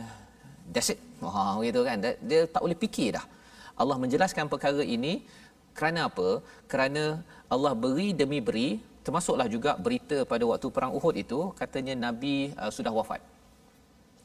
that's 0.74 0.90
it. 0.94 0.98
Wah, 1.22 1.54
gitu 1.66 1.80
kan. 1.88 1.98
Dia 2.30 2.40
tak 2.54 2.60
boleh 2.64 2.78
fikir 2.84 3.08
dah. 3.18 3.26
Allah 3.82 3.96
menjelaskan 4.02 4.46
perkara 4.52 4.82
ini 4.96 5.12
kerana 5.78 6.00
apa? 6.08 6.28
Kerana 6.72 7.04
Allah 7.54 7.72
beri 7.82 8.08
demi 8.20 8.38
beri, 8.48 8.68
termasuklah 9.04 9.46
juga 9.54 9.70
berita 9.84 10.16
pada 10.32 10.44
waktu 10.50 10.66
perang 10.74 10.92
Uhud 10.98 11.14
itu 11.24 11.40
katanya 11.60 11.94
Nabi 12.06 12.34
uh, 12.62 12.72
sudah 12.76 12.92
wafat. 12.98 13.20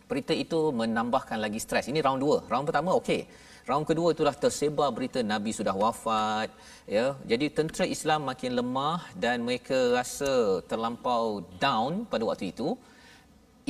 Berita 0.10 0.34
itu 0.44 0.60
menambahkan 0.82 1.38
lagi 1.46 1.60
stres. 1.66 1.86
Ini 1.92 2.00
round 2.06 2.22
2. 2.24 2.52
Round 2.52 2.66
pertama 2.70 2.96
okey. 3.00 3.22
Round 3.70 3.84
kedua 3.90 4.16
itulah 4.16 4.32
tersebar 4.44 4.88
berita 4.96 5.20
Nabi 5.34 5.52
sudah 5.60 5.76
wafat, 5.84 6.50
ya. 6.98 7.06
Jadi 7.32 7.46
tentera 7.58 7.86
Islam 7.96 8.20
makin 8.32 8.52
lemah 8.60 9.00
dan 9.24 9.44
mereka 9.48 9.80
rasa 9.98 10.64
terlampau 10.72 11.44
down 11.66 12.08
pada 12.12 12.24
waktu 12.30 12.56
itu. 12.56 12.80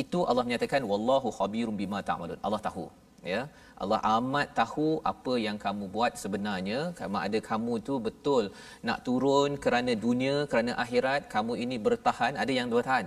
Itu 0.03 0.19
Allah 0.29 0.45
menyatakan 0.47 0.85
wallahu 0.91 1.33
khabirum 1.37 1.73
bima 1.81 2.05
ta'malun. 2.09 2.37
Allah 2.45 2.61
tahu, 2.67 2.85
ya. 3.33 3.41
Allah 3.83 3.99
amat 4.17 4.47
tahu 4.59 4.87
apa 5.11 5.33
yang 5.45 5.57
kamu 5.65 5.85
buat 5.95 6.13
sebenarnya. 6.23 6.79
Sama 6.99 7.17
ada 7.27 7.39
kamu 7.49 7.73
tu 7.87 7.95
betul 8.07 8.43
nak 8.87 8.99
turun 9.07 9.51
kerana 9.63 9.93
dunia 10.05 10.35
kerana 10.51 10.73
akhirat. 10.83 11.21
Kamu 11.33 11.55
ini 11.63 11.77
bertahan. 11.87 12.33
Ada 12.43 12.51
yang 12.59 12.69
bertahan. 12.73 13.05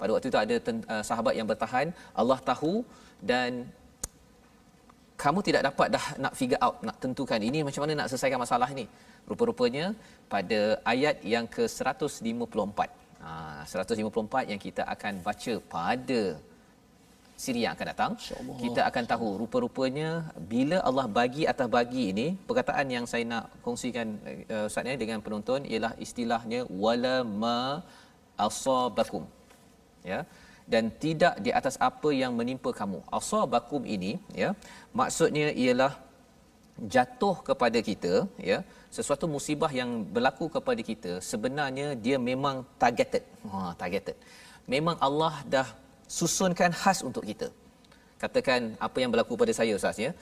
Pada 0.00 0.10
waktu 0.14 0.28
itu 0.32 0.40
ada 0.44 0.54
uh, 0.92 1.02
sahabat 1.08 1.34
yang 1.38 1.48
bertahan. 1.52 1.86
Allah 2.20 2.38
tahu 2.50 2.74
dan 3.32 3.68
kamu 5.22 5.40
tidak 5.46 5.62
dapat 5.68 5.88
dah 5.96 6.04
nak 6.24 6.34
figure 6.40 6.60
out 6.64 6.76
nak 6.88 6.96
tentukan 7.02 7.40
ini 7.48 7.60
macam 7.66 7.80
mana 7.84 7.94
nak 8.00 8.08
selesaikan 8.10 8.40
masalah 8.44 8.68
ini 8.74 8.84
rupa-rupanya 9.30 9.86
pada 10.32 10.60
ayat 10.92 11.16
yang 11.32 11.46
ke 11.54 11.64
154 11.68 12.88
ha, 13.24 13.30
154 13.68 14.50
yang 14.52 14.60
kita 14.66 14.82
akan 14.94 15.14
baca 15.26 15.54
pada 15.74 16.20
siri 17.42 17.60
yang 17.64 17.74
akan 17.76 17.86
datang. 17.92 18.12
Kita 18.62 18.80
akan 18.88 19.04
tahu 19.12 19.28
rupa-rupanya 19.42 20.10
bila 20.52 20.78
Allah 20.88 21.06
bagi 21.18 21.44
atas 21.52 21.68
bagi 21.76 22.04
ini. 22.12 22.26
Perkataan 22.48 22.86
yang 22.96 23.06
saya 23.12 23.24
nak 23.32 23.44
kongsikan 23.64 24.08
uh, 24.54 24.66
ustaz 24.68 24.96
dengan 25.02 25.18
penonton 25.24 25.62
ialah 25.72 25.92
istilahnya 26.06 26.60
wala 26.84 27.16
ma 27.42 27.58
asabakum. 28.48 29.24
Ya. 30.12 30.20
Dan 30.72 30.84
tidak 31.04 31.34
di 31.44 31.50
atas 31.60 31.76
apa 31.88 32.10
yang 32.22 32.32
menimpa 32.40 32.70
kamu. 32.80 33.00
Asabakum 33.18 33.82
ini 33.96 34.12
ya 34.42 34.50
maksudnya 35.00 35.48
ialah 35.64 35.92
jatuh 36.94 37.36
kepada 37.48 37.78
kita 37.88 38.12
ya 38.50 38.58
sesuatu 38.96 39.26
musibah 39.34 39.70
yang 39.80 39.90
berlaku 40.14 40.46
kepada 40.56 40.82
kita 40.90 41.12
sebenarnya 41.30 41.88
dia 42.04 42.16
memang 42.30 42.56
targeted. 42.82 43.24
Ha 43.50 43.72
targeted. 43.82 44.16
Memang 44.74 44.96
Allah 45.06 45.34
dah 45.54 45.68
susunkan 46.18 46.70
khas 46.80 47.00
untuk 47.08 47.24
kita. 47.30 47.48
Katakan 48.22 48.60
apa 48.86 48.98
yang 49.02 49.10
berlaku 49.14 49.34
pada 49.42 49.52
saya 49.60 49.72
Ustaz 49.80 49.96
ya. 50.06 50.12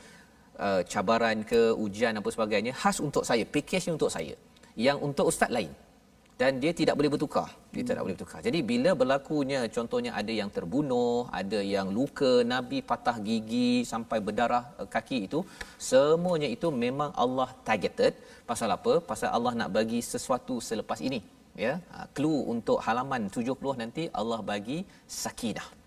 Uh, 0.66 0.82
cabaran 0.92 1.38
ke 1.50 1.60
ujian 1.84 2.18
apa 2.20 2.28
sebagainya 2.34 2.72
khas 2.80 2.96
untuk 3.06 3.24
saya, 3.28 3.44
package 3.54 3.86
untuk 3.96 4.10
saya. 4.16 4.34
Yang 4.86 4.98
untuk 5.06 5.26
ustaz 5.30 5.50
lain. 5.56 5.70
Dan 6.40 6.58
dia 6.62 6.72
tidak 6.80 6.94
boleh 6.98 7.10
bertukar. 7.14 7.46
Dia 7.74 7.82
hmm. 7.82 7.88
tidak 7.90 8.02
boleh 8.04 8.14
bertukar. 8.16 8.40
Jadi 8.46 8.58
bila 8.70 8.90
berlakunya 9.00 9.60
contohnya 9.76 10.10
ada 10.20 10.32
yang 10.40 10.50
terbunuh, 10.56 11.26
ada 11.40 11.60
yang 11.74 11.88
luka, 11.98 12.32
Nabi 12.52 12.78
patah 12.90 13.16
gigi 13.28 13.72
sampai 13.92 14.18
berdarah 14.26 14.64
uh, 14.82 14.88
kaki 14.94 15.18
itu, 15.30 15.40
semuanya 15.90 16.50
itu 16.56 16.70
memang 16.84 17.10
Allah 17.24 17.48
targeted. 17.68 18.14
Pasal 18.50 18.70
apa? 18.78 18.94
Pasal 19.10 19.30
Allah 19.38 19.54
nak 19.62 19.70
bagi 19.78 20.02
sesuatu 20.12 20.56
selepas 20.70 21.00
ini. 21.08 21.22
Ya, 21.64 21.74
uh, 21.94 22.06
clue 22.14 22.40
untuk 22.54 22.78
halaman 22.86 23.22
70 23.38 23.82
nanti 23.82 24.06
Allah 24.20 24.38
bagi 24.52 24.78
sakinah. 25.22 25.77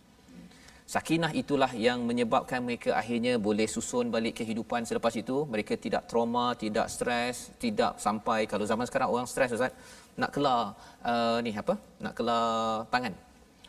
Sakinah 0.92 1.32
itulah 1.42 1.72
yang 1.86 2.00
menyebabkan 2.10 2.60
mereka 2.68 2.90
akhirnya 3.02 3.34
boleh 3.48 3.64
susun 3.76 4.12
balik 4.16 4.34
kehidupan 4.40 4.84
selepas 4.90 5.14
itu. 5.22 5.38
Mereka 5.54 5.80
tidak 5.86 6.04
trauma, 6.10 6.52
tidak 6.64 6.92
stres, 6.96 7.48
tidak 7.64 7.96
sampai 8.06 8.40
kalau 8.52 8.68
zaman 8.72 8.84
sekarang 8.90 9.08
orang 9.14 9.28
stres 9.34 9.56
Ustaz, 9.56 9.72
nak 10.20 10.36
kelar 10.36 10.76
uh, 11.12 11.38
ni 11.46 11.56
apa? 11.64 11.76
Nak 12.04 12.14
kelar 12.18 12.84
tangan. 12.92 13.14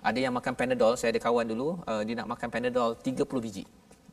Ada 0.03 0.18
yang 0.18 0.35
makan 0.39 0.55
Panadol, 0.59 0.99
saya 0.99 1.14
ada 1.14 1.23
kawan 1.23 1.47
dulu, 1.47 1.68
uh, 1.87 2.03
dia 2.03 2.14
nak 2.18 2.29
makan 2.35 2.49
Panadol 2.51 2.91
30 3.07 3.47
biji 3.47 3.64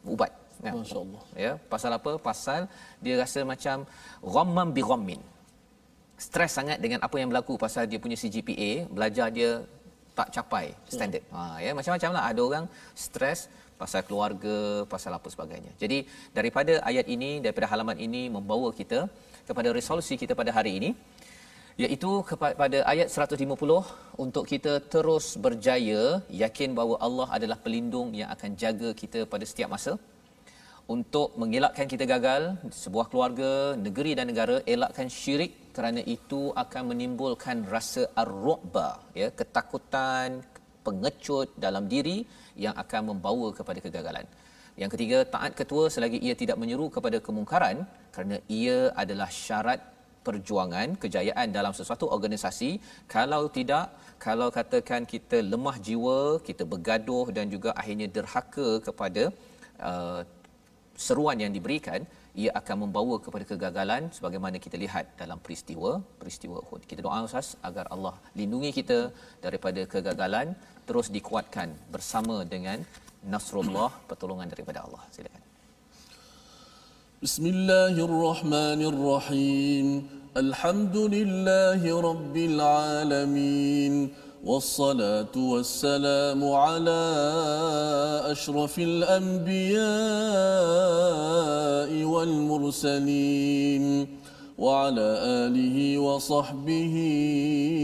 ubat. 0.05 0.29
Ya. 0.61 0.71
Masya-Allah. 0.77 1.23
Ya, 1.45 1.51
pasal 1.73 1.91
apa? 1.97 2.11
Pasal 2.29 2.61
dia 3.01 3.17
rasa 3.17 3.41
macam 3.53 3.89
ghammam 4.21 4.69
bi 4.77 4.83
ghammin. 4.85 5.21
stres 6.19 6.51
sangat 6.57 6.77
dengan 6.83 6.99
apa 7.05 7.15
yang 7.15 7.31
berlaku 7.31 7.55
pasal 7.55 7.87
dia 7.87 7.95
punya 8.03 8.17
CGPA 8.21 8.71
belajar 8.91 9.27
dia 9.37 9.63
tak 10.19 10.29
capai 10.35 10.65
standard. 10.95 11.25
Ha 11.35 11.43
ya 11.65 11.71
macam-macam 11.79 12.11
lah. 12.15 12.23
Ada 12.31 12.41
orang 12.49 12.65
stres 13.05 13.41
pasal 13.81 14.01
keluarga 14.07 14.57
pasal 14.93 15.11
apa 15.17 15.27
sebagainya. 15.35 15.71
Jadi 15.81 15.99
daripada 16.37 16.73
ayat 16.89 17.07
ini 17.15 17.31
daripada 17.45 17.69
halaman 17.71 17.97
ini 18.07 18.23
membawa 18.35 18.69
kita 18.79 18.99
kepada 19.49 19.69
resolusi 19.77 20.15
kita 20.21 20.33
pada 20.41 20.53
hari 20.57 20.73
ini 20.79 20.91
iaitu 21.83 22.11
kepada 22.29 22.77
ayat 22.91 23.07
150 23.25 24.23
untuk 24.23 24.43
kita 24.51 24.73
terus 24.93 25.25
berjaya 25.45 26.01
yakin 26.43 26.71
bahawa 26.77 26.95
Allah 27.07 27.27
adalah 27.37 27.57
pelindung 27.65 28.09
yang 28.19 28.29
akan 28.35 28.51
jaga 28.63 28.89
kita 29.01 29.19
pada 29.33 29.45
setiap 29.51 29.69
masa 29.75 29.93
untuk 30.95 31.29
mengelakkan 31.41 31.87
kita 31.93 32.05
gagal 32.13 32.43
sebuah 32.81 33.05
keluarga 33.11 33.51
negeri 33.85 34.11
dan 34.19 34.27
negara 34.31 34.57
elakkan 34.73 35.07
syirik 35.19 35.53
kerana 35.79 36.01
itu 36.15 36.41
akan 36.63 36.83
menimbulkan 36.91 37.57
rasa 37.73 38.01
ar-ru'ba 38.21 38.87
ya 39.21 39.27
ketakutan 39.39 40.43
pengecut 40.85 41.49
dalam 41.65 41.85
diri 41.93 42.17
yang 42.63 42.75
akan 42.83 43.01
membawa 43.09 43.47
kepada 43.59 43.79
kegagalan. 43.85 44.25
Yang 44.81 44.91
ketiga 44.93 45.17
taat 45.35 45.53
ketua 45.59 45.85
selagi 45.93 46.19
ia 46.27 46.35
tidak 46.41 46.57
menyeru 46.61 46.87
kepada 46.95 47.17
kemungkaran 47.27 47.77
kerana 48.15 48.37
ia 48.57 48.77
adalah 49.03 49.29
syarat 49.43 49.79
perjuangan 50.27 50.99
kejayaan 51.03 51.47
dalam 51.57 51.73
sesuatu 51.79 52.07
organisasi. 52.15 52.71
Kalau 53.15 53.43
tidak 53.57 53.85
kalau 54.25 54.47
katakan 54.59 55.07
kita 55.13 55.39
lemah 55.53 55.77
jiwa 55.87 56.19
kita 56.49 56.63
bergaduh 56.73 57.27
dan 57.37 57.47
juga 57.55 57.71
akhirnya 57.81 58.07
derhaka 58.17 58.69
kepada 58.87 59.23
uh, 59.89 60.21
seruan 61.07 61.39
yang 61.43 61.53
diberikan 61.57 62.03
ia 62.41 62.51
akan 62.59 62.75
membawa 62.83 63.15
kepada 63.25 63.45
kegagalan 63.51 64.03
sebagaimana 64.17 64.57
kita 64.65 64.77
lihat 64.83 65.05
dalam 65.21 65.39
peristiwa 65.45 65.91
peristiwa 66.21 66.57
Uhud. 66.63 66.81
Kita 66.89 67.01
doa 67.05 67.17
Ustaz 67.27 67.47
agar 67.69 67.85
Allah 67.95 68.15
lindungi 68.39 68.71
kita 68.79 68.99
daripada 69.45 69.81
kegagalan 69.93 70.47
terus 70.87 71.07
dikuatkan 71.17 71.67
bersama 71.95 72.35
dengan 72.53 72.77
nasrullah 73.33 73.89
pertolongan 74.09 74.47
daripada 74.53 74.79
Allah. 74.85 75.01
Silakan. 75.15 75.43
Bismillahirrahmanirrahim. 77.25 79.87
Alhamdulillahi 80.43 81.87
rabbil 82.09 82.59
alamin. 82.61 83.93
والصلاة 84.43 85.35
والسلام 85.35 86.51
على 86.51 87.01
أشرف 88.31 88.79
الأنبياء 88.79 89.83
والمرسلين 92.03 93.83
وعلى 94.59 95.07
آله 95.43 95.97
وصحبه 95.99 96.95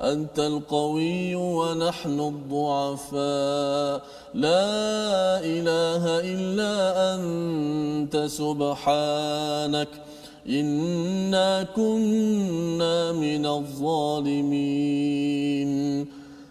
انت 0.00 0.38
القوي 0.38 1.34
ونحن 1.34 2.20
الضعفاء 2.20 3.94
لا 4.34 5.40
اله 5.40 6.04
الا 6.32 6.74
انت 7.14 8.16
سبحانك 8.16 9.88
إنا 10.48 11.62
كنا 11.72 13.12
من 13.12 13.46
الظالمين 13.46 14.90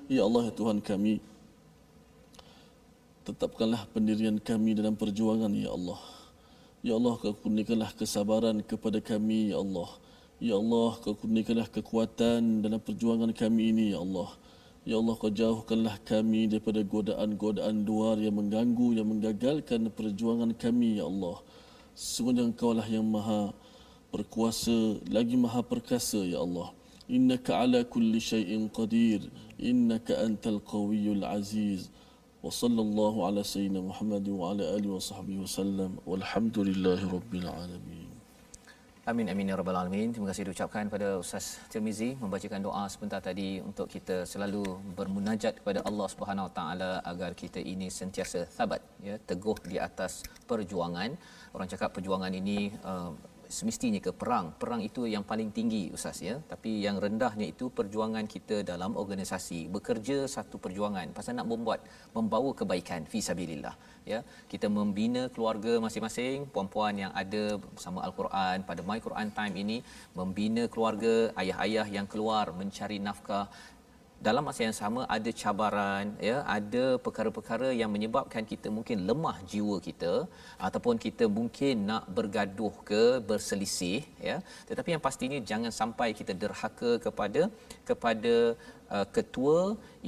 Ya 0.09 0.25
Allah 0.25 0.49
ya 0.49 0.53
Tuhan 0.57 0.81
kami 0.81 1.21
Tetapkanlah 3.29 3.85
pendirian 3.93 4.41
kami 4.41 4.73
dalam 4.73 4.97
perjuangan 4.97 5.53
Ya 5.53 5.69
Allah 5.69 6.01
Ya 6.84 7.00
Allah 7.00 7.16
kau 7.16 7.32
kurniakanlah 7.32 7.96
kesabaran 7.96 8.60
kepada 8.60 9.00
kami 9.00 9.56
Ya 9.56 9.56
Allah. 9.56 9.88
Ya 10.36 10.60
Allah 10.60 10.92
kau 11.00 11.16
kurniakanlah 11.16 11.72
kekuatan 11.72 12.60
dalam 12.60 12.76
perjuangan 12.76 13.32
kami 13.32 13.72
ini 13.72 13.96
Ya 13.96 14.04
Allah. 14.04 14.28
Ya 14.84 15.00
Allah 15.00 15.16
kau 15.16 15.32
jauhkanlah 15.32 15.96
kami 16.04 16.44
daripada 16.44 16.84
godaan-godaan 16.84 17.88
luar 17.88 18.20
yang 18.20 18.36
mengganggu 18.36 19.00
Yang 19.00 19.08
menggagalkan 19.16 19.88
perjuangan 19.96 20.52
kami 20.52 21.00
Ya 21.00 21.08
Allah. 21.08 21.40
Sungguhnya 21.96 22.44
engkau 22.52 22.76
lah 22.76 22.84
yang 22.84 23.08
maha 23.08 23.56
berkuasa 24.12 25.00
lagi 25.08 25.40
maha 25.40 25.64
perkasa 25.64 26.20
ya 26.20 26.44
Allah. 26.44 26.68
Innaka 27.08 27.64
ala 27.64 27.80
kulli 27.80 28.20
shay'in 28.20 28.68
qadir. 28.68 29.24
Innaka 29.56 30.20
antal 30.20 30.60
qawiyyul 30.60 31.24
aziz 31.24 31.88
sallallahu 32.50 33.24
ala 33.28 33.40
sayyidina 33.44 33.80
muhammad 33.80 34.24
wa 34.28 34.52
ala 34.52 34.64
alihi 34.76 34.92
wa 34.92 35.00
sahbihi 35.00 35.40
wasallam 35.44 35.96
walhamdulillahi 36.04 37.08
rabbil 37.08 37.48
alamin 37.48 38.14
Amin 39.04 39.28
amin 39.28 39.52
ya 39.52 39.56
rabbal 39.60 39.76
alamin. 39.76 40.16
Terima 40.16 40.32
kasih 40.32 40.48
diucapkan 40.48 40.88
pada 40.88 41.20
Ustaz 41.20 41.60
Tirmizi 41.68 42.16
membacakan 42.16 42.64
doa 42.64 42.88
sebentar 42.88 43.20
tadi 43.20 43.60
untuk 43.60 43.84
kita 43.84 44.24
selalu 44.24 44.64
bermunajat 44.96 45.60
kepada 45.60 45.84
Allah 45.84 46.08
Subhanahu 46.08 46.48
Wa 46.48 46.52
Taala 46.56 46.90
agar 47.04 47.36
kita 47.36 47.60
ini 47.60 47.92
sentiasa 47.92 48.48
sabat 48.48 48.80
ya 49.04 49.20
teguh 49.20 49.60
di 49.68 49.76
atas 49.76 50.24
perjuangan. 50.48 51.20
Orang 51.52 51.68
cakap 51.68 51.92
perjuangan 51.92 52.32
ini 52.32 52.72
uh, 52.80 53.12
semestinya 53.58 54.00
ke 54.06 54.12
perang. 54.20 54.46
Perang 54.62 54.80
itu 54.88 55.02
yang 55.14 55.24
paling 55.30 55.48
tinggi 55.58 55.82
ustaz 55.96 56.18
ya. 56.28 56.36
Tapi 56.52 56.70
yang 56.84 56.96
rendahnya 57.04 57.46
itu 57.52 57.66
perjuangan 57.78 58.26
kita 58.34 58.56
dalam 58.70 58.98
organisasi. 59.02 59.60
Bekerja 59.76 60.16
satu 60.36 60.58
perjuangan. 60.64 61.14
Pasal 61.18 61.38
nak 61.38 61.48
membuat 61.52 61.80
membawa 62.16 62.50
kebaikan 62.60 63.06
fi 63.12 63.20
sabilillah 63.28 63.74
ya. 64.12 64.20
Kita 64.52 64.66
membina 64.78 65.22
keluarga 65.34 65.74
masing-masing. 65.86 66.50
Puan-puan 66.54 66.94
yang 67.04 67.12
ada 67.22 67.44
bersama 67.62 68.02
al-Quran 68.08 68.66
pada 68.70 68.80
my 68.90 68.98
Quran 69.06 69.30
time 69.38 69.54
ini 69.64 69.78
membina 70.18 70.64
keluarga 70.74 71.14
ayah-ayah 71.42 71.86
yang 71.96 72.08
keluar 72.14 72.46
mencari 72.60 72.98
nafkah 73.08 73.46
dalam 74.26 74.42
masa 74.48 74.60
yang 74.66 74.76
sama 74.80 75.00
ada 75.16 75.30
cabaran 75.40 76.06
ya 76.28 76.36
ada 76.56 76.84
perkara-perkara 77.04 77.68
yang 77.80 77.90
menyebabkan 77.94 78.44
kita 78.52 78.68
mungkin 78.76 78.98
lemah 79.08 79.36
jiwa 79.52 79.76
kita 79.88 80.12
ataupun 80.66 80.96
kita 81.04 81.24
mungkin 81.38 81.84
nak 81.90 82.04
bergaduh 82.16 82.74
ke 82.90 83.02
berselisih 83.28 84.00
ya. 84.28 84.36
Tetapi 84.68 84.88
yang 84.94 85.02
pastinya 85.06 85.38
jangan 85.50 85.72
sampai 85.80 86.08
kita 86.20 86.32
derhaka 86.42 86.92
kepada 87.06 87.42
kepada 87.88 88.34
uh, 88.94 89.06
ketua 89.16 89.58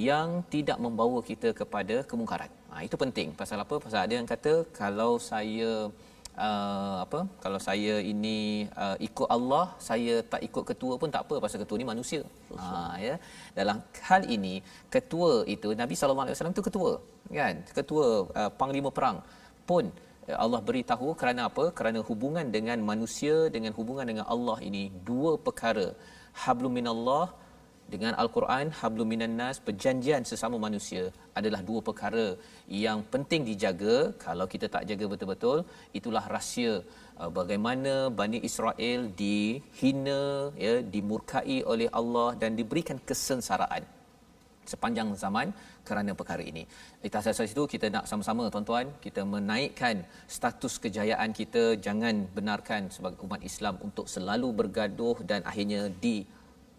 yang 0.08 0.28
tidak 0.54 0.80
membawa 0.86 1.20
kita 1.30 1.50
kepada 1.60 1.98
kemungkaran. 2.10 2.52
Ha, 2.72 2.84
itu 2.88 2.96
penting. 3.04 3.28
Pasal 3.40 3.58
apa? 3.64 3.76
Pasal 3.84 4.00
ada 4.06 4.14
yang 4.18 4.28
kata 4.34 4.54
kalau 4.80 5.12
saya 5.30 5.70
uh, 6.44 6.96
apa? 7.04 7.20
Kalau 7.44 7.58
saya 7.66 7.94
ini 8.12 8.38
uh, 8.84 8.96
ikut 9.08 9.28
Allah 9.36 9.64
saya 9.88 10.14
tak 10.32 10.40
ikut 10.48 10.64
ketua 10.70 10.94
pun 11.00 11.10
tak 11.14 11.22
apa 11.26 11.36
pasal 11.44 11.60
ketua 11.62 11.78
ni 11.80 11.86
manusia. 11.92 12.20
Ha 12.60 12.96
ya. 13.06 13.14
Dalam 13.58 13.78
hal 14.08 14.22
ini 14.36 14.54
ketua 14.96 15.30
itu 15.54 15.70
Nabi 15.82 15.94
sallallahu 16.00 16.26
alaihi 16.28 16.36
wasallam 16.36 16.56
itu 16.56 16.66
ketua 16.68 16.92
kan? 17.40 17.56
Ketua 17.78 18.06
uh, 18.40 18.50
panglima 18.60 18.92
perang 18.98 19.18
pun 19.70 19.84
uh, 20.30 20.38
Allah 20.44 20.60
beritahu 20.68 21.08
kerana 21.22 21.48
apa? 21.50 21.64
Kerana 21.78 22.00
hubungan 22.10 22.46
dengan 22.56 22.78
manusia 22.90 23.36
dengan 23.56 23.72
hubungan 23.78 24.06
dengan 24.12 24.26
Allah 24.36 24.58
ini 24.68 24.84
dua 25.10 25.32
perkara. 25.48 25.88
Hablum 26.44 26.72
minallah 26.78 27.26
dengan 27.92 28.12
al-Quran 28.22 28.66
hablum 28.78 29.08
minan 29.12 29.34
nas 29.40 29.56
perjanjian 29.66 30.22
sesama 30.30 30.56
manusia 30.66 31.02
adalah 31.38 31.60
dua 31.68 31.80
perkara 31.88 32.26
yang 32.84 33.00
penting 33.12 33.42
dijaga 33.48 33.96
kalau 34.24 34.46
kita 34.54 34.66
tak 34.74 34.86
jaga 34.90 35.06
betul-betul 35.12 35.58
itulah 35.98 36.24
rahsia 36.36 36.72
uh, 37.20 37.30
bagaimana 37.40 37.94
Bani 38.20 38.40
Israel 38.48 39.02
dihina 39.20 40.22
ya 40.66 40.74
dimurkai 40.94 41.58
oleh 41.74 41.90
Allah 42.00 42.28
dan 42.42 42.58
diberikan 42.60 42.98
kesengsaraan 43.10 43.84
sepanjang 44.72 45.08
zaman 45.22 45.48
kerana 45.88 46.12
perkara 46.20 46.42
ini. 46.52 46.62
Di 47.02 47.08
atas 47.18 47.38
itu 47.54 47.64
kita 47.74 47.86
nak 47.94 48.04
sama-sama 48.10 48.44
tuan-tuan 48.54 48.86
kita 49.04 49.22
menaikkan 49.34 50.02
status 50.36 50.74
kejayaan 50.84 51.30
kita 51.40 51.64
jangan 51.86 52.26
benarkan 52.36 52.90
sebagai 52.96 53.22
umat 53.26 53.42
Islam 53.50 53.74
untuk 53.86 54.06
selalu 54.14 54.50
bergaduh 54.60 55.16
dan 55.30 55.40
akhirnya 55.50 55.82
di 56.04 56.16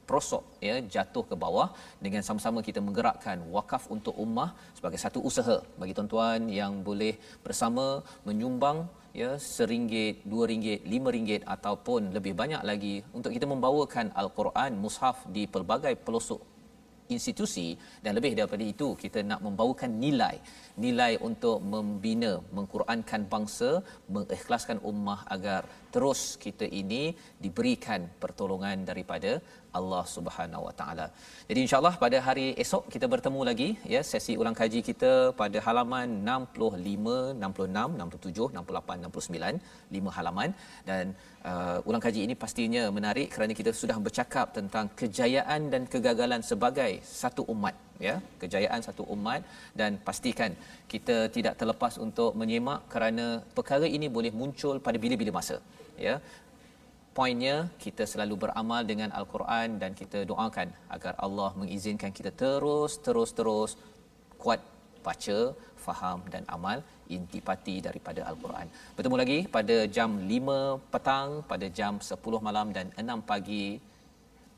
prosok 0.09 0.43
ya 0.67 0.75
jatuh 0.93 1.23
ke 1.29 1.35
bawah 1.43 1.67
dengan 2.05 2.21
sama-sama 2.27 2.59
kita 2.67 2.79
menggerakkan 2.87 3.37
wakaf 3.55 3.85
untuk 3.95 4.15
ummah 4.25 4.49
sebagai 4.77 4.99
satu 5.05 5.19
usaha. 5.29 5.57
Bagi 5.81 5.93
tuan-tuan 5.97 6.47
yang 6.59 6.73
boleh 6.89 7.13
bersama 7.45 7.85
menyumbang 8.27 8.79
ya 9.21 9.31
seringgit, 9.53 10.15
dua 10.31 10.45
ringgit, 10.51 10.81
lima 10.93 11.09
ringgit 11.15 11.41
ataupun 11.55 12.13
lebih 12.17 12.33
banyak 12.41 12.61
lagi 12.69 12.95
untuk 13.17 13.31
kita 13.35 13.45
membawakan 13.53 14.13
al-Quran 14.21 14.71
mushaf 14.83 15.25
di 15.35 15.45
pelbagai 15.53 15.95
pelosok 16.05 16.56
institusi 17.15 17.67
dan 18.03 18.13
lebih 18.17 18.33
daripada 18.39 18.65
itu 18.73 18.87
kita 19.03 19.21
nak 19.29 19.41
membawakan 19.45 19.91
nilai 20.03 20.35
nilai 20.85 21.11
untuk 21.29 21.57
membina 21.73 22.31
mengqurankan 22.57 23.21
bangsa 23.33 23.69
mengikhlaskan 24.15 24.79
ummah 24.91 25.19
agar 25.35 25.61
terus 25.93 26.21
kita 26.45 26.65
ini 26.81 27.03
diberikan 27.43 28.01
pertolongan 28.23 28.85
daripada 28.89 29.31
Allah 29.77 30.03
Subhanahu 30.15 30.63
Wa 30.67 30.73
Taala. 30.79 31.05
Jadi 31.49 31.59
insyaallah 31.65 31.95
pada 32.03 32.17
hari 32.27 32.47
esok 32.63 32.83
kita 32.93 33.05
bertemu 33.13 33.41
lagi 33.49 33.69
ya 33.93 34.01
sesi 34.09 34.33
ulang 34.41 34.57
kaji 34.61 34.79
kita 34.89 35.11
pada 35.41 35.57
halaman 35.67 36.07
65, 36.25 37.37
66, 37.45 37.97
67, 38.01 38.47
68, 38.57 39.05
69, 39.05 39.93
lima 39.95 40.11
halaman 40.17 40.49
dan 40.89 41.13
uh, 41.49 41.87
ulang 41.89 42.03
kaji 42.05 42.21
ini 42.27 42.35
pastinya 42.43 42.83
menarik 42.97 43.29
kerana 43.35 43.53
kita 43.59 43.73
sudah 43.81 43.97
bercakap 44.07 44.55
tentang 44.57 44.87
kejayaan 45.01 45.69
dan 45.73 45.83
kegagalan 45.93 46.41
sebagai 46.51 46.91
satu 47.21 47.43
umat 47.53 47.75
ya 48.07 48.15
kejayaan 48.41 48.81
satu 48.87 49.03
umat 49.15 49.41
dan 49.79 49.91
pastikan 50.07 50.51
kita 50.93 51.15
tidak 51.35 51.53
terlepas 51.59 51.93
untuk 52.05 52.31
menyemak 52.41 52.81
kerana 52.93 53.25
perkara 53.57 53.87
ini 53.97 54.09
boleh 54.17 54.31
muncul 54.41 54.77
pada 54.87 54.97
bila-bila 55.03 55.33
masa 55.39 55.57
ya 56.07 56.15
poinnya 57.17 57.55
kita 57.83 58.03
selalu 58.11 58.35
beramal 58.43 58.81
dengan 58.91 59.09
al-Quran 59.19 59.69
dan 59.81 59.91
kita 60.01 60.19
doakan 60.31 60.67
agar 60.95 61.13
Allah 61.25 61.49
mengizinkan 61.61 62.11
kita 62.17 62.31
terus 62.43 62.93
terus 63.05 63.31
terus 63.39 63.71
kuat 64.43 64.61
baca 65.07 65.39
faham 65.85 66.19
dan 66.33 66.43
amal 66.55 66.77
intipati 67.15 67.75
daripada 67.87 68.21
al-Quran. 68.29 68.67
Bertemu 68.95 69.17
lagi 69.21 69.39
pada 69.55 69.75
jam 69.97 70.11
5 70.31 70.57
petang, 70.93 71.29
pada 71.51 71.67
jam 71.79 71.93
10 72.09 72.47
malam 72.47 72.69
dan 72.77 72.87
6 73.03 73.21
pagi. 73.31 73.67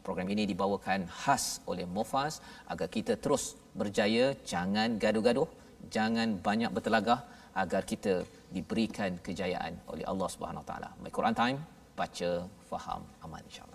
Program 0.09 0.25
ini 0.33 0.49
dibawakan 0.49 1.05
khas 1.05 1.61
oleh 1.69 1.85
Mofas 1.85 2.41
agar 2.65 2.89
kita 2.89 3.13
terus 3.13 3.53
berjaya, 3.77 4.33
jangan 4.41 4.97
gaduh-gaduh, 4.97 5.45
jangan 5.93 6.33
banyak 6.47 6.73
bertelagah 6.73 7.21
agar 7.53 7.85
kita 7.85 8.25
diberikan 8.49 9.21
kejayaan 9.21 9.77
oleh 9.85 10.01
Allah 10.09 10.25
Subhanahu 10.33 10.65
Wa 10.65 10.69
Taala. 10.73 10.89
Quran 11.13 11.35
Time 11.37 11.57
baca, 11.93 12.31
faham, 12.73 13.05
aman 13.21 13.45
insyaAllah. 13.45 13.68